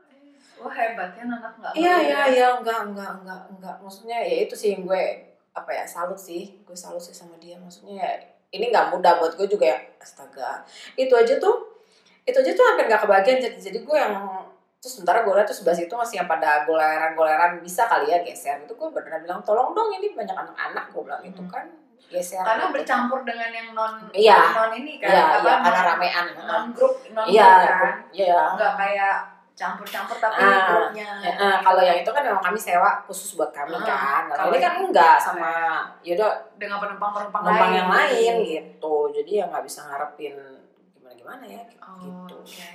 Wah 0.60 0.72
hebat 0.72 1.10
ya 1.12 1.24
anak 1.24 1.54
nggak 1.56 1.74
iya 1.74 1.96
iya 2.00 2.20
ya. 2.20 2.22
iya 2.30 2.48
enggak 2.56 2.80
enggak 2.88 3.12
enggak 3.20 3.42
enggak 3.50 3.76
maksudnya 3.80 4.18
ya 4.18 4.44
itu 4.44 4.54
sih 4.54 4.74
yang 4.74 4.84
gue 4.84 5.04
apa 5.52 5.70
ya 5.70 5.86
salut 5.86 6.18
sih. 6.18 6.58
Gue 6.64 6.74
salut 6.74 7.00
sih 7.00 7.12
sama 7.12 7.38
dia. 7.38 7.58
Maksudnya 7.58 7.94
ya 7.96 8.12
ini 8.52 8.70
nggak 8.70 8.90
mudah 8.90 9.18
buat 9.18 9.34
gue 9.34 9.46
juga 9.46 9.66
ya. 9.70 9.80
Astaga. 9.98 10.62
Itu 10.94 11.14
aja 11.14 11.38
tuh 11.38 11.74
itu 12.24 12.34
aja 12.34 12.52
tuh 12.52 12.66
hampir 12.66 12.86
nggak 12.88 13.02
kebagian. 13.02 13.38
Jadi 13.40 13.58
jadi 13.60 13.80
gue 13.82 13.98
yang 13.98 14.14
terus 14.78 15.00
sementara 15.00 15.24
gue 15.24 15.32
liat 15.32 15.46
tuh 15.46 15.56
sebelah 15.56 15.76
situ 15.76 15.94
masih 15.94 16.16
yang 16.20 16.28
pada 16.28 16.64
goleran-goleran. 16.64 17.60
Bisa 17.60 17.86
kali 17.86 18.10
ya 18.10 18.20
geser. 18.22 18.62
Itu 18.62 18.74
gue 18.74 18.90
beneran 18.90 19.22
bilang 19.22 19.42
tolong 19.42 19.72
dong 19.72 19.90
ini 19.92 20.12
banyak 20.12 20.34
anak-anak. 20.34 20.86
Gue 20.90 21.04
bilang 21.04 21.22
itu 21.22 21.40
Hmm. 21.40 21.50
kan 21.50 21.66
geser. 22.04 22.42
Karena 22.42 22.70
gitu. 22.70 22.74
bercampur 22.78 23.20
dengan 23.22 23.50
yang 23.50 23.68
non 23.74 23.94
Iya. 24.10 24.38
non 24.54 24.72
ini 24.72 25.02
kan, 25.02 25.10
Iya, 25.10 25.24
apa, 25.34 25.38
iya, 25.42 25.54
karena 25.62 25.82
ramean. 25.88 26.26
non 26.46 26.66
grup 26.72 26.94
non 27.10 27.26
iya 27.26 27.50
grup 27.58 27.78
kan, 27.80 27.96
iya. 28.12 28.42
Nggak 28.54 28.74
kayak 28.78 29.16
campur-campur 29.54 30.18
tapi 30.18 30.40
Ah, 30.40 30.66
grupnya. 30.68 31.10
Ya, 31.20 31.32
eh, 31.32 31.58
kalau 31.60 31.78
yang 31.80 31.94
itu 31.96 32.10
kan 32.10 32.22
memang 32.22 32.42
kami 32.42 32.58
sewa 32.58 33.02
khusus 33.04 33.34
buat 33.34 33.50
kami 33.50 33.74
Ah, 33.76 33.84
kan. 33.84 34.22
Kalau 34.28 34.38
kalau 34.40 34.52
ini 34.52 34.60
kan 34.60 34.74
enggak 34.80 35.16
sama 35.16 35.52
yaudah 36.02 36.30
dengan 36.58 36.78
penumpang-penumpang 36.78 37.42
penumpang 37.44 37.70
lain. 37.70 37.78
yang 37.78 37.90
lain 37.90 38.34
gitu. 38.44 38.96
Jadi 39.12 39.32
ya 39.36 39.46
nggak 39.46 39.64
bisa 39.64 39.86
ngarepin 39.86 40.36
gimana 40.94 41.14
gimana 41.14 41.44
ya 41.46 41.62
Oh, 41.80 42.02
gitu. 42.26 42.36
Oke. 42.40 42.72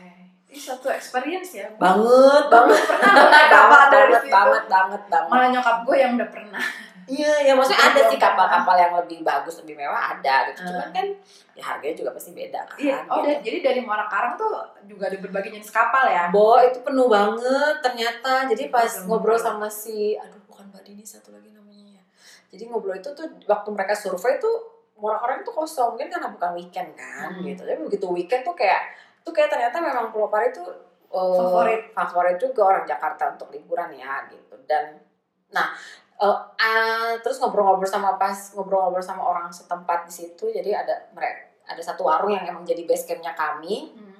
Ini 0.48 0.56
suatu 0.56 0.88
experience 0.88 1.50
ya. 1.54 1.66
Banget 1.76 2.44
banget 2.46 2.80
pernah 2.80 3.12
dari 3.92 4.08
banget, 4.08 4.22
situ. 4.22 4.32
banget 4.32 4.64
banget 4.66 5.02
banget. 5.04 5.28
Malah 5.28 5.48
nyokap 5.50 5.76
gue 5.82 5.96
yang 5.98 6.12
udah 6.14 6.28
pernah. 6.30 6.62
Iya 7.08 7.32
ya 7.42 7.52
maksudnya 7.56 7.80
ada 7.82 7.96
Belum 7.96 8.10
sih 8.12 8.20
kapal-kapal 8.20 8.76
yang 8.76 8.92
lebih 8.94 9.18
bagus 9.22 9.54
lebih 9.58 9.74
mewah 9.74 10.12
ada 10.12 10.34
gitu. 10.46 10.60
Cuman 10.62 10.84
Ah. 10.84 10.92
kan 10.92 11.06
ya 11.52 11.62
harganya 11.64 11.96
juga 11.96 12.10
pasti 12.12 12.30
beda 12.30 12.60
kan. 12.62 12.76
Iya. 12.76 12.98
Oh, 13.08 13.24
gitu. 13.24 13.40
jadi 13.42 13.58
dari 13.64 13.80
Muara 13.80 14.04
Karang 14.06 14.36
tuh 14.36 14.52
juga 14.84 15.08
ada 15.08 15.16
berbagai 15.16 15.50
jenis 15.50 15.70
kapal 15.70 16.04
ya. 16.06 16.28
Bo 16.28 16.60
itu 16.60 16.78
penuh 16.78 17.08
banget 17.08 17.74
ternyata. 17.80 18.44
Jadi 18.44 18.68
pas 18.68 18.92
ngobrol 19.02 19.34
sama 19.34 19.66
si 19.66 20.12
aduh 20.14 20.36
bukan 20.44 20.68
Mbak 20.68 20.82
Dini 20.84 21.00
satu 21.02 21.32
lagi 21.32 21.48
namanya 21.48 21.96
ya. 21.96 22.04
Jadi 22.48 22.68
ngobrol 22.68 22.94
itu 22.94 23.08
tuh 23.10 23.24
waktu 23.44 23.68
mereka 23.72 23.92
survei 23.92 24.36
tuh 24.36 24.56
orang-orang 24.94 25.40
itu 25.40 25.50
kosong 25.50 25.94
mungkin 25.94 26.10
karena 26.10 26.28
bukan 26.28 26.50
weekend 26.54 26.90
kan 26.92 27.32
Hmm. 27.32 27.40
gitu. 27.42 27.62
Tapi 27.62 27.80
begitu 27.82 28.06
weekend 28.06 28.42
tuh 28.42 28.52
kayak 28.52 28.84
tuh 29.20 29.32
kayak 29.32 29.48
ternyata 29.48 29.80
memang 29.80 30.12
Pulau 30.12 30.28
Pari 30.28 30.52
tuh 30.52 30.68
eh, 31.08 31.16
Favorit. 31.40 31.80
favorit 31.90 32.36
juga 32.36 32.60
orang 32.66 32.84
Jakarta 32.84 33.32
untuk 33.32 33.48
liburan 33.48 33.88
ya 33.92 34.28
gitu. 34.28 34.52
Dan 34.68 35.00
nah 35.48 35.72
eh, 36.18 36.38
ah, 36.58 37.12
terus 37.18 37.38
ngobrol-ngobrol 37.38 37.86
sama 37.86 38.14
pas 38.14 38.34
ngobrol-ngobrol 38.52 39.00
sama 39.00 39.22
orang 39.22 39.48
setempat 39.48 40.04
di 40.04 40.12
situ 40.12 40.44
jadi 40.48 40.82
ada 40.82 40.94
mereka 41.10 41.46
ada 41.64 41.78
satu 41.78 42.02
warung 42.02 42.32
yang 42.32 42.44
emang 42.44 42.64
jadi 42.64 42.82
base 42.82 43.04
campnya 43.04 43.32
kami 43.32 43.92
Hmm. 43.92 44.16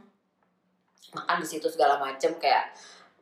makan 1.11 1.41
di 1.41 1.49
situ 1.49 1.65
segala 1.67 1.97
macem 1.97 2.37
kayak 2.37 2.77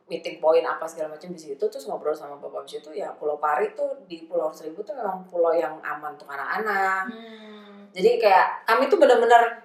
meeting 0.05 0.37
point 0.37 0.63
apa 0.63 0.83
segala 0.83 1.09
macam 1.09 1.31
di 1.31 1.39
situ 1.39 1.59
terus 1.61 1.83
ngobrol 1.83 2.11
sama 2.11 2.35
bapak 2.35 2.63
di 2.63 2.75
situ 2.75 2.91
ya 2.91 3.11
Pulau 3.13 3.35
Pari 3.37 3.71
tuh 3.71 4.03
di 4.03 4.23
Pulau 4.23 4.51
Seribu 4.51 4.79
tuh 4.79 4.91
memang 4.93 5.23
pulau 5.25 5.51
yang 5.51 5.79
aman 5.81 6.13
untuk 6.13 6.27
anak-anak 6.27 7.07
Hmm. 7.07 7.87
jadi 7.89 8.15
kayak 8.17 8.47
kami 8.63 8.87
tuh 8.87 8.99
benar-benar 8.99 9.63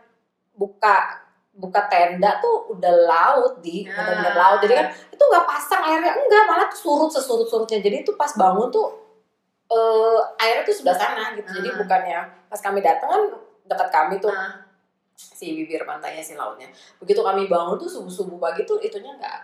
buka 0.53 1.18
buka 1.53 1.85
tenda 1.85 2.38
tuh 2.38 2.70
udah 2.70 2.94
laut 3.05 3.61
di 3.61 3.83
Ah. 3.85 3.92
benar-benar 3.98 4.35
laut 4.35 4.59
jadi 4.61 4.75
kan 4.79 4.87
itu 5.11 5.20
nggak 5.20 5.44
pasang 5.44 5.83
airnya 5.83 6.12
enggak 6.12 6.42
malah 6.46 6.66
tuh 6.66 6.79
surut 6.81 7.11
sesurut 7.11 7.44
surutnya 7.44 7.79
jadi 7.79 8.01
itu 8.01 8.14
pas 8.14 8.31
bangun 8.33 8.70
tuh 8.70 9.02
eh 9.73 10.19
airnya 10.37 10.63
tuh 10.63 10.77
sudah 10.85 10.93
sana 10.93 11.33
gitu 11.33 11.49
jadi 11.49 11.69
Ah. 11.73 11.77
bukannya 11.81 12.21
pas 12.47 12.61
kami 12.61 12.85
datang 12.85 13.09
kan 13.09 13.23
dekat 13.65 13.89
kami 13.89 14.15
tuh 14.21 14.29
Nah, 14.29 14.61
si 15.13 15.55
bibir 15.57 15.87
pantainya 15.87 16.21
si 16.21 16.35
lautnya 16.37 16.69
begitu 16.99 17.21
kami 17.25 17.47
bangun 17.49 17.79
tuh 17.79 17.89
subuh 17.89 18.11
subuh 18.11 18.37
pagi 18.37 18.67
tuh 18.69 18.77
itunya 18.83 19.13
nggak 19.17 19.39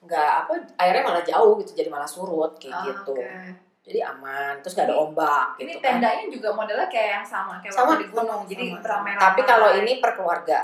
nggak 0.00 0.30
apa 0.46 0.52
airnya 0.80 1.04
malah 1.04 1.22
jauh 1.22 1.60
gitu 1.60 1.76
jadi 1.76 1.92
malah 1.92 2.08
surut 2.08 2.56
kayak 2.56 2.72
ah, 2.72 2.84
gitu 2.88 3.12
oke. 3.12 3.52
jadi 3.84 4.00
aman 4.08 4.56
terus 4.64 4.72
gak 4.72 4.88
ada 4.88 4.96
ombak 4.96 5.60
Ini 5.60 5.76
gitu 5.76 5.78
kan 5.84 6.00
tendanya 6.00 6.24
juga 6.32 6.48
modelnya 6.56 6.88
kayak 6.88 7.10
yang 7.20 7.26
sama 7.26 7.60
kayak 7.60 7.74
sama 7.74 7.92
waktu 7.92 8.00
di 8.00 8.06
gunung. 8.08 8.42
Jadi 8.48 8.64
sama. 8.72 8.80
beramai-ramai. 8.80 9.20
tapi 9.20 9.40
kalau 9.44 9.68
ini 9.76 9.92
per 10.00 10.10
keluarga 10.16 10.60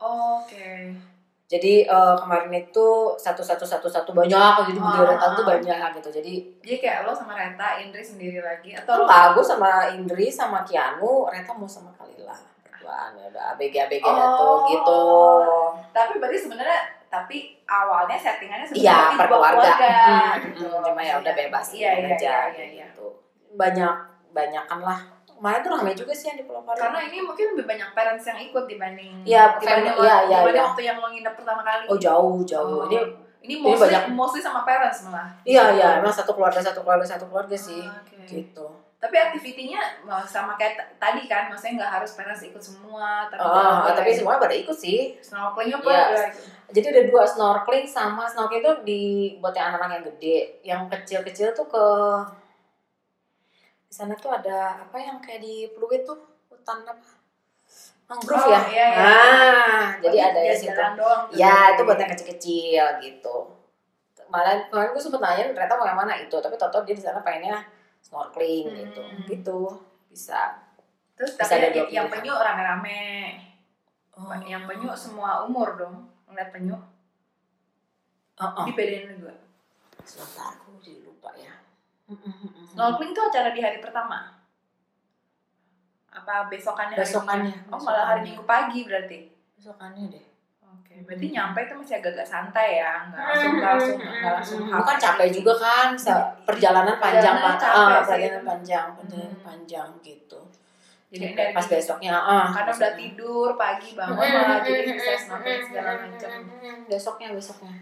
Oke. 0.00 0.96
Jadi 1.50 1.74
eh, 1.82 2.14
kemarin 2.16 2.52
itu 2.54 2.88
satu 3.16 3.42
satu 3.42 3.66
satu 3.66 3.84
satu 3.84 4.14
banyak 4.14 4.30
jadi 4.64 4.78
Ah, 4.78 4.94
berderet 4.94 5.18
tuh 5.34 5.42
ah. 5.42 5.48
banyak 5.50 5.88
gitu 5.98 6.08
jadi 6.14 6.34
Jadi 6.60 6.76
kayak 6.78 6.98
lo 7.02 7.12
sama 7.12 7.34
Reta, 7.34 7.74
Indri 7.76 7.98
sendiri 8.00 8.38
lagi 8.38 8.70
atau 8.72 8.94
lo 8.94 9.04
enggak 9.04 9.34
gue 9.34 9.44
sama 9.44 9.70
Indri 9.90 10.30
sama 10.30 10.62
Kianu 10.62 11.26
Reta 11.26 11.50
mau 11.50 11.66
sama 11.66 11.90
Kalila 11.92 12.38
berduaan 12.64 13.12
ya 13.12 13.26
udah 13.28 13.44
abg 13.52 13.74
abg 13.76 14.04
Oh. 14.06 14.30
tuh 14.38 14.56
gitu 14.68 15.00
tapi 15.90 16.12
berarti 16.16 16.38
sebenarnya 16.38 16.80
tapi 17.08 17.36
awalnya 17.64 18.14
settingannya 18.14 18.62
sebenarnya 18.64 18.86
Iya, 19.10 19.18
per 19.18 19.26
keluarga. 19.26 19.58
keluarga, 19.58 19.94
Hmm, 20.06 20.38
gitu. 20.46 20.66
cuma 20.80 21.02
ya 21.02 21.14
udah 21.18 21.34
bebas 21.34 21.66
Iya, 21.74 21.90
iya, 21.92 22.06
aja 22.08 22.14
iya, 22.14 22.38
iya, 22.48 22.66
iya. 22.70 22.86
gitu. 22.86 23.06
Banyak 23.52 23.94
banyakan 24.30 24.80
lah. 24.80 25.00
Kemarin 25.40 25.58
tuh 25.58 25.72
ramai 25.72 25.96
juga 25.96 26.12
sih 26.12 26.28
yang 26.28 26.36
di 26.36 26.44
Pulau 26.44 26.60
Pari. 26.60 26.76
Karena 26.76 27.00
ini 27.00 27.18
mungkin 27.18 27.56
lebih 27.56 27.64
banyak 27.64 27.88
parents 27.90 28.28
yang 28.28 28.36
ikut 28.38 28.64
dibanding 28.66 29.24
Iya, 29.24 29.56
dibanding, 29.56 29.96
iya, 29.96 30.16
iya, 30.22 30.36
dibanding 30.36 30.52
iya. 30.54 30.68
waktu 30.68 30.82
yang 30.84 30.96
lo 31.00 31.08
nginep 31.08 31.34
pertama 31.34 31.62
kali. 31.64 31.84
oh 31.88 31.96
jauh 31.96 32.44
jauh. 32.44 32.78
Oh. 32.78 32.84
Ini 32.84 33.00
ini 33.40 33.54
mostly, 33.56 33.88
banyak. 33.88 34.02
mostly 34.12 34.38
sama 34.38 34.68
parents 34.68 35.00
malah. 35.02 35.32
iya 35.42 35.72
iya 35.72 35.88
emang 35.96 36.12
satu 36.12 36.36
keluarga 36.36 36.60
satu 36.60 36.84
keluarga 36.84 37.08
satu 37.08 37.24
keluarga 37.24 37.56
sih 37.56 37.80
Ah, 37.80 38.04
oke. 38.04 38.28
gitu. 38.28 38.68
Tapi 39.00 39.16
aktivitinya 39.16 39.80
mau 40.04 40.20
sama 40.20 40.60
kayak 40.60 40.76
tadi 41.00 41.24
kan, 41.24 41.48
maksudnya 41.48 41.80
nggak 41.80 41.92
harus 41.96 42.12
parents 42.12 42.44
ikut 42.44 42.60
semua. 42.60 43.24
Tapi 43.26 43.40
Oh, 43.40 43.88
tapi 43.90 44.12
semuanya 44.12 44.44
pada 44.44 44.52
ikut 44.52 44.76
sih. 44.76 45.16
snorkeling 45.18 45.72
apa 45.72 45.88
Iya. 45.88 46.04
udah 46.12 46.24
ikut. 46.28 46.44
Jadi 46.70 46.86
ada 46.86 47.02
dua 47.08 47.24
snorkeling 47.24 47.88
sama 47.88 48.28
snorkeling 48.28 48.60
itu 48.60 48.72
di 48.84 49.02
buat 49.40 49.56
yang 49.56 49.72
anak-anak 49.72 49.94
yang 49.96 50.06
gede, 50.06 50.36
yang 50.62 50.82
kecil-kecil 50.86 51.48
tuh 51.50 51.64
ke 51.64 51.84
di 53.90 53.94
sana 53.96 54.14
tuh 54.14 54.30
ada 54.30 54.78
apa 54.80 54.96
yang 54.96 55.18
kayak 55.18 55.42
di 55.42 55.66
Pluit 55.74 56.06
tuh 56.06 56.14
hutan 56.46 56.86
apa? 56.86 57.10
Mangrove 58.06 58.38
Oh, 58.38 58.50
ya. 58.50 58.60
iya, 58.66 58.86
iya. 58.86 59.02
Nah, 59.02 59.86
jadi 59.98 60.18
ada 60.30 60.38
di 60.40 60.46
jalan 60.46 60.58
situ. 60.58 60.98
doang. 60.98 61.22
Ya, 61.30 61.74
itu 61.74 61.82
buat 61.82 61.94
yang 61.96 62.10
kecil-kecil 62.10 62.84
gitu. 63.00 63.36
Malah 64.26 64.66
kemarin 64.66 64.90
gue 64.90 64.98
sempet 65.00 65.18
nanya 65.18 65.50
ternyata 65.50 65.74
mau 65.74 65.86
yang 65.86 65.98
mana 65.98 66.14
itu, 66.14 66.34
tapi 66.34 66.54
tau 66.54 66.82
dia 66.82 66.90
di 66.90 66.98
sana 66.98 67.18
pengennya 67.18 67.62
snorkeling 68.00 68.66
Hmm. 68.66 68.78
gitu. 68.82 69.02
Gitu. 69.26 69.58
Bisa. 70.06 70.58
Terus 71.14 71.34
Bisa 71.34 71.54
tapi 71.54 71.66
ada 71.66 71.86
yang 71.86 72.06
penyu 72.06 72.30
rame-rame. 72.32 73.02
Oh. 74.14 74.30
Yang 74.38 74.62
penyu 74.66 74.90
semua 74.94 75.42
umur 75.42 75.74
dong. 75.74 76.10
Ngeliat 76.26 76.50
penyu. 76.50 76.74
Oh, 78.38 78.46
oh. 78.46 78.64
Dibedain 78.66 79.06
juga. 79.12 79.34
Sebentar, 80.02 80.50
aku 80.56 80.78
jadi 80.80 81.04
lupa 81.04 81.30
ya. 81.36 81.52
Snorkeling 82.70 83.12
tuh 83.12 83.24
acara 83.28 83.50
di 83.50 83.60
hari 83.62 83.78
pertama. 83.78 84.40
Apa 86.10 86.50
besokannya? 86.50 86.98
hari 86.98 87.06
Besokannya. 87.06 87.54
Minggu? 87.54 87.70
Oh 87.74 87.80
malah 87.80 88.04
hari. 88.14 88.20
Minggu 88.26 88.42
pagi 88.44 88.80
berarti. 88.82 89.18
Besokannya 89.54 90.04
deh. 90.10 90.24
Oke, 90.70 91.02
berarti 91.06 91.26
nyampe 91.34 91.58
itu 91.66 91.74
masih 91.74 91.98
agak-agak 91.98 92.26
santai 92.26 92.78
ya, 92.78 93.06
nggak 93.10 93.18
langsung 93.18 93.52
langsung 93.58 93.98
nggak 93.98 94.32
langsung 94.38 94.58
Bukan 94.70 94.86
kan 94.86 94.96
capek 94.98 95.28
juga 95.34 95.52
kan, 95.58 95.88
perjalanan 96.46 96.96
panjang 96.98 97.34
Perjalanan 97.38 97.58
capek 97.58 97.74
ah, 97.74 98.02
perjalanan 98.06 98.42
panjang, 98.46 98.86
perjalanan 98.94 99.34
Hmm. 99.34 99.42
panjang 99.42 99.88
gitu. 100.02 100.40
Jadi 101.10 101.34
dari 101.34 101.50
pas 101.50 101.66
besoknya, 101.66 102.14
ah, 102.14 102.46
karena 102.54 102.70
udah 102.70 102.92
tidur 102.94 103.48
pagi 103.58 103.98
bangun 103.98 104.14
malah 104.14 104.62
jadi 104.62 104.94
bisa 104.94 105.12
snorkeling 105.18 105.62
segala 105.66 105.90
macam. 106.06 106.30
Besoknya, 106.86 107.28
besoknya. 107.34 107.74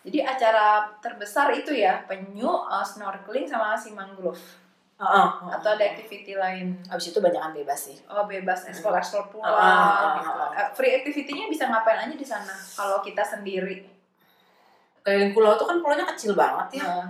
Jadi 0.00 0.18
acara 0.24 0.88
terbesar 1.04 1.52
itu 1.52 1.76
ya 1.76 2.00
penyu, 2.08 2.48
uh, 2.48 2.80
snorkeling 2.80 3.44
sama 3.44 3.76
si 3.76 3.92
mangrove. 3.92 4.40
Ah, 5.00 5.08
ah, 5.08 5.56
Atau 5.56 5.80
ada 5.80 5.84
activity 5.96 6.36
lain? 6.36 6.76
Abis 6.92 7.08
itu 7.08 7.24
banyakan 7.24 7.56
bebas 7.56 7.88
sih. 7.88 7.96
Oh 8.12 8.28
bebas 8.28 8.68
explore 8.68 9.00
explore 9.00 9.32
pulau 9.32 9.48
ah, 9.48 9.56
ah, 9.56 10.08
gitu. 10.20 10.28
ah. 10.28 10.52
Eh, 10.52 10.68
Free 10.76 10.92
activity-nya 11.00 11.48
bisa 11.48 11.72
ngapain 11.72 12.04
aja 12.04 12.12
di 12.12 12.26
sana 12.28 12.52
kalau 12.76 13.00
kita 13.00 13.24
sendiri? 13.24 13.88
Keliling 15.00 15.32
pulau 15.32 15.56
tuh 15.56 15.64
kan 15.64 15.80
pulaunya 15.80 16.04
kecil 16.04 16.36
banget 16.36 16.84
ya. 16.84 16.84
Nah, 16.84 17.08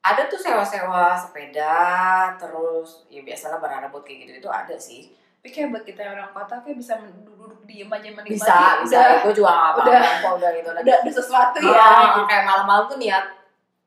Ada 0.00 0.32
tuh 0.32 0.40
sewa-sewa 0.40 1.12
sepeda, 1.12 2.32
terus 2.40 3.04
ya 3.12 3.20
biasalah 3.20 3.60
banana 3.60 3.92
boat 3.92 4.00
kayak 4.06 4.24
gitu 4.24 4.32
itu 4.40 4.48
ada 4.48 4.72
sih. 4.78 5.12
Tapi 5.40 5.48
kayak 5.50 5.68
buat 5.70 5.82
kita 5.82 6.00
yang 6.02 6.14
orang 6.14 6.30
kota 6.30 6.54
kayak 6.60 6.76
bisa 6.76 6.92
duduk 7.00 7.64
diem 7.64 7.88
aja 7.88 8.08
menikmati. 8.10 8.36
Bisa, 8.36 8.58
bisa. 8.84 8.98
Udah, 9.00 9.22
Gue 9.22 9.32
juga 9.32 9.48
udah. 9.48 9.60
apa-apa 9.72 10.20
kok 10.20 10.32
udah 10.36 10.50
gitu. 10.52 10.68
udah 10.70 10.94
ada 10.94 11.10
sesuatu 11.10 11.56
Ah, 11.64 11.72
ya. 12.12 12.22
kayak 12.24 12.44
malam-malam 12.44 12.84
tuh 12.86 12.98
niat 12.98 13.24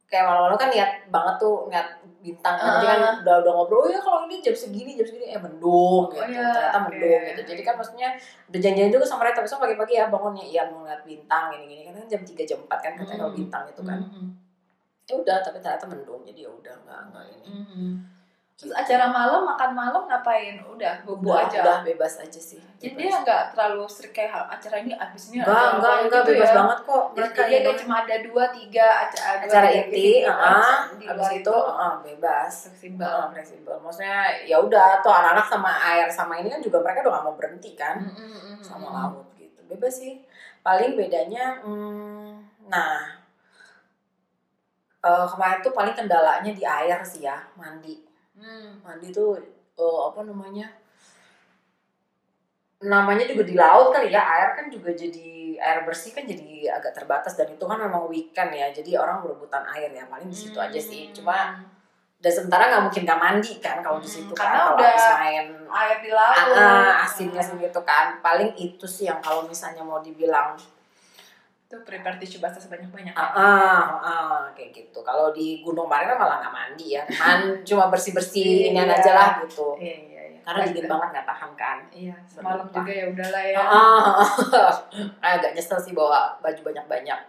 kayak 0.04 0.24
malam-malam 0.24 0.58
kan 0.58 0.70
niat 0.70 0.92
banget 1.08 1.36
tuh 1.38 1.56
niat 1.68 1.88
bintang 2.20 2.56
kan 2.56 2.66
Nanti 2.72 2.86
kan 2.88 3.00
Ah. 3.00 3.14
udah 3.20 3.36
udah 3.40 3.52
ngobrol 3.52 3.80
oh 3.80 3.88
ya 3.88 4.00
kalau 4.00 4.24
ini 4.24 4.40
jam 4.40 4.54
segini 4.54 4.94
jam 4.94 5.04
segini 5.04 5.28
eh 5.28 5.38
mendung 5.38 6.08
gitu 6.08 6.18
Oh, 6.18 6.26
iya, 6.26 6.42
ternyata 6.48 6.80
mendung 6.82 7.22
gitu 7.28 7.42
jadi 7.46 7.62
kan 7.62 7.74
maksudnya 7.76 8.10
udah 8.48 8.60
janjian 8.60 8.90
juga 8.90 9.04
sama 9.04 9.22
mereka 9.22 9.40
besok 9.40 9.60
pagi-pagi 9.60 9.94
ya 9.94 10.08
bangunnya 10.08 10.42
iya 10.42 10.66
mau 10.66 10.82
ngeliat 10.82 11.04
bintang 11.04 11.52
gini-gini 11.52 11.86
kan 11.86 12.08
jam 12.08 12.22
3 12.22 12.34
jam 12.44 12.60
4 12.62 12.80
kan 12.80 12.92
katanya 12.96 13.20
kalau 13.20 13.30
Hmm. 13.30 13.38
bintang 13.38 13.64
itu 13.68 13.82
kan 13.84 14.00
Mm-mm. 14.02 14.28
ya 15.04 15.14
udah 15.16 15.38
tapi 15.40 15.58
ternyata 15.60 15.86
mendung 15.86 16.22
jadi 16.24 16.40
ya 16.40 16.52
udah 16.52 16.76
nggak 16.80 17.02
nggak 17.10 17.24
ini 17.30 17.46
Mm-mm. 17.46 17.92
Terus 18.64 18.80
acara 18.80 19.12
malam 19.12 19.44
makan 19.44 19.72
malam 19.76 20.08
ngapain? 20.08 20.56
Udah 20.64 21.04
bobo 21.04 21.36
udah, 21.36 21.44
aja. 21.52 21.60
udah 21.60 21.78
bebas 21.84 22.16
aja 22.24 22.40
sih 22.40 22.64
Jadi 22.80 22.96
Bebas. 22.96 23.04
dia 23.04 23.12
nggak 23.28 23.44
terlalu 23.52 23.84
strict 23.92 24.16
kayak 24.16 24.32
acara 24.48 24.76
ini 24.80 24.96
abis 24.96 25.24
ini 25.36 25.44
enggak 25.44 25.52
acara 25.52 25.68
enggak 25.76 25.92
apa 25.92 26.04
enggak 26.08 26.22
gitu 26.24 26.32
bebas 26.32 26.48
ya. 26.48 26.56
banget 26.56 26.80
kok 26.80 27.04
Jadi 27.04 27.20
mereka 27.20 27.42
dia 27.44 27.60
kayak 27.60 27.78
cuma 27.84 27.96
ada 28.00 28.16
dua 28.24 28.44
tiga 28.56 28.88
acara, 29.04 29.28
dua, 29.28 29.44
acara 29.44 29.68
tiga 29.68 29.80
inti 29.84 30.08
gitu, 30.24 30.32
ah 30.32 30.80
di 30.96 31.06
abis 31.12 31.20
luar 31.20 31.32
itu 31.36 31.56
ah, 31.60 31.94
bebas 32.00 32.54
fleksibel. 32.72 33.12
Ah, 33.12 33.28
fleksibel 33.28 33.76
maksudnya 33.84 34.18
ya 34.48 34.58
udah 34.64 34.88
tuh 35.04 35.12
anak-anak 35.12 35.46
sama 35.52 35.72
air 35.92 36.08
sama 36.08 36.34
ini 36.40 36.48
kan 36.48 36.64
juga 36.64 36.78
mereka 36.80 37.04
udah 37.04 37.12
gak 37.20 37.26
mau 37.28 37.36
berhenti 37.36 37.72
kan 37.76 38.00
Mm-mm, 38.00 38.64
sama 38.64 38.88
mm-mm. 38.88 38.96
laut 38.96 39.28
gitu 39.36 39.60
bebas 39.68 39.92
sih 40.00 40.24
paling 40.64 40.96
bedanya 40.96 41.60
hmm, 41.60 42.40
nah 42.72 43.20
eh, 45.04 45.26
kemarin 45.28 45.60
tuh 45.60 45.76
paling 45.76 45.92
kendalanya 45.92 46.52
di 46.56 46.64
air 46.64 47.04
sih 47.04 47.28
ya 47.28 47.36
mandi 47.60 48.13
Hmm. 48.34 48.82
mandi 48.82 49.14
tuh 49.14 49.38
eh, 49.78 50.00
apa 50.10 50.26
namanya 50.26 50.66
namanya 52.84 53.24
juga 53.24 53.44
di 53.48 53.56
laut 53.56 53.96
kali 53.96 54.12
ya 54.12 54.20
air 54.20 54.50
kan 54.60 54.66
juga 54.68 54.92
jadi 54.92 55.56
air 55.56 55.88
bersih 55.88 56.12
kan 56.12 56.28
jadi 56.28 56.68
agak 56.68 56.92
terbatas 56.92 57.40
dan 57.40 57.48
itu 57.48 57.64
kan 57.64 57.80
memang 57.80 58.12
weekend 58.12 58.52
ya 58.52 58.68
jadi 58.76 59.00
orang 59.00 59.24
berebutan 59.24 59.64
air 59.72 59.88
ya 59.90 60.04
paling 60.12 60.28
di 60.28 60.36
situ 60.36 60.60
aja 60.60 60.76
sih 60.76 61.08
Hmm. 61.08 61.16
cuma 61.16 61.38
dan 62.20 62.32
sementara 62.32 62.72
nggak 62.72 62.84
mungkin 62.84 63.04
gak 63.04 63.20
mandi 63.20 63.54
kan 63.60 63.80
kalau 63.80 64.00
di 64.00 64.08
Hmm, 64.08 64.16
situ 64.20 64.32
karena 64.36 64.52
kan 64.52 64.64
kalau 64.64 64.76
udah 64.80 64.96
main 65.16 65.46
air 65.54 65.98
di 66.00 66.12
laut. 66.12 66.56
ah, 66.56 67.04
asinnya 67.04 67.44
segitu 67.44 67.80
kan 67.84 68.20
paling 68.20 68.52
itu 68.56 68.86
sih 68.86 69.08
yang 69.08 69.20
kalau 69.20 69.44
misalnya 69.44 69.84
mau 69.84 70.00
dibilang 70.00 70.56
Itu 71.74 71.82
prepare 71.82 72.22
tisu 72.22 72.38
basah 72.38 72.62
sebanyak-banyaknya. 72.62 73.18
ah, 73.18 73.34
ah, 73.34 73.82
ah, 73.98 74.42
kayak 74.54 74.70
gitu 74.72 75.02
kalau 75.02 75.34
di 75.34 75.66
Gunung 75.66 75.90
Marin 75.90 76.06
kan 76.06 76.22
malah 76.22 76.38
nggak 76.38 76.54
mandi 76.54 76.94
ya 76.94 77.02
man 77.10 77.42
cuma 77.68 77.90
bersih 77.90 78.14
bersih 78.14 78.70
ini 78.70 78.78
Iya. 78.78 78.94
aja 78.94 79.12
lah 79.12 79.30
gitu 79.42 79.74
Iya, 79.82 79.96
iya, 80.06 80.22
iya. 80.30 80.40
karena 80.46 80.70
dingin 80.70 80.86
banget 80.86 81.10
nggak 81.18 81.26
tahan 81.26 81.52
kan 81.58 81.78
Iya, 81.90 82.14
semalam 82.30 82.70
juga 82.70 82.94
ya 82.94 83.06
udahlah 83.10 83.42
ya. 83.42 83.58
Ah, 83.58 84.22
agak 85.34 85.58
nyesel 85.58 85.82
sih 85.82 85.98
bawa 85.98 86.38
baju 86.38 86.62
banyak-banyak. 86.62 87.20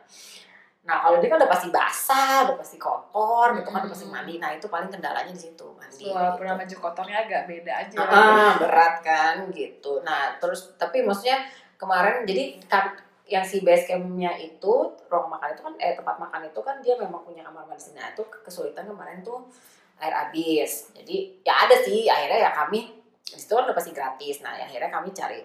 Nah 0.84 0.97
kalau 1.01 1.16
dia 1.16 1.32
kan 1.32 1.40
udah 1.40 1.49
pasti 1.49 1.72
basah, 1.72 2.45
udah 2.45 2.61
pasti 2.61 2.76
kotor, 2.76 3.57
gitu 3.57 3.72
kan 3.72 3.80
udah 3.80 3.92
pasti 3.97 4.05
mandi. 4.05 4.36
Nah 4.36 4.53
itu 4.53 4.68
paling 4.68 4.92
kendalanya 4.92 5.32
di 5.32 5.40
situ 5.40 5.64
mandi. 5.72 6.12
Walaupun 6.12 6.45
gitu. 6.45 6.61
baju 6.61 6.76
kotornya 6.84 7.24
agak 7.24 7.49
beda 7.49 7.72
aja. 7.80 7.97
Ah, 8.05 8.53
berat 8.61 9.01
kan 9.01 9.49
gitu. 9.49 10.05
Nah 10.05 10.36
terus 10.36 10.76
tapi 10.76 11.01
maksudnya 11.01 11.40
kemarin 11.80 12.28
jadi 12.28 12.61
kan 12.68 12.92
yang 13.24 13.40
si 13.40 13.64
base 13.64 13.88
campnya 13.88 14.36
itu 14.36 14.72
ruang 15.08 15.32
makan 15.32 15.56
itu 15.56 15.62
kan 15.64 15.74
eh 15.80 15.96
tempat 15.96 16.16
makan 16.20 16.44
itu 16.44 16.60
kan 16.60 16.76
dia 16.84 16.94
memang 17.00 17.24
punya 17.24 17.40
kamar 17.40 17.64
mandi 17.64 17.80
sendiri. 17.80 18.04
Nah 18.04 18.12
itu 18.12 18.22
kesulitan 18.44 18.84
kemarin 18.84 19.24
tuh 19.24 19.48
air 19.96 20.12
habis. 20.12 20.92
Jadi 20.92 21.40
ya 21.40 21.64
ada 21.64 21.76
sih 21.80 22.04
akhirnya 22.04 22.38
ya 22.44 22.50
kami 22.52 22.92
di 23.24 23.38
situ 23.40 23.56
kan 23.56 23.64
udah 23.64 23.76
pasti 23.76 23.96
gratis. 23.96 24.44
Nah 24.44 24.52
ya 24.60 24.68
akhirnya 24.68 24.92
kami 24.92 25.08
cari 25.16 25.40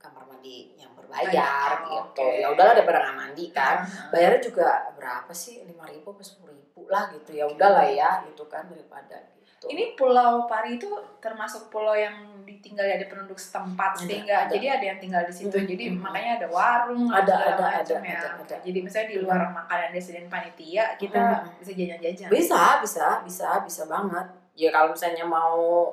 kamar 0.00 0.26
mandi 0.26 0.74
yang 0.74 0.90
berbayar 0.98 1.86
Oh, 1.86 2.10
gitu. 2.10 2.24
oke. 2.24 2.40
Ya 2.42 2.48
udahlah 2.50 2.74
daripada 2.74 2.98
nggak 3.06 3.16
mandi 3.22 3.44
kan. 3.54 3.86
Ah. 3.86 4.10
Bayarnya 4.10 4.40
juga 4.42 4.68
berapa 4.98 5.30
sih? 5.30 5.62
Lima 5.62 5.86
ribu 5.86 6.10
atau 6.10 6.26
sepuluh 6.26 6.56
ribu 6.58 6.90
lah 6.90 7.14
gitu. 7.14 7.30
Ya 7.30 7.46
udahlah 7.46 7.86
ya 7.86 8.26
gitu 8.26 8.42
kan 8.50 8.66
daripada 8.66 9.22
gitu. 9.60 9.76
Ini 9.76 9.92
Pulau 9.92 10.48
Pari 10.48 10.80
itu 10.80 10.88
termasuk 11.20 11.68
pulau 11.68 11.92
yang 11.92 12.16
ditinggal 12.48 12.80
ada 12.82 13.04
penduduk 13.04 13.36
setempat 13.36 13.92
Ada, 13.92 14.02
sehingga 14.08 14.36
ada. 14.48 14.50
jadi 14.56 14.66
ada 14.80 14.84
yang 14.88 14.98
tinggal 14.98 15.22
di 15.28 15.34
situ. 15.36 15.52
Mhm, 15.52 15.68
Jadi 15.68 15.84
mhm. 15.92 16.00
makanya 16.00 16.30
ada 16.40 16.48
warung, 16.48 17.04
Ada, 17.12 17.34
ada, 17.36 17.64
ada, 17.84 17.94
ya. 18.00 18.16
ada, 18.16 18.28
ada. 18.40 18.56
Jadi 18.64 18.78
misalnya 18.80 19.08
di 19.12 19.18
luar 19.20 19.40
makanan 19.52 19.92
disediain 19.92 20.32
panitia, 20.32 20.96
kita 20.96 21.44
Mhm. 21.44 21.60
bisa 21.60 21.72
jajan-jajan. 21.76 22.28
Bisa, 22.32 22.62
bisa, 22.80 23.06
bisa, 23.22 23.48
bisa 23.60 23.82
banget. 23.84 24.26
Ya 24.56 24.72
kalau 24.72 24.96
misalnya 24.96 25.28
mau 25.28 25.92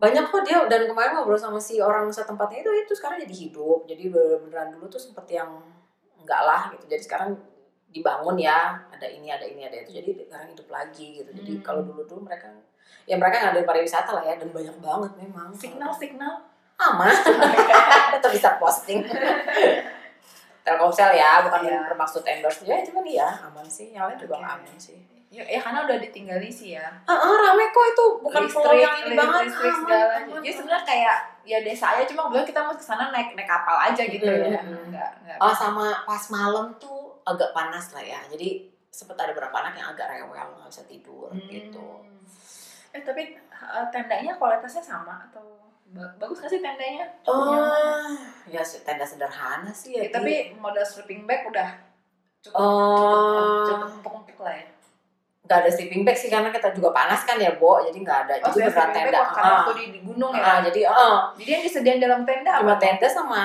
banyak 0.00 0.32
kok 0.32 0.44
dia 0.44 0.56
dan 0.68 0.88
kemarin 0.88 1.12
ngobrol 1.12 1.36
sama 1.36 1.60
si 1.60 1.76
orang 1.80 2.08
setempatnya 2.08 2.64
itu 2.64 2.70
itu 2.72 2.92
sekarang 2.96 3.20
jadi 3.20 3.34
hidup. 3.48 3.84
Jadi 3.84 4.08
beneran 4.08 4.72
dulu 4.72 4.88
tuh 4.88 5.00
sempet 5.00 5.24
yang 5.28 5.60
enggak 6.16 6.40
lah 6.44 6.72
gitu. 6.72 6.84
Jadi 6.88 7.02
sekarang 7.04 7.30
dibangun 7.90 8.38
ya, 8.38 8.80
ada 8.88 9.04
ini, 9.04 9.28
ada 9.28 9.44
ini, 9.44 9.66
ada 9.66 9.76
itu. 9.76 9.92
Jadi 9.92 10.24
sekarang 10.24 10.52
hidup 10.52 10.68
lagi 10.70 11.20
gitu. 11.20 11.30
Jadi 11.34 11.52
Hmm. 11.58 11.64
kalau 11.64 11.80
dulu 11.84 12.06
dulu 12.06 12.24
mereka 12.24 12.48
ya 13.04 13.14
mereka 13.14 13.36
ngadain 13.40 13.64
pariwisata 13.64 14.10
lah 14.12 14.24
ya 14.24 14.34
dan 14.34 14.48
banyak 14.48 14.76
banget 14.76 15.12
memang. 15.18 15.48
Signal-signal. 15.52 16.34
aman. 16.76 17.12
Tetap 18.12 18.30
bisa 18.30 18.56
posting. 18.56 19.04
Telkomsel 20.60 21.12
ya, 21.12 21.40
bukan 21.42 21.60
Iya. 21.62 21.80
bermaksud 21.86 22.22
endorse 22.22 22.62
ya, 22.62 22.80
cuman 22.82 23.04
iya 23.04 23.28
aman 23.42 23.64
sih. 23.66 23.90
Yang 23.90 24.04
lain 24.06 24.18
juga 24.18 24.34
Oke. 24.36 24.46
aman 24.46 24.76
sih. 24.76 24.98
Ya, 25.28 25.40
ya 25.42 25.56
karena 25.56 25.84
udah 25.84 25.96
ditinggali 25.96 26.48
sih 26.48 26.74
ya. 26.74 26.84
Ah, 27.04 27.14
ah, 27.14 27.34
rame 27.38 27.68
kok 27.68 27.84
itu 27.86 28.04
bukan 28.18 28.42
pulau 28.46 28.74
yang 28.74 28.96
ini 29.00 29.14
banget. 29.14 29.46
listrik 29.46 29.72
segala. 29.74 30.14
Jadi 30.18 30.26
aman. 30.32 30.52
sebenarnya 30.52 30.84
kayak 30.84 31.16
ya 31.42 31.58
desa 31.60 31.86
aja 31.90 32.04
cuma 32.04 32.26
belum 32.26 32.42
kita 32.42 32.60
mau 32.60 32.72
ke 32.72 32.82
sana 32.82 33.08
naik 33.08 33.32
naik 33.32 33.46
kapal 33.46 33.76
aja 33.78 34.02
gitu 34.02 34.20
Mm, 34.20 34.50
ya. 34.50 34.60
Enggak, 34.60 35.10
enggak. 35.22 35.38
Oh 35.38 35.54
sama 35.54 36.02
pas 36.02 36.24
malam 36.28 36.74
tuh 36.76 36.98
agak 37.22 37.52
panas 37.52 37.92
lah 37.92 38.02
ya. 38.02 38.20
Jadi 38.26 38.58
sempet 38.90 39.14
ada 39.14 39.30
beberapa 39.30 39.54
anak 39.56 39.74
yang 39.74 39.88
agak 39.88 40.10
rewel 40.10 40.34
nggak 40.34 40.66
bisa 40.66 40.82
tidur 40.84 41.28
Hmm. 41.28 41.46
gitu. 41.46 41.88
Eh 42.90 43.00
tapi 43.00 43.22
eh, 43.36 43.84
tendanya 43.88 44.34
kualitasnya 44.34 44.80
sama 44.80 45.22
atau 45.24 45.44
ba- 45.86 46.14
bagus 46.16 46.38
gak 46.38 46.50
sih 46.50 46.58
tendanya? 46.58 47.06
Oh, 47.24 48.10
ya 48.44 48.62
tenda 48.62 49.02
sederhana 49.02 49.70
sih 49.70 49.94
ya. 49.94 50.06
Ya, 50.06 50.10
tapi 50.10 50.32
modal 50.56 50.82
sleeping 50.82 51.22
bag 51.22 51.44
udah 51.44 51.70
cukup 52.40 52.56
Oh. 52.56 53.62
cukup 53.64 53.88
empuk-empuk 53.92 54.38
lah 54.40 54.56
ya. 54.56 54.66
nggak 55.40 55.66
ada 55.66 55.70
sleeping 55.72 56.06
bag 56.06 56.14
sih 56.14 56.30
karena 56.30 56.46
kita 56.48 56.70
juga 56.70 56.94
panas 56.94 57.26
kan 57.26 57.34
ya, 57.36 57.58
Bo. 57.58 57.82
Jadi 57.82 57.98
nggak 58.00 58.18
ada. 58.24 58.34
Oh, 58.38 58.48
jadi 58.48 58.70
beneran 58.70 58.70
sleeping 58.70 58.94
tenda. 58.94 59.10
bag 59.10 59.18
waktu- 59.20 59.34
karena 59.34 59.52
waktu 59.52 59.72
di, 59.74 59.84
di 59.90 60.00
gunung 60.00 60.32
ya. 60.32 60.42
ah, 60.44 60.58
jadi 60.62 60.80
oh, 60.86 61.16
Jadi 61.34 61.50
yang 61.50 61.62
disediain 61.64 61.98
dalam 61.98 62.20
tenda 62.22 62.50
cuma 62.54 62.70
apa? 62.70 62.78
tenda 62.78 63.08
sama 63.08 63.42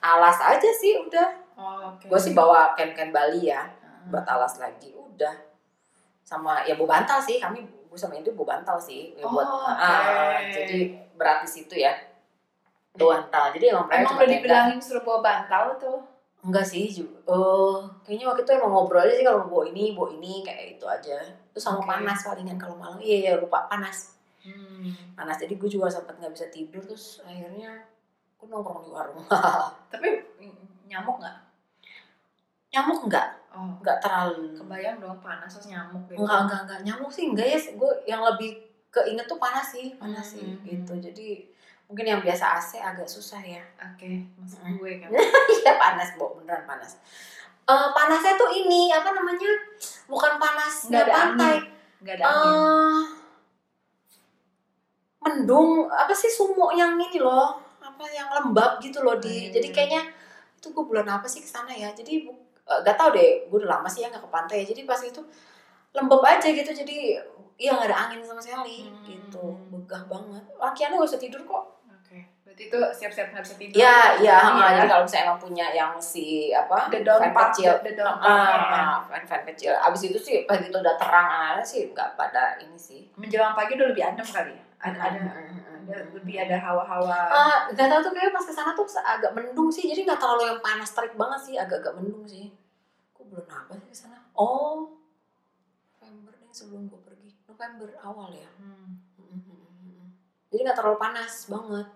alas 0.00 0.38
aja 0.38 0.70
sih 0.72 0.96
udah. 0.98 1.28
Oh, 1.52 1.92
oke. 1.92 2.08
Gue 2.08 2.16
sih 2.18 2.32
bawa 2.32 2.72
ken-ken 2.72 3.12
Bali 3.12 3.46
ya, 3.46 3.68
buat 4.08 4.24
alas 4.24 4.56
lagi. 4.56 4.96
Udah. 4.96 5.36
Sama 6.24 6.64
ya 6.64 6.72
bu 6.72 6.88
bantal 6.88 7.20
sih, 7.20 7.36
kami 7.36 7.68
gue 7.92 8.00
sama 8.00 8.16
itu 8.16 8.32
bu 8.32 8.42
bantal 8.42 8.80
sih. 8.80 9.12
Ya, 9.12 9.28
buat 9.28 9.44
Oh, 9.44 9.60
oke. 9.60 9.76
ah, 9.76 10.40
jadi 10.48 10.96
berat 11.12 11.44
di 11.44 11.50
situ 11.50 11.76
ya. 11.76 11.92
Bu 12.90 13.04
bantal. 13.06 13.52
Jadi 13.52 13.68
emang 13.68 13.84
mereka 13.84 14.00
Emang 14.02 14.16
udah 14.16 14.28
dibilangin 14.32 14.80
suruh 14.80 15.04
bawa 15.04 15.20
bantal 15.20 15.76
tuh. 15.76 16.00
Enggak 16.42 16.64
sih, 16.64 16.88
ju- 16.88 17.20
eh 17.22 17.76
kayaknya 18.02 18.26
waktu 18.26 18.42
itu 18.42 18.52
emang 18.52 18.72
ngobrol 18.72 18.98
aja 18.98 19.12
sih 19.12 19.22
kalau 19.22 19.44
bawa 19.44 19.68
ini, 19.68 19.92
bawa 19.92 20.08
ini 20.10 20.40
kayak 20.40 20.74
itu 20.74 20.86
aja. 20.88 21.20
Terus 21.52 21.62
sama 21.62 21.78
Oke. 21.78 21.86
panas 21.86 22.18
palingan 22.24 22.56
kalau 22.56 22.74
malam. 22.74 22.96
Iya 22.98 23.16
iya 23.20 23.32
lupa 23.36 23.68
panas. 23.68 24.16
Hmm. 24.42 24.90
Panas 25.14 25.36
jadi 25.36 25.54
gue 25.54 25.68
juga 25.68 25.86
sempat 25.86 26.16
nggak 26.16 26.32
bisa 26.32 26.48
tidur 26.48 26.82
terus 26.82 27.20
akhirnya 27.22 27.84
gue 28.34 28.46
nongkrong 28.48 28.82
di 28.82 28.90
warung. 28.90 29.22
Tapi 29.92 30.08
nyamuk 30.84 31.20
nggak? 31.20 31.36
Nyamuk 32.72 32.98
enggak? 33.04 33.28
Oh, 33.52 33.68
Enggak 33.78 34.00
terlalu. 34.00 34.56
kebayang 34.56 34.96
dong 34.96 35.20
panas 35.20 35.52
terus 35.52 35.68
nyamuk 35.68 36.08
gitu. 36.08 36.16
Enggak 36.18 36.38
enggak 36.42 36.60
enggak 36.64 36.80
nyamuk 36.82 37.10
sih 37.12 37.28
enggak 37.28 37.46
ya. 37.46 37.58
Gue 37.76 37.92
yang 38.04 38.24
lebih 38.24 38.50
keinget 38.88 39.28
tuh 39.28 39.36
panas 39.36 39.66
sih, 39.68 39.92
panas 39.96 40.24
sih 40.26 40.40
Hmm. 40.42 40.64
gitu. 40.64 40.92
Jadi 40.98 41.28
mungkin 41.84 42.06
yang 42.06 42.20
biasa 42.20 42.56
AC 42.56 42.80
agak 42.80 43.04
susah 43.04 43.40
ya. 43.40 43.60
Oke, 43.78 44.24
masuk 44.34 44.58
Hmm. 44.58 44.76
gue 44.76 44.92
kan. 44.98 45.08
Iya 45.60 45.72
panas, 45.76 46.16
Bo, 46.16 46.32
beneran 46.34 46.64
panas. 46.64 46.96
Eh 47.62 47.88
panasnya 47.92 48.34
tuh 48.34 48.48
ini 48.50 48.88
apa 48.88 49.12
namanya? 49.12 49.52
Bukan 50.08 50.32
panas 50.36 50.88
Nggak 50.88 51.04
ada 51.04 51.12
pantai. 51.14 51.56
Nggak 52.00 52.14
ada 52.18 52.24
angin. 52.26 52.56
Eh, 52.56 53.00
mendung 55.22 55.86
apa 55.86 56.10
sih 56.12 56.26
sumuk 56.28 56.74
yang 56.74 56.98
ini 56.98 57.14
loh 57.16 57.54
apa 57.78 58.04
yang 58.10 58.26
lembab 58.28 58.82
gitu 58.82 58.98
loh 59.00 59.16
di 59.16 59.46
Hmm. 59.46 59.52
jadi 59.52 59.68
kayaknya 59.70 60.02
itu 60.52 60.66
gue 60.68 60.82
bulan 60.82 61.06
apa 61.08 61.26
sih 61.26 61.38
ke 61.38 61.46
sana 61.46 61.70
ya 61.70 61.90
jadi 61.92 62.26
bu- 62.26 62.42
gak 62.80 62.96
tau 62.96 63.12
deh 63.12 63.44
gue 63.44 63.58
udah 63.60 63.76
lama 63.76 63.88
sih 63.88 64.00
ya 64.00 64.08
nggak 64.08 64.24
ke 64.24 64.30
pantai 64.32 64.56
ya 64.64 64.72
jadi 64.72 64.88
pas 64.88 65.00
itu 65.04 65.20
lembab 65.92 66.24
aja 66.24 66.48
gitu 66.48 66.70
jadi 66.72 67.20
iya 67.60 67.70
nggak 67.76 67.92
ada 67.92 67.98
angin 68.08 68.24
sama 68.24 68.40
sekali 68.40 68.88
Hmm. 68.88 69.04
gitu 69.04 69.44
begah 69.68 70.08
banget 70.08 70.44
lakiannya 70.56 70.96
gak 70.96 71.10
usah 71.12 71.20
tidur 71.20 71.42
kok 71.44 71.64
berarti 72.52 72.68
itu 72.68 72.78
siap-siap 72.92 73.32
nggak 73.32 73.44
bisa 73.48 73.56
tidur. 73.56 73.76
Iya, 73.80 73.98
iya, 74.20 74.36
Iya. 74.44 74.60
ha, 74.60 74.76
jadi 74.76 74.88
kalau 74.92 75.02
misalnya 75.08 75.24
emang 75.24 75.40
punya 75.40 75.66
yang 75.72 75.92
si 75.96 76.52
apa 76.52 76.92
The 76.92 77.00
fan 77.00 77.32
part, 77.32 77.48
kecil, 77.48 77.72
the 77.80 78.04
ah, 78.04 78.20
part, 78.20 78.62
ah, 78.76 78.98
fan 79.08 79.24
fan 79.24 79.42
kecil. 79.48 79.72
Abis 79.72 80.12
itu 80.12 80.18
sih 80.20 80.44
pas 80.44 80.60
itu 80.60 80.68
udah 80.76 81.00
terang 81.00 81.28
aja 81.32 81.64
sih 81.64 81.88
nggak 81.96 82.12
pada 82.12 82.60
ini 82.60 82.76
sih. 82.76 83.08
Menjelang 83.16 83.56
pagi 83.56 83.72
udah 83.72 83.88
lebih 83.88 84.04
adem 84.04 84.26
kali 84.28 84.52
ya. 84.52 84.62
Ada 84.84 84.98
ada, 85.00 85.20
Hmm. 85.32 85.88
ada 85.88 85.96
lebih 86.12 86.36
ada 86.44 86.56
hawa-hawa. 86.60 87.20
Ah, 87.32 87.56
gak 87.72 87.88
tau 87.88 88.04
tuh 88.04 88.12
kayak 88.12 88.36
pas 88.36 88.44
ke 88.44 88.52
sana 88.52 88.76
tuh 88.76 88.84
agak 89.00 89.32
mendung 89.32 89.72
sih, 89.72 89.88
jadi 89.88 90.04
nggak 90.04 90.20
terlalu 90.20 90.52
yang 90.52 90.60
panas 90.60 90.92
terik 90.92 91.16
banget 91.16 91.40
sih, 91.40 91.54
agak-agak 91.56 91.96
mendung 91.96 92.28
sih. 92.28 92.52
Bulan 93.32 93.48
apa 93.48 93.72
sih 93.74 93.86
ke 93.86 93.96
sana? 93.96 94.18
Oh, 94.34 95.00
November 95.94 96.36
sebelum 96.50 96.84
gue 96.86 97.00
pergi 97.00 97.32
November 97.42 97.88
awal 97.98 98.28
ya 98.30 98.44
Hmm. 98.54 99.00
jadi 100.46 100.60
nggak 100.62 100.76
terlalu 100.76 100.98
panas 100.98 101.48
banget 101.48 101.88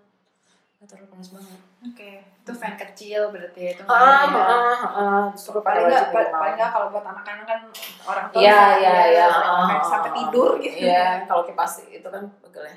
nggak 0.77 0.89
terlalu 0.89 1.09
panas 1.11 1.29
banget 1.29 1.61
Oke, 1.83 2.11
itu 2.25 2.53
fan 2.53 2.75
kecil 2.75 3.29
berarti 3.29 3.61
ya, 3.63 3.71
itu 3.71 3.83
ah 3.85 3.93
fan 3.93 4.33
ya. 4.33 4.45
ah 4.47 4.81
ah 4.97 5.25
justru 5.29 5.61
paling 5.61 5.85
nggak 5.85 6.09
paling 6.31 6.57
nggak 6.57 6.71
kalau 6.71 6.89
buat 6.89 7.05
anak-anak 7.05 7.45
kan 7.45 7.61
orang 8.03 8.27
tua 8.31 8.41
Iya 8.41 8.57
bisa 8.57 8.79
iya 8.79 8.89
ya, 8.89 9.05
iya 9.07 9.27
sampai- 9.29 9.77
ah, 9.77 9.85
sampai 9.85 10.09
ah, 10.09 10.17
tidur 10.17 10.51
ah. 10.51 10.57
gitu 10.59 10.77
Iya 10.79 11.05
kalau 11.27 11.43
kipas 11.45 11.73
itu 11.87 12.07
kan 12.07 12.23
pegel 12.41 12.65
ya. 12.65 12.77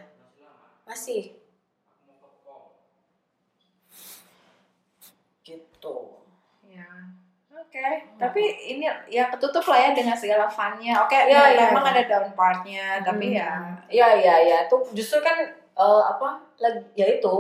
Masih. 0.84 1.22
Gitu. 5.42 5.96
Ya. 7.70 7.86
Oke, 7.86 7.86
tapi 8.18 8.42
ini 8.66 8.90
ya 9.06 9.30
ketutup 9.30 9.62
lah 9.70 9.78
ya 9.78 9.90
dengan 9.94 10.18
segala 10.18 10.50
funnya. 10.50 11.06
Oke, 11.06 11.14
Iya, 11.14 11.54
iya, 11.54 11.70
memang 11.70 11.86
iya. 11.86 11.94
ada 11.94 12.04
down 12.10 12.28
partnya, 12.34 12.86
tapi 13.06 13.38
ya 13.38 13.62
Iya 13.86 14.08
iya 14.18 14.36
iya 14.42 14.60
tuh 14.66 14.82
justru 14.90 15.22
kan 15.22 15.38
eh, 15.78 16.02
apa 16.02 16.42
lagi 16.58 16.82
ya 16.98 17.06
itu 17.06 17.36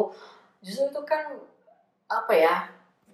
justru 0.61 0.85
itu 0.85 1.01
kan 1.01 1.33
apa 2.05 2.33
ya 2.33 2.55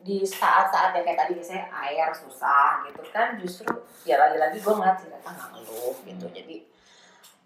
di 0.05 0.21
saat-saat 0.27 0.91
yang 0.93 1.07
kayak 1.07 1.23
tadi 1.23 1.33
misalnya 1.39 1.65
air 1.71 2.11
susah 2.13 2.83
gitu 2.85 3.01
kan 3.09 3.39
justru 3.39 3.65
ya 4.05 4.19
lagi-lagi 4.21 4.59
gue 4.61 4.73
ngeliat 4.75 4.99
si 4.99 5.09
Reta 5.09 5.31
nggak 5.33 5.49
ngeluh 5.55 5.95
gitu 6.05 6.25
jadi 6.29 6.57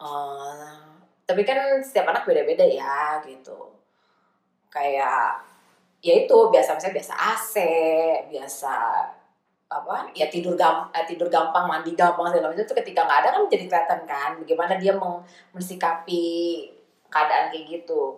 eh, 0.01 0.75
tapi 1.23 1.41
kan 1.45 1.77
setiap 1.79 2.09
anak 2.09 2.25
beda-beda 2.27 2.65
ya 2.67 3.21
gitu 3.23 3.69
kayak 4.67 5.39
ya 6.01 6.13
itu 6.25 6.37
biasa 6.51 6.75
misalnya 6.75 6.95
biasa 6.99 7.13
AC 7.15 7.53
biasa 8.33 8.75
apa 9.69 10.09
ya 10.17 10.25
tidur 10.25 10.57
gam 10.57 10.89
eh, 10.89 11.05
tidur 11.05 11.29
gampang 11.29 11.69
mandi 11.69 11.93
gampang 11.93 12.33
segala 12.33 12.49
macam 12.49 12.65
itu 12.65 12.73
ketika 12.73 13.05
nggak 13.05 13.19
ada 13.21 13.29
kan 13.37 13.41
jadi 13.45 13.63
kelihatan 13.69 14.01
kan 14.09 14.31
bagaimana 14.41 14.73
dia 14.81 14.97
mau 14.97 15.21
mensikapi 15.53 16.25
keadaan 17.05 17.53
kayak 17.53 17.65
gitu 17.69 18.17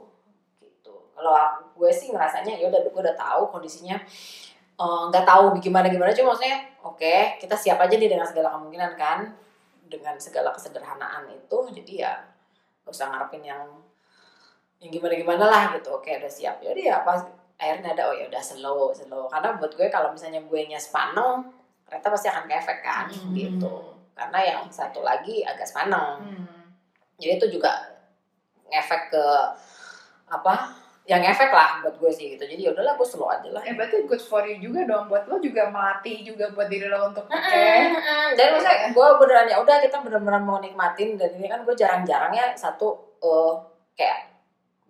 gitu. 0.63 0.95
Kalau 1.11 1.35
gue 1.75 1.91
sih 1.91 2.15
ngerasanya 2.15 2.55
ya 2.55 2.71
udah 2.71 2.79
gue 2.87 3.01
udah 3.03 3.17
tahu 3.19 3.51
kondisinya 3.51 3.99
eh, 4.79 5.03
nggak 5.11 5.27
tahu 5.27 5.59
gimana 5.59 5.91
gimana 5.91 6.15
cuma 6.15 6.31
maksudnya 6.31 6.71
oke 6.87 7.15
kita 7.43 7.55
siap 7.59 7.83
aja 7.83 7.99
nih 7.99 8.07
dengan 8.07 8.23
segala 8.23 8.55
kemungkinan 8.55 8.95
kan 8.95 9.19
dengan 9.91 10.15
segala 10.23 10.55
kesederhanaan 10.55 11.27
itu 11.35 11.57
jadi 11.75 11.93
ya 12.07 12.13
gak 12.87 12.95
usah 12.95 13.11
ngarepin 13.11 13.43
yang 13.43 13.67
yang 14.79 14.89
gimana 14.89 15.13
gimana 15.19 15.43
lah 15.51 15.63
gitu 15.75 15.91
oke 15.99 16.07
udah 16.07 16.31
siap. 16.31 16.63
Ya 16.63 16.71
ya 16.71 17.03
pas 17.03 17.27
akhirnya 17.61 17.93
ada 17.93 18.09
oh 18.09 18.15
ya 18.17 18.25
udah 18.25 18.41
slow 18.41 18.89
slow. 18.89 19.29
Karena 19.29 19.53
buat 19.61 19.69
gue 19.77 19.85
kalau 19.93 20.09
misalnya 20.09 20.41
gue 20.41 20.61
nya 20.65 20.81
sepaneng 20.81 21.45
kereta 21.85 22.09
pasti 22.09 22.27
akan 22.33 22.49
keefek 22.49 22.81
kan 22.81 23.05
Hmm. 23.05 23.37
gitu. 23.37 23.93
Karena 24.17 24.39
yang 24.41 24.61
satu 24.73 25.05
lagi 25.05 25.45
agak 25.45 25.69
sepaneng 25.69 26.17
hmm. 26.25 26.65
jadi 27.21 27.37
itu 27.37 27.61
juga 27.61 27.69
ngefek 28.65 29.13
ke 29.13 29.25
apa 30.31 30.73
yang 31.09 31.21
efek 31.25 31.49
lah 31.51 31.81
buat 31.83 31.97
gue 31.97 32.11
sih 32.13 32.33
gitu. 32.37 32.43
Jadi 32.45 32.61
ya 32.65 32.71
udahlah 32.73 32.97
gue 32.97 33.05
slow 33.05 33.29
aja 33.29 33.49
lah. 33.51 33.61
Eh 33.65 33.73
berarti 33.77 34.05
good 34.09 34.21
for 34.21 34.41
you 34.45 34.57
juga 34.57 34.85
dong. 34.87 35.05
Buat 35.11 35.27
lo 35.27 35.37
juga 35.37 35.67
melatih 35.67 36.23
juga 36.23 36.49
buat 36.55 36.65
diri 36.71 36.87
lo 36.87 37.09
untuk 37.13 37.25
oke. 37.27 37.65
Dan 38.37 38.47
maksudnya 38.55 38.89
gue 38.93 39.07
beneran 39.19 39.47
ya 39.49 39.57
udah 39.59 39.77
kita 39.81 39.97
bener-bener 40.01 40.41
mau 40.41 40.57
nikmatin. 40.61 41.19
Dan 41.19 41.35
ini 41.37 41.45
kan 41.51 41.61
gue 41.67 41.75
jarang-jarang 41.75 42.31
ya 42.31 42.53
satu 42.55 43.17
eh, 43.19 43.53
kayak 43.97 44.30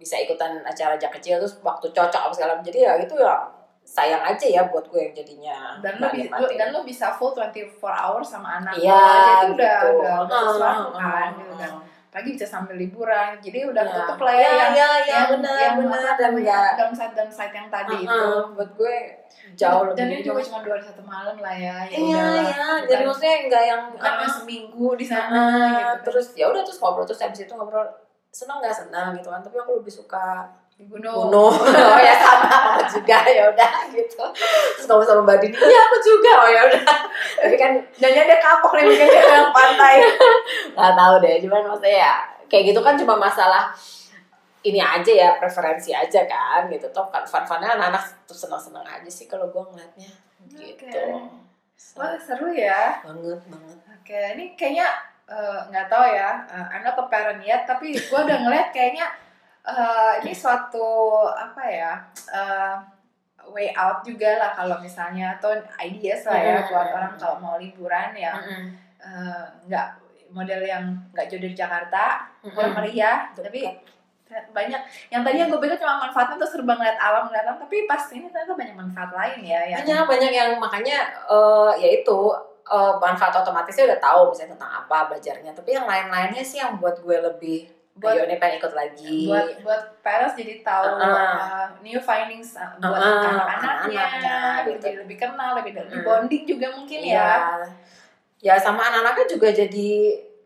bisa 0.02 0.18
ikutan 0.18 0.58
acara 0.62 0.98
jak 0.98 1.14
kecil 1.14 1.38
terus 1.38 1.62
waktu 1.62 1.86
cocok 1.88 2.22
apa 2.24 2.34
segala 2.34 2.58
jadi 2.60 2.80
ya 2.82 2.94
itu 2.98 3.14
ya 3.14 3.38
sayang 3.84 4.24
aja 4.24 4.46
ya 4.48 4.62
buat 4.66 4.82
gue 4.84 4.98
yang 5.00 5.14
jadinya 5.16 5.78
Dan 5.78 5.98
lo, 5.98 6.10
bisa, 6.10 6.34
dan 6.52 6.68
lo 6.70 6.82
bisa 6.82 7.08
full 7.12 7.30
24 7.32 7.78
hours 7.78 8.28
sama 8.28 8.58
anak 8.58 8.74
lo 8.74 8.82
iya 8.82 8.98
aja 8.98 9.32
itu 9.44 9.54
udah 9.54 9.78
gitu. 9.80 10.00
udah, 10.00 10.16
udah 10.26 10.40
sesuatu 10.48 10.88
Mm, 10.88 10.96
kan 10.96 11.28
mm, 11.28 11.38
gitu 11.40 11.54
kan. 11.56 11.72
Lagi 12.12 12.30
bisa 12.30 12.44
sambil 12.46 12.76
liburan. 12.76 13.40
Jadi 13.40 13.64
udah 13.64 13.82
Iya. 13.82 13.96
tutup 13.96 14.20
lah 14.20 14.34
ya, 14.34 14.38
Iya, 14.38 14.52
yang 14.52 14.74
iya, 14.74 14.90
iya, 15.00 15.14
yang, 15.16 15.28
benar, 15.32 15.56
yang 15.56 15.76
benar. 15.80 16.14
Dan 16.14 16.32
nggak- 16.36 16.76
downside 16.76 17.14
downside 17.16 17.54
yang 17.54 17.68
tadi 17.70 17.98
Uh-uh, 17.98 18.12
itu. 18.12 18.28
buat 18.52 18.70
gue 18.76 18.96
jauh 19.54 19.84
dan 19.90 20.06
lebih 20.06 20.14
ini 20.14 20.26
juga 20.26 20.42
cuma 20.44 20.60
dua 20.60 20.74
hari 20.74 20.84
satu 20.84 21.02
malam 21.02 21.36
lah 21.38 21.56
ya. 21.58 21.76
ya 21.84 21.98
iya 21.98 22.26
iya 22.44 22.68
Bukan- 22.76 22.84
jadi 22.86 23.04
maksudnya 23.06 23.36
enggak 23.42 23.64
yang 23.66 23.82
bukan 23.90 24.12
yang 24.14 24.34
seminggu 24.34 24.88
di 24.94 25.06
sana 25.06 25.32
Nah, 25.32 25.48
gitu. 25.72 25.96
terus 26.06 26.28
ya 26.34 26.46
udah 26.46 26.62
terus 26.62 26.78
ngobrol 26.78 27.06
terus 27.06 27.20
habis 27.20 27.40
itu 27.42 27.54
ngobrol 27.54 27.88
senang 28.32 28.64
nggak 28.64 28.72
senang 28.72 29.12
gitu 29.20 29.28
kan 29.28 29.44
tapi 29.44 29.60
aku 29.60 29.84
lebih 29.84 29.92
suka 29.92 30.48
gunung. 30.88 31.30
gunung 31.30 31.54
oh 31.94 32.00
ya 32.00 32.16
sama 32.18 32.48
mama 32.48 32.82
juga 32.90 33.22
ya 33.28 33.44
udah 33.54 33.74
gitu. 33.94 34.24
Terus 34.78 34.86
ngomong 34.90 35.06
sama 35.06 35.22
mbak 35.28 35.38
Dini 35.44 35.54
iya 35.54 35.80
aku 35.86 35.98
juga. 36.02 36.32
Oh 36.42 36.50
ya 36.50 36.62
udah. 36.66 36.96
Tapi 37.44 37.56
kan 37.60 37.72
Jangan 38.02 38.26
dia 38.26 38.40
kapok 38.42 38.72
nih 38.80 38.84
mungkin 38.90 39.08
dia 39.12 39.22
yang 39.22 39.54
pantai. 39.54 39.96
nggak 40.78 40.94
tahu 40.98 41.14
deh 41.22 41.36
cuman 41.46 41.62
maksudnya 41.70 41.96
ya 42.08 42.14
kayak 42.50 42.64
gitu 42.74 42.80
kan 42.82 42.96
cuma 42.98 43.14
masalah 43.20 43.70
ini 44.62 44.78
aja 44.78 45.12
ya 45.12 45.30
preferensi 45.38 45.94
aja 45.94 46.26
kan 46.26 46.66
gitu. 46.72 46.88
Toh 46.90 47.06
kan 47.14 47.22
fun 47.28 47.46
funnya 47.46 47.78
anak-anak 47.78 48.02
tuh 48.26 48.38
senang 48.38 48.62
senang 48.62 48.86
aja 48.88 49.10
sih 49.12 49.30
kalau 49.30 49.52
gue 49.54 49.62
ngeliatnya 49.62 50.12
gitu. 50.58 50.98
Wah 51.98 52.16
seru 52.18 52.50
ya. 52.56 53.04
banget 53.04 53.42
banget. 53.52 53.78
Oke, 54.00 54.20
ini 54.38 54.46
kayaknya 54.56 55.11
eh, 55.32 55.60
nggak 55.72 55.88
tahu 55.88 56.06
ya. 56.06 56.44
eh, 56.46 56.66
I'm 56.70 56.84
not 56.84 57.00
a 57.00 57.06
parent 57.08 57.40
yet, 57.40 57.64
tapi 57.64 57.96
gue 57.96 58.20
udah 58.20 58.38
ngeliat 58.44 58.70
kayaknya 58.70 59.08
eh, 59.64 60.12
ini 60.20 60.36
suatu 60.36 60.84
apa 61.26 61.64
ya 61.64 61.94
eh, 62.30 62.76
way 63.48 63.72
out 63.74 64.04
juga 64.04 64.38
lah 64.38 64.52
kalau 64.52 64.78
misalnya 64.78 65.36
atau 65.36 65.56
ideas 65.80 66.28
lah 66.28 66.36
ya 66.38 66.56
buat 66.68 66.88
orang 66.92 67.14
kalau 67.16 67.38
mau 67.40 67.56
liburan 67.58 68.12
ya. 68.14 68.36
Nggak 69.66 69.88
model 70.32 70.62
yang 70.64 70.84
nggak 71.12 71.28
jauh 71.28 71.42
dari 71.42 71.52
Jakarta, 71.52 72.24
kurang 72.56 72.72
meriah, 72.72 73.28
tapi 73.36 73.68
banyak. 74.56 74.80
Yang 75.12 75.22
tadi 75.28 75.38
yang 75.44 75.52
gue 75.52 75.60
pikir 75.60 75.76
cuma 75.76 76.00
manfaatnya 76.00 76.40
tuh 76.40 76.48
serba 76.48 76.80
ngeliat 76.80 76.96
alam 76.96 77.28
ngeliat 77.28 77.44
alam 77.44 77.60
tapi 77.60 77.84
pas 77.84 78.00
ini 78.16 78.32
ternyata 78.32 78.56
banyak 78.56 78.76
manfaat 78.80 79.12
lain 79.12 79.44
ya 79.44 79.60
yang 79.68 79.84
banyak 79.84 80.08
banyak 80.08 80.32
yang 80.32 80.50
makanya 80.56 80.98
eh, 81.28 81.72
ya 81.84 81.90
eh, 82.64 82.94
manfaat 82.98 83.34
otomatisnya 83.36 83.88
udah 83.88 84.00
tahu 84.00 84.22
misalnya 84.30 84.54
tentang 84.54 84.74
apa 84.78 84.98
belajarnya 85.08 85.52
tapi 85.52 85.70
yang 85.72 85.86
lain-lainnya 85.86 86.42
sih 86.42 86.58
yang 86.58 86.76
buat 86.76 86.98
gue 86.98 87.18
lebih 87.20 87.60
Buat- 87.92 88.16
ayo 88.16 88.24
nih 88.24 88.40
pengen 88.40 88.56
ikut 88.58 88.72
lagi 88.72 89.20
buat 89.26 89.48
buat 89.62 89.84
parents 90.00 90.34
jadi 90.34 90.62
tahu 90.62 90.96
Uh-uh. 90.96 91.04
uh, 91.04 91.66
new 91.82 92.00
findings 92.00 92.56
uh, 92.56 92.72
buat 92.78 92.88
Uh-uh, 92.96 93.20
anak-anaknya 93.28 94.00
anak-anaknya, 94.00 94.40
gitu. 94.66 94.80
jadi 94.82 94.98
lebih 95.04 95.18
kenal 95.18 95.52
lebih 95.56 95.72
lebih 95.76 96.00
Mm. 96.00 96.06
bonding 96.06 96.44
juga 96.46 96.68
mungkin 96.72 97.00
Iya. 97.00 97.20
ya 97.20 97.36
ya 98.42 98.54
sama 98.56 98.88
anak-anaknya 98.88 99.26
juga 99.30 99.48
jadi 99.52 99.90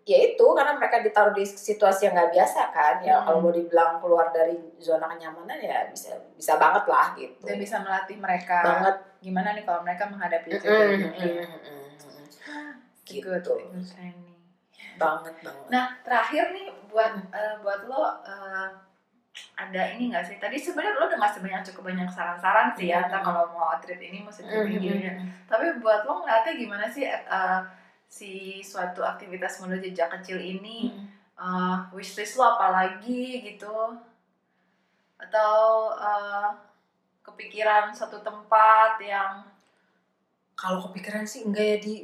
ya 0.04 0.18
itu 0.28 0.46
karena 0.48 0.74
mereka 0.74 1.00
ditaruh 1.00 1.32
di 1.32 1.42
situasi 1.42 2.06
yang 2.06 2.14
nggak 2.14 2.30
biasa 2.32 2.62
kan 2.70 2.96
ya 3.00 3.16
Hmm. 3.16 3.26
kalau 3.26 3.40
mau 3.40 3.50
dibilang 3.50 3.98
keluar 3.98 4.30
dari 4.30 4.54
zona 4.78 5.06
kenyamanan 5.08 5.58
ya 5.58 5.86
bisa 5.88 6.14
bisa 6.34 6.58
banget 6.58 6.86
lah 6.86 7.14
gitu 7.14 7.42
dan 7.42 7.56
bisa 7.56 7.78
melatih 7.80 8.14
mereka 8.16 8.62
banget 8.62 8.96
gimana 9.20 9.54
nih 9.54 9.64
kalau 9.64 9.82
mereka 9.82 10.06
menghadapi 10.06 10.50
itu 10.52 10.66
Mm-mm, 10.66 11.14
gitu. 13.06 13.30
Good 13.30 13.46
gitu 13.46 13.94
training. 13.94 14.34
banget 14.96 15.36
banget 15.44 15.68
Nah 15.74 15.86
terakhir 16.06 16.56
nih 16.56 16.68
buat 16.90 17.14
eh, 17.32 17.56
buat 17.64 17.82
lo 17.86 18.04
eh, 18.26 18.70
ada 19.60 19.82
ini 19.94 20.12
nggak 20.12 20.24
sih? 20.28 20.38
Tadi 20.40 20.56
sebenarnya 20.56 20.96
lo 20.96 21.06
udah 21.12 21.20
ngasih 21.20 21.42
banyak 21.44 21.62
cukup 21.72 21.84
banyak 21.92 22.08
saran-saran 22.08 22.72
sih 22.76 22.88
ya, 22.92 23.04
Hmm. 23.04 23.12
entah 23.12 23.22
kalau 23.22 23.52
mau 23.52 23.68
atlet 23.76 24.00
ini 24.00 24.24
mau 24.24 24.32
Mm-mm, 24.32 24.48
training 24.48 24.80
gini. 24.80 25.08
Tapi 25.52 25.66
buat 25.84 26.08
lo 26.08 26.24
ngeliatnya 26.24 26.54
gimana 26.56 26.86
sih 26.88 27.04
eh, 27.08 27.60
si 28.08 28.32
suatu 28.64 29.04
aktivitas 29.04 29.60
menuju 29.60 29.92
jejak 29.92 30.10
kecil 30.20 30.40
ini? 30.40 30.94
mm-mm. 30.94 31.08
uh, 31.36 31.78
wishlist 31.92 32.40
lo 32.40 32.56
apa 32.56 32.68
lagi 32.72 33.44
gitu 33.44 33.76
atau 35.16 35.92
uh, 35.96 36.48
kepikiran 37.24 37.92
satu 37.92 38.24
tempat 38.24 39.00
yang 39.04 39.44
kalau 40.56 40.80
kepikiran 40.88 41.28
sih 41.28 41.44
enggak 41.44 41.66
ya 41.66 41.78
di 41.84 41.96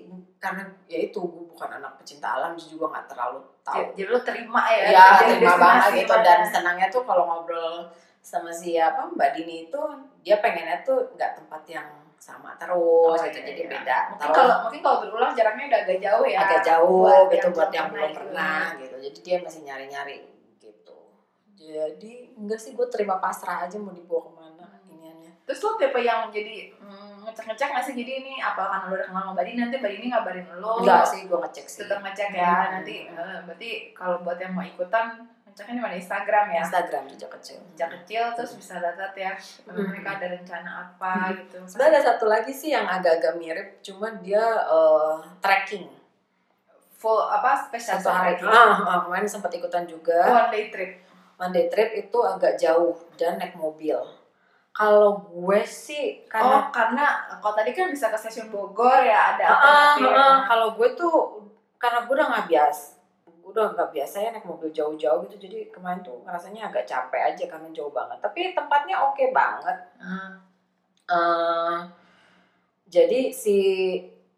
karena 0.42 0.66
ya 0.90 0.98
itu 1.06 1.22
gue 1.22 1.46
bukan 1.54 1.70
anak 1.78 2.02
pecinta 2.02 2.34
alam 2.34 2.58
jadi 2.58 2.74
juga 2.74 2.86
nggak 2.98 3.06
terlalu 3.14 3.40
tahu. 3.62 3.94
Jadi 3.94 4.10
lo 4.10 4.20
terima 4.26 4.62
ya? 4.74 4.90
Ya 4.90 5.06
terima 5.22 5.54
banget 5.54 5.90
gitu 6.02 6.16
dan 6.26 6.42
senangnya 6.42 6.90
tuh 6.90 7.06
kalau 7.06 7.30
ngobrol 7.30 7.86
sama 8.22 8.50
siapa 8.50 9.06
mbak 9.14 9.38
Dini 9.38 9.70
itu 9.70 9.82
dia 10.26 10.42
pengennya 10.42 10.82
tuh 10.82 11.14
nggak 11.14 11.38
tempat 11.38 11.62
yang 11.70 11.90
sama 12.18 12.54
terus 12.58 12.74
Oh, 12.78 13.18
gitu 13.18 13.38
iya, 13.42 13.48
jadi 13.54 13.62
iya. 13.66 13.70
beda. 13.70 13.98
Mungkin 14.14 14.30
kalau 14.34 14.56
mungkin 14.66 14.82
kalau 14.82 14.98
berulang 15.06 15.34
jaraknya 15.34 15.66
udah 15.70 15.80
agak 15.86 16.00
jauh 16.02 16.26
ya 16.26 16.38
agak 16.42 16.62
jauh 16.66 17.02
buat 17.06 17.30
gitu 17.30 17.38
yang 17.38 17.54
buat 17.54 17.70
belum 17.70 17.78
yang 17.78 17.88
pernah 17.90 18.02
belum 18.02 18.10
itu. 18.10 18.18
pernah 18.22 18.62
gitu 18.82 18.96
jadi 18.98 19.20
dia 19.22 19.38
masih 19.46 19.62
nyari 19.66 19.86
nyari 19.90 20.18
gitu. 20.58 20.98
Jadi 21.58 22.14
enggak 22.34 22.60
sih 22.62 22.72
gue 22.74 22.88
terima 22.90 23.22
pasrah 23.22 23.70
aja 23.70 23.78
mau 23.78 23.94
dibawa 23.94 24.22
ke 24.26 24.32
mana 24.34 24.41
terus 25.52 25.60
lo 25.62 25.76
tipe 25.76 26.00
yang 26.00 26.32
jadi 26.32 26.72
mm, 26.74 27.28
ngecek-ngecek 27.28 27.68
nggak 27.70 27.84
sih? 27.84 27.94
Jadi 27.94 28.12
ini 28.18 28.34
apa 28.40 28.64
karena 28.64 28.88
lo 28.88 28.96
udah 28.96 29.06
kenal 29.06 29.22
sama 29.22 29.34
Badi 29.36 29.52
nanti 29.54 29.76
Badi 29.78 29.96
ini 30.00 30.08
ngabarin 30.08 30.48
lo. 30.56 30.80
Enggak 30.80 31.04
sih 31.04 31.28
gue 31.28 31.36
ngecek 31.38 31.66
sih. 31.68 31.80
Tetap 31.84 32.00
ngecek 32.00 32.30
ya 32.32 32.48
Hmm. 32.56 32.70
nanti 32.80 32.96
eh, 33.06 33.38
berarti 33.44 33.70
kalau 33.92 34.24
buat 34.24 34.40
yang 34.40 34.56
mau 34.56 34.64
ikutan 34.64 35.20
ngeceknya 35.44 35.74
di 35.76 35.82
mana? 35.82 35.96
Instagram 36.00 36.46
ya? 36.50 36.64
Instagram 36.64 37.04
jejak 37.06 37.32
kecil. 37.36 37.60
Sejak 37.70 37.90
kecil 38.00 38.24
terus 38.32 38.52
bisa 38.56 38.80
lihat 38.80 39.12
ya 39.14 39.36
Hmm. 39.68 39.84
mereka 39.86 40.10
ada 40.16 40.28
rencana 40.32 40.72
apa 40.82 41.12
gitu. 41.36 41.60
Sebenarnya 41.68 41.92
ada 41.94 42.02
satu 42.10 42.26
lagi 42.26 42.52
sih 42.52 42.72
yang 42.72 42.88
agak-agak 42.88 43.36
mirip, 43.36 43.68
cuma 43.84 44.08
dia 44.18 44.40
eh, 44.64 45.16
trekking. 45.40 46.00
full 46.96 47.18
apa 47.18 47.58
spesial 47.58 47.98
satu 47.98 48.14
hari. 48.14 48.38
ah, 48.46 48.78
ah, 48.78 49.00
kemarin 49.02 49.26
sempat 49.26 49.50
ikutan 49.50 49.84
juga. 49.84 50.22
One 50.22 50.54
day 50.54 50.70
trip. 50.70 51.02
One 51.36 51.50
day 51.50 51.66
trip 51.66 51.90
itu 51.92 52.18
agak 52.22 52.54
jauh 52.56 52.94
dan 53.18 53.42
naik 53.42 53.58
mobil 53.58 53.98
kalau 54.72 55.20
gue 55.28 55.62
sih 55.68 56.24
karena 56.32 56.68
oh. 56.68 56.72
karena 56.72 57.28
kalau 57.44 57.54
tadi 57.56 57.76
kan 57.76 57.92
bisa 57.92 58.08
ke 58.08 58.18
stasiun 58.18 58.48
Bogor 58.48 59.04
ya 59.04 59.36
ada 59.36 59.46
ah, 59.52 59.56
alternatif. 60.00 60.10
ah, 60.16 60.38
kalau 60.48 60.68
gue 60.80 60.90
tuh 60.96 61.16
karena 61.76 62.08
gue 62.08 62.14
udah 62.16 62.28
nggak 62.32 62.48
biasa 62.48 62.86
gue 63.28 63.52
udah 63.52 63.74
nggak 63.74 63.92
biasa 63.92 64.16
ya 64.22 64.30
naik 64.32 64.48
mobil 64.48 64.70
jauh-jauh 64.70 65.28
gitu 65.28 65.36
jadi 65.50 65.74
kemarin 65.74 66.00
tuh 66.06 66.24
rasanya 66.24 66.70
agak 66.72 66.86
capek 66.86 67.34
aja 67.34 67.44
karena 67.50 67.68
jauh 67.74 67.90
banget. 67.90 68.22
Tapi 68.22 68.54
tempatnya 68.54 69.02
oke 69.02 69.34
banget. 69.34 69.78
Ah, 69.98 70.38
Eh, 71.12 71.80
jadi 72.88 73.36
si 73.36 73.58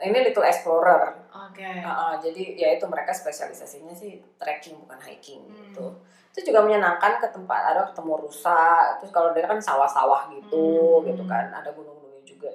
ini 0.03 0.17
Little 0.19 0.43
Explorer. 0.43 1.01
Oke. 1.31 1.69
Ah, 1.81 2.11
ah, 2.11 2.13
jadi 2.19 2.43
ya 2.57 2.69
itu 2.75 2.85
mereka 2.85 3.15
spesialisasinya 3.15 3.93
sih 3.95 4.19
trekking 4.37 4.77
bukan 4.83 4.99
hiking 5.01 5.41
Hmm. 5.47 5.55
gitu. 5.55 5.85
Itu 6.33 6.49
juga 6.51 6.65
menyenangkan 6.65 7.21
ke 7.21 7.27
tempat 7.29 7.61
ada 7.73 7.81
ketemu 7.89 8.25
rusa 8.25 8.97
terus 8.99 9.13
kalau 9.13 9.31
dia 9.31 9.45
kan 9.45 9.61
sawah-sawah 9.61 10.29
gitu 10.33 11.01
Hmm. 11.01 11.05
gitu 11.07 11.23
kan. 11.25 11.49
Ada 11.49 11.71
gunung-gunungnya 11.71 12.23
juga. 12.25 12.51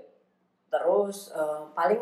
Terus 0.68 1.32
eh, 1.32 1.62
paling 1.72 2.00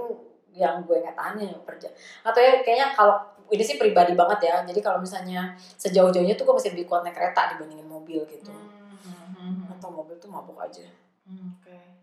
yang 0.57 0.80
gue 0.88 0.97
nggak 1.05 1.12
tahan 1.20 1.36
ya 1.36 1.53
perja 1.68 1.88
atau 2.24 2.40
ya 2.40 2.64
kayaknya 2.64 2.97
kalau 2.97 3.20
ini 3.53 3.61
sih 3.62 3.76
pribadi 3.76 4.16
banget 4.16 4.40
ya. 4.51 4.57
Jadi 4.64 4.80
kalau 4.80 4.99
misalnya 5.05 5.53
sejauh-jauhnya 5.76 6.34
tuh 6.34 6.49
gue 6.49 6.57
masih 6.57 6.72
lebih 6.74 6.88
kuat 6.88 7.05
naik 7.05 7.14
kereta 7.14 7.55
dibandingin 7.55 7.86
mobil 7.86 8.24
gitu. 8.26 8.51
Hmm, 8.51 8.97
hmm, 9.05 9.28
hmm, 9.36 9.72
atau 9.76 9.92
mobil 9.92 10.16
tuh 10.16 10.32
mabuk 10.32 10.57
aja. 10.59 10.82
Hmm, 11.28 11.53
oke. 11.61 11.76
gitu 11.76 11.95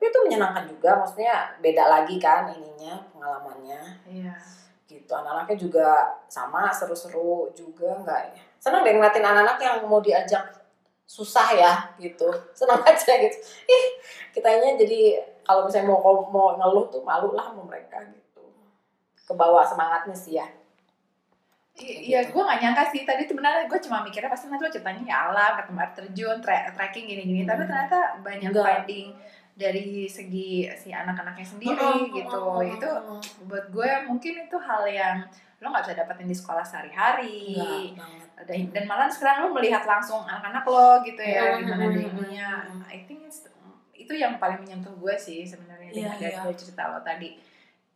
tapi 0.00 0.08
itu 0.08 0.20
menyenangkan 0.24 0.64
juga 0.64 0.96
maksudnya 0.96 1.52
beda 1.60 1.84
lagi 1.84 2.16
kan 2.16 2.48
ininya 2.48 2.96
pengalamannya 3.12 4.00
iya 4.08 4.32
gitu 4.88 5.12
anak-anaknya 5.12 5.60
juga 5.60 5.88
sama 6.24 6.72
seru-seru 6.72 7.52
juga 7.52 8.00
enggak 8.00 8.32
ya 8.32 8.40
senang 8.56 8.80
deh 8.80 8.96
ngeliatin 8.96 9.20
anak-anak 9.20 9.60
yang 9.60 9.76
mau 9.84 10.00
diajak 10.00 10.40
susah 11.04 11.52
ya 11.52 11.72
gitu 12.00 12.32
senang 12.56 12.80
aja 12.88 13.12
gitu 13.20 13.36
ih 13.68 13.84
kitanya 14.32 14.72
jadi 14.80 15.20
kalau 15.44 15.68
misalnya 15.68 15.92
mau 15.92 16.00
mau 16.32 16.56
ngeluh 16.56 16.88
tuh 16.88 17.04
malu 17.04 17.36
lah 17.36 17.52
sama 17.52 17.68
mereka 17.68 18.00
gitu 18.08 18.40
kebawa 19.28 19.60
semangatnya 19.60 20.16
sih 20.16 20.40
ya 20.40 20.48
Iya, 21.80 22.28
gue 22.28 22.36
gak 22.36 22.60
nyangka 22.60 22.92
sih. 22.92 23.08
Tadi 23.08 23.24
tuh 23.24 23.40
benar, 23.40 23.64
gue 23.64 23.80
cuma 23.80 24.04
mikirnya 24.04 24.28
pasti 24.28 24.52
nanti 24.52 24.60
lo 24.60 24.68
ceritanya 24.68 25.00
ya 25.00 25.32
alam, 25.32 25.56
ketemu 25.56 25.78
air 25.80 25.92
terjun, 25.96 26.36
tra- 26.44 26.68
trekking 26.76 27.08
gini-gini. 27.08 27.48
Tapi 27.48 27.64
Hmm. 27.64 27.70
ternyata 27.72 27.98
banyak 28.20 28.52
Enggak. 28.52 28.84
finding 28.84 29.08
dari 29.60 30.08
segi 30.08 30.64
si 30.72 30.88
anak-anaknya 30.88 31.44
sendiri 31.44 31.76
Heeh, 31.76 32.16
gitu. 32.16 32.40
heeh, 32.56 32.80
Itu 32.80 32.88
heeh. 32.88 33.20
buat 33.44 33.68
gue 33.68 33.90
mungkin 34.08 34.48
itu 34.48 34.56
hal 34.56 34.82
yang 34.88 35.16
lo 35.60 35.68
nggak 35.68 35.84
bisa 35.84 35.94
dapetin 36.00 36.24
di 36.24 36.32
sekolah 36.32 36.64
sehari-hari. 36.64 37.92
Dan, 38.40 38.72
dan 38.72 38.84
malah 38.88 39.12
sekarang 39.12 39.44
lo 39.44 39.48
melihat 39.52 39.84
langsung 39.84 40.24
anak-anak 40.24 40.64
lo 40.64 41.04
gitu 41.04 41.20
ya, 41.20 41.60
gimana 41.60 41.84
hmm. 41.92 42.80
I 42.88 43.04
think 43.04 43.28
it's- 43.28 43.52
itu 43.92 44.16
yang 44.16 44.40
paling 44.40 44.64
menyentuh 44.64 44.96
gue 44.96 45.12
sih 45.20 45.44
sebenarnya 45.44 45.92
Iya, 45.92 45.96
dengan 46.08 46.16
dari 46.16 46.32
iya. 46.32 46.40
dari 46.48 46.56
cerita 46.56 46.82
lo 46.88 47.04
tadi. 47.04 47.36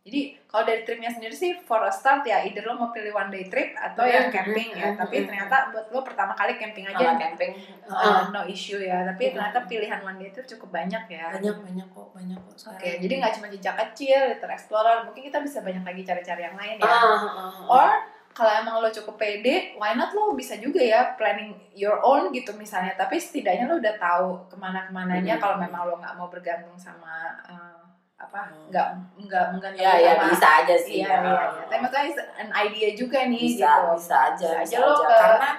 Jadi 0.04 0.36
kalau 0.44 0.68
dari 0.68 0.84
tripnya 0.84 1.08
sendiri 1.08 1.32
sih 1.32 1.56
for 1.58 1.80
a 1.80 1.88
start 1.88 2.22
ya 2.22 2.44
either 2.44 2.60
lo 2.60 2.76
mau 2.76 2.92
pilih 2.92 3.08
one 3.10 3.32
day 3.32 3.48
trip 3.48 3.72
atau 3.72 4.04
yang 4.04 4.28
Hmm, 4.28 4.36
camping 4.36 4.68
ya. 4.70 4.92
Tapi 4.92 5.16
hmm. 5.16 5.26
ternyata 5.26 5.56
buat 5.72 5.88
lo 5.88 6.04
pertama 6.04 6.36
kali 6.36 6.60
camping 6.60 6.84
aja 6.84 7.16
camping 7.16 7.56
uh, 7.88 8.28
no 8.28 8.44
issue 8.44 8.76
ya. 8.78 9.00
Tapi 9.02 9.32
Hmm. 9.32 9.40
ternyata 9.40 9.64
pilihan 9.64 10.04
one 10.04 10.20
day 10.20 10.28
trip 10.28 10.44
cukup 10.46 10.76
banyak 10.76 11.08
ya. 11.08 11.32
banyak 11.32 11.56
banyak 11.56 11.86
kok 11.88 12.08
banyak 12.12 12.36
kok. 12.36 12.54
Oke, 12.68 12.90
jadi 13.00 13.12
nggak 13.16 13.32
cuma 13.34 13.46
jejak 13.48 13.74
kecil, 13.74 14.20
Little 14.28 14.52
Explorer, 14.52 14.96
mungkin 15.02 15.24
kita 15.24 15.40
bisa 15.40 15.64
banyak 15.64 15.80
lagi 15.80 16.02
cari-cari 16.04 16.42
yang 16.42 16.56
lain 16.58 16.76
ya. 16.76 16.84
ah, 16.84 17.00
ah, 17.00 17.24
ah. 17.40 17.50
Or 17.64 17.88
kalau 18.30 18.52
emang 18.52 18.82
lo 18.82 18.90
cukup 18.90 19.16
pede, 19.16 19.72
why 19.74 19.94
not 19.94 20.12
lo 20.12 20.34
bisa 20.34 20.58
juga 20.58 20.84
ya 20.84 21.16
planning 21.16 21.54
your 21.72 21.96
own 22.04 22.28
gitu 22.28 22.52
misalnya. 22.52 22.92
Tapi 22.92 23.16
setidaknya 23.16 23.64
lo 23.64 23.80
udah 23.80 23.96
tahu 23.96 24.28
ke 24.48 24.56
mana-kemananya 24.58 25.38
Hmm. 25.38 25.42
kalau 25.42 25.56
memang 25.56 25.86
lo 25.86 25.96
nggak 25.96 26.12
mau 26.12 26.28
bergantung 26.28 26.76
sama 26.76 27.40
uh, 27.46 27.80
apa 28.16 28.40
Hmm. 28.40 28.70
nggak 28.70 28.88
nggak 29.20 29.44
menggantungkan 29.50 29.72
ya 29.74 29.92
ya 29.96 30.12
sama 30.14 30.30
bisa 30.30 30.48
aja 30.60 30.76
sih 30.76 30.98
Iya, 30.98 31.18
iya, 31.18 31.34
iya. 31.44 31.62
Tapi 31.66 31.78
maksudnya 31.78 32.04
it's 32.06 32.20
an 32.36 32.48
idea 32.52 32.88
juga 32.94 33.18
nih 33.24 33.42
bisa 33.44 33.70
gitu. 33.74 33.90
bisa 33.96 34.16
aja 34.24 34.48
Bisa 34.54 34.60
bisa 34.60 34.70
aja 34.70 34.76
lo 34.80 34.92
aja. 34.92 35.04
ke- 35.04 35.20
karena 35.20 35.50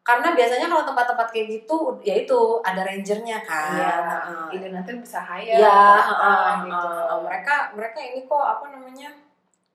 karena 0.00 0.28
biasanya 0.32 0.66
kalau 0.66 0.84
tempat-tempat 0.86 1.28
kayak 1.28 1.46
gitu 1.50 1.78
ya 2.00 2.14
itu 2.16 2.38
ada 2.62 2.80
rangernya 2.80 3.38
kan 3.42 3.72
Iya, 3.74 3.96
Heeh. 4.00 4.54
ide 4.54 4.68
nanti 4.70 4.90
bisa 4.96 5.18
hire 5.18 5.52
Iya, 5.54 5.68
atau 5.98 6.14
apa 6.14 6.28
heeh, 6.28 6.54
gitu. 6.64 6.88
heeh. 6.94 7.18
mereka 7.22 7.54
mereka 7.72 7.98
ini 8.02 8.20
kok 8.22 8.44
apa 8.48 8.64
namanya 8.68 9.08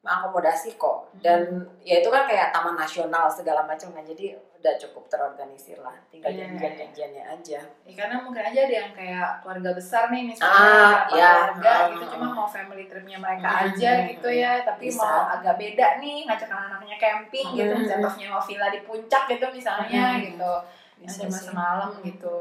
mengakomodasi 0.04 0.76
kok 0.76 1.08
dan 1.18 1.48
ya 1.80 1.98
itu 1.98 2.08
kan 2.08 2.28
kayak 2.28 2.52
taman 2.52 2.76
nasional 2.76 3.26
segala 3.26 3.64
macam 3.64 3.88
kan 3.90 4.04
jadi 4.04 4.36
udah 4.54 4.76
cukup 4.78 5.08
terorganisir 5.08 5.80
lah 5.80 5.96
tinggal 6.08 6.28
Iya. 6.30 6.44
janjian-janjiannya 6.46 7.24
aja 7.26 7.60
Ya, 7.84 7.94
karena 7.94 8.20
mungkin 8.20 8.40
aja 8.42 8.60
ada 8.62 8.76
yang 8.78 8.92
kayak 8.92 9.40
keluarga 9.40 9.72
besar 9.72 10.08
nih 10.08 10.22
Ah, 10.22 10.28
misalnya 10.30 10.60
berapa 10.60 11.08
iya. 11.10 11.32
keluarga 11.32 11.72
Ah, 11.74 11.88
gitu 11.90 12.04
ah, 12.04 12.12
cuma 12.12 12.26
ah. 12.26 12.32
mau 12.34 12.48
family 12.48 12.84
tripnya 12.86 13.18
mereka 13.18 13.48
Hmm, 13.50 13.64
aja 13.66 13.92
hmm, 13.94 14.06
gitu 14.10 14.30
hmm. 14.30 14.40
ya 14.40 14.52
tapi 14.62 14.86
Bisa. 14.86 15.04
mau 15.04 15.20
agak 15.30 15.56
beda 15.58 15.88
nih 15.98 16.18
ngajak 16.22 16.50
anak-anaknya 16.50 16.98
camping 16.98 17.48
gitu 17.54 17.74
Hmm, 17.74 17.88
hmm. 17.88 18.16
nyewa 18.18 18.40
villa 18.42 18.68
di 18.70 18.80
puncak 18.82 19.24
gitu 19.26 19.46
misalnya 19.50 20.04
Hmm, 20.10 20.24
gitu 20.26 20.54
Bisa 21.00 21.18
cuma 21.22 21.32
sih. 21.34 21.46
semalam 21.46 21.90
Hmm. 21.94 22.04
gitu 22.06 22.36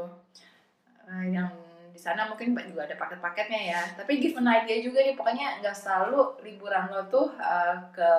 Nah, 1.03 1.23
yang 1.25 1.51
di 1.93 2.01
sana 2.01 2.25
mungkin 2.25 2.57
juga 2.57 2.89
ada 2.89 2.97
paket-paketnya 2.97 3.61
ya. 3.69 3.81
Tapi 3.93 4.17
give 4.17 4.33
an 4.41 4.49
idea 4.49 4.81
juga 4.81 5.05
nih 5.05 5.13
pokoknya 5.13 5.61
nggak 5.61 5.77
selalu 5.77 6.41
liburan 6.41 6.89
lo 6.89 7.05
tuh 7.07 7.29
uh, 7.37 7.77
ke 7.93 8.09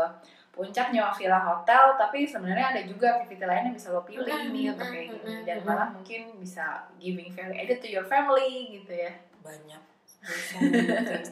puncak 0.55 0.95
nyewa 0.95 1.11
villa 1.11 1.43
hotel 1.43 1.99
tapi 1.99 2.22
sebenarnya 2.22 2.70
ada 2.70 2.83
juga 2.87 3.18
activity 3.18 3.43
lain 3.43 3.66
yang 3.66 3.75
bisa 3.75 3.91
lo 3.91 4.07
pilih 4.07 4.31
Hmm, 4.31 4.55
nih 4.55 4.70
untuk 4.70 4.87
hmm, 4.87 4.95
kayak 4.95 5.07
gini. 5.11 5.27
hmm, 5.27 5.43
dan 5.43 5.57
hmm. 5.59 5.66
malah 5.66 5.89
mungkin 5.91 6.20
bisa 6.39 6.87
giving 7.03 7.35
value 7.35 7.59
added 7.59 7.83
to 7.83 7.91
your 7.91 8.07
family 8.07 8.79
gitu 8.79 8.95
ya. 8.95 9.12
Banyak. 9.43 9.83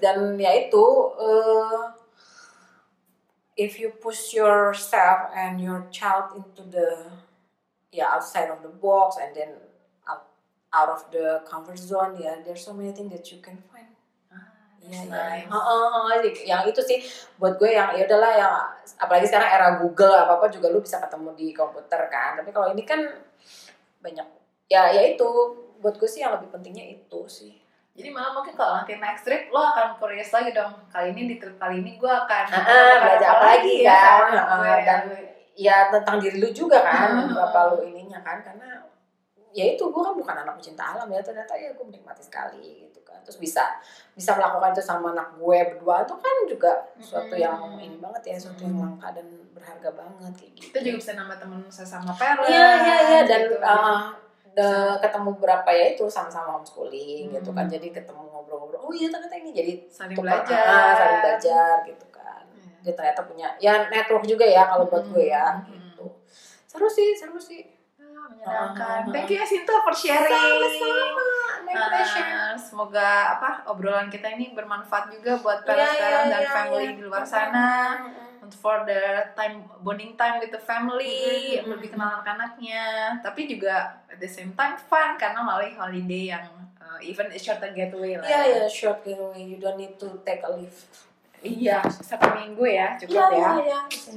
Dan 0.03 0.36
ya 0.36 0.51
itu 0.59 0.86
eh, 1.22 1.80
if 3.57 3.78
you 3.78 3.95
push 4.03 4.34
yourself 4.34 5.30
and 5.32 5.62
your 5.62 5.86
child 5.95 6.34
into 6.34 6.66
the 6.66 7.07
ya 7.95 8.18
outside 8.18 8.51
of 8.51 8.61
the 8.66 8.72
box 8.82 9.22
and 9.22 9.32
then 9.36 9.55
out, 10.72 10.88
of 10.88 11.02
the 11.12 11.40
comfort 11.44 11.76
zone 11.76 12.16
ya 12.16 12.32
there's 12.44 12.60
so 12.60 12.72
many 12.72 12.90
things 12.90 13.12
that 13.12 13.24
you 13.28 13.38
can 13.40 13.56
find 13.70 13.88
Iya, 14.82 15.06
iya. 15.06 15.14
nice. 15.14 15.46
Heeh, 15.46 15.86
heeh. 16.18 16.42
yang 16.42 16.66
itu 16.66 16.82
sih 16.82 16.98
buat 17.38 17.54
gue 17.54 17.70
yang 17.70 17.94
ya 17.94 18.02
udahlah 18.02 18.32
yang 18.34 18.54
apalagi 18.98 19.30
sekarang 19.30 19.46
era 19.46 19.68
Google 19.78 20.10
apa 20.10 20.42
apa 20.42 20.50
juga 20.50 20.74
lu 20.74 20.82
bisa 20.82 20.98
ketemu 20.98 21.30
di 21.38 21.54
komputer 21.54 22.10
kan. 22.10 22.34
Tapi 22.34 22.50
kalau 22.50 22.74
ini 22.74 22.82
kan 22.82 22.98
banyak 24.02 24.26
ya 24.66 24.90
ya 24.90 25.02
itu 25.06 25.28
buat 25.78 25.94
gue 25.94 26.10
sih 26.10 26.26
yang 26.26 26.34
lebih 26.34 26.50
pentingnya 26.50 26.98
itu 26.98 27.20
sih. 27.30 27.54
Jadi 27.94 28.10
malah 28.10 28.34
mungkin 28.34 28.58
kalau 28.58 28.82
nanti 28.82 28.98
next 28.98 29.22
trip 29.22 29.54
lo 29.54 29.62
akan 29.62 30.02
curious 30.02 30.34
lagi 30.34 30.50
dong. 30.50 30.74
Kali 30.90 31.14
ini 31.14 31.30
di 31.30 31.36
trip 31.38 31.54
kali 31.60 31.78
ini 31.78 31.94
gue 31.94 32.08
akan 32.10 32.42
Ah, 32.48 32.58
melakukan 32.58 32.98
belajar 33.06 33.28
apa 33.30 33.44
lagi 33.54 33.74
ya 33.84 33.94
kan? 33.94 34.32
Ah, 34.34 34.58
gue. 34.58 34.76
dan 34.82 35.00
ya 35.52 35.76
tentang 35.92 36.16
diri 36.18 36.40
lu 36.40 36.50
juga 36.50 36.80
kan 36.80 37.22
Hmm. 37.22 37.30
berapa 37.30 37.58
lu 37.70 37.86
ininya 37.86 38.18
kan 38.24 38.40
karena 38.40 38.71
ya 39.53 39.64
itu 39.68 39.84
gue 39.84 40.03
kan 40.03 40.14
bukan 40.14 40.36
anak 40.38 40.55
pecinta 40.57 40.82
alam 40.90 41.07
ya 41.07 41.20
ternyata 41.20 41.53
ya 41.53 41.70
gue 41.70 41.84
menikmati 41.84 42.20
sekali 42.20 42.62
gitu 42.82 43.00
kan 43.00 43.20
terus 43.20 43.36
bisa 43.36 43.76
bisa 44.11 44.32
melakukan 44.32 44.72
itu 44.72 44.80
sama 44.82 45.12
anak 45.12 45.28
gue 45.34 45.59
berdua 45.70 46.03
itu 46.03 46.14
kan 46.14 46.36
juga 46.46 46.72
suatu 46.98 47.30
Hmm. 47.30 47.40
yang 47.40 47.57
ini 47.78 47.96
banget 47.96 48.22
ya 48.26 48.36
suatu 48.38 48.62
yang 48.62 48.76
langka 48.76 49.12
dan 49.12 49.24
berharga 49.53 49.90
banget 49.90 50.32
kayak 50.34 50.53
gitu 50.53 50.64
kita 50.66 50.78
juga 50.82 50.96
bisa 50.98 51.11
nambah 51.14 51.36
temen 51.38 51.61
sesama 51.68 52.12
parent. 52.12 52.44
iya 52.44 52.68
iya 52.78 52.96
iya 53.07 53.20
dan 53.22 53.40
gitu. 53.46 53.57
uh, 53.59 54.09
de- 54.50 54.98
ketemu 54.98 55.30
berapa 55.34 55.70
ya 55.70 55.84
itu 55.90 56.05
sama-sama 56.07 56.50
homeschooling 56.55 57.30
gitu 57.30 57.50
kan 57.50 57.64
Hmm. 57.64 57.72
jadi 57.72 57.88
ketemu 57.90 58.22
ngobrol-ngobrol 58.26 58.80
oh 58.82 58.92
iya 58.92 59.09
ternyata 59.09 59.32
ini 59.34 59.50
jadi 59.50 59.72
saling 59.86 60.12
belajar. 60.14 60.61
ah, 60.62 60.92
saling 60.94 61.20
belajar 61.22 61.74
gitu 61.84 62.07
kan 62.09 62.44
Iya. 62.50 62.72
dia 62.82 62.92
ternyata 62.94 63.20
punya 63.22 63.48
ya 63.59 63.72
network 63.86 64.24
juga 64.24 64.44
ya 64.44 64.64
kalau 64.66 64.84
buat 64.86 65.05
gue 65.07 65.24
ya 65.26 65.57
Hmm. 65.59 65.68
gitu 65.68 66.05
seru 66.64 66.84
sih 66.86 67.12
seru 67.12 67.36
sih 67.36 67.68
menyenangkan. 68.30 69.00
Thank 69.10 69.30
you 69.32 69.38
ya 69.40 69.46
Sinta 69.46 69.74
for 69.82 69.94
sharing. 69.94 70.30
sama-sama 70.30 71.32
pleasure 71.72 72.54
semoga 72.58 73.08
apa 73.38 73.64
obrolan 73.68 74.12
kita 74.12 74.28
ini 74.36 74.52
bermanfaat 74.52 75.08
juga 75.12 75.40
buat 75.40 75.64
Iya, 75.64 75.66
parents-parents 75.68 76.26
iya, 76.28 76.32
dan 76.32 76.42
iya, 76.42 76.52
family 76.52 76.84
iya. 76.84 76.96
di 76.96 77.02
luar 77.02 77.24
sana. 77.24 77.66
Untuk 78.42 78.58
for 78.58 78.84
the 78.84 79.32
time 79.38 79.64
bonding 79.80 80.18
time 80.18 80.42
with 80.42 80.50
the 80.50 80.60
family, 80.60 81.56
Mm-mm, 81.56 81.78
lebih 81.78 81.94
kenal 81.94 82.20
anak-anaknya, 82.20 83.16
tapi 83.22 83.46
juga 83.46 84.02
at 84.10 84.18
the 84.18 84.28
same 84.28 84.52
time 84.52 84.74
fun 84.76 85.14
karena 85.16 85.40
malah 85.40 85.70
holiday 85.72 86.34
yang 86.34 86.44
uh, 86.76 86.98
even 87.00 87.30
a 87.30 87.38
short 87.38 87.62
getaway 87.62 88.18
lah. 88.18 88.26
Iya 88.26 88.40
ya. 88.42 88.56
ya 88.60 88.68
short 88.68 89.00
getaway 89.06 89.40
you 89.46 89.56
don't 89.62 89.78
need 89.78 89.94
to 89.96 90.10
take 90.26 90.42
a 90.44 90.50
leave 90.52 90.74
Iya, 91.42 91.82
satu 91.82 92.38
minggu 92.38 92.62
ya 92.70 92.94
cukup 93.02 93.18
iya 93.18 93.26
ya. 93.26 93.34
iya 93.34 93.50
iya 93.66 93.80
it's 93.90 94.14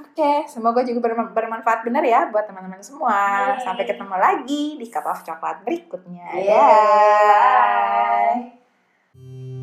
Oke, 0.00 0.48
semoga 0.48 0.80
juga 0.80 1.12
berma- 1.12 1.28
bermanfaat 1.28 1.84
benar 1.84 2.00
ya 2.00 2.32
buat 2.32 2.48
teman-teman 2.48 2.80
semua. 2.80 3.52
Yeay. 3.52 3.60
Sampai 3.60 3.84
ketemu 3.84 4.16
lagi 4.16 4.80
di 4.80 4.86
Cup 4.88 5.04
of 5.04 5.20
Coklat 5.20 5.60
berikutnya. 5.60 6.32
Yeah. 6.40 8.32
Bye. 8.32 9.59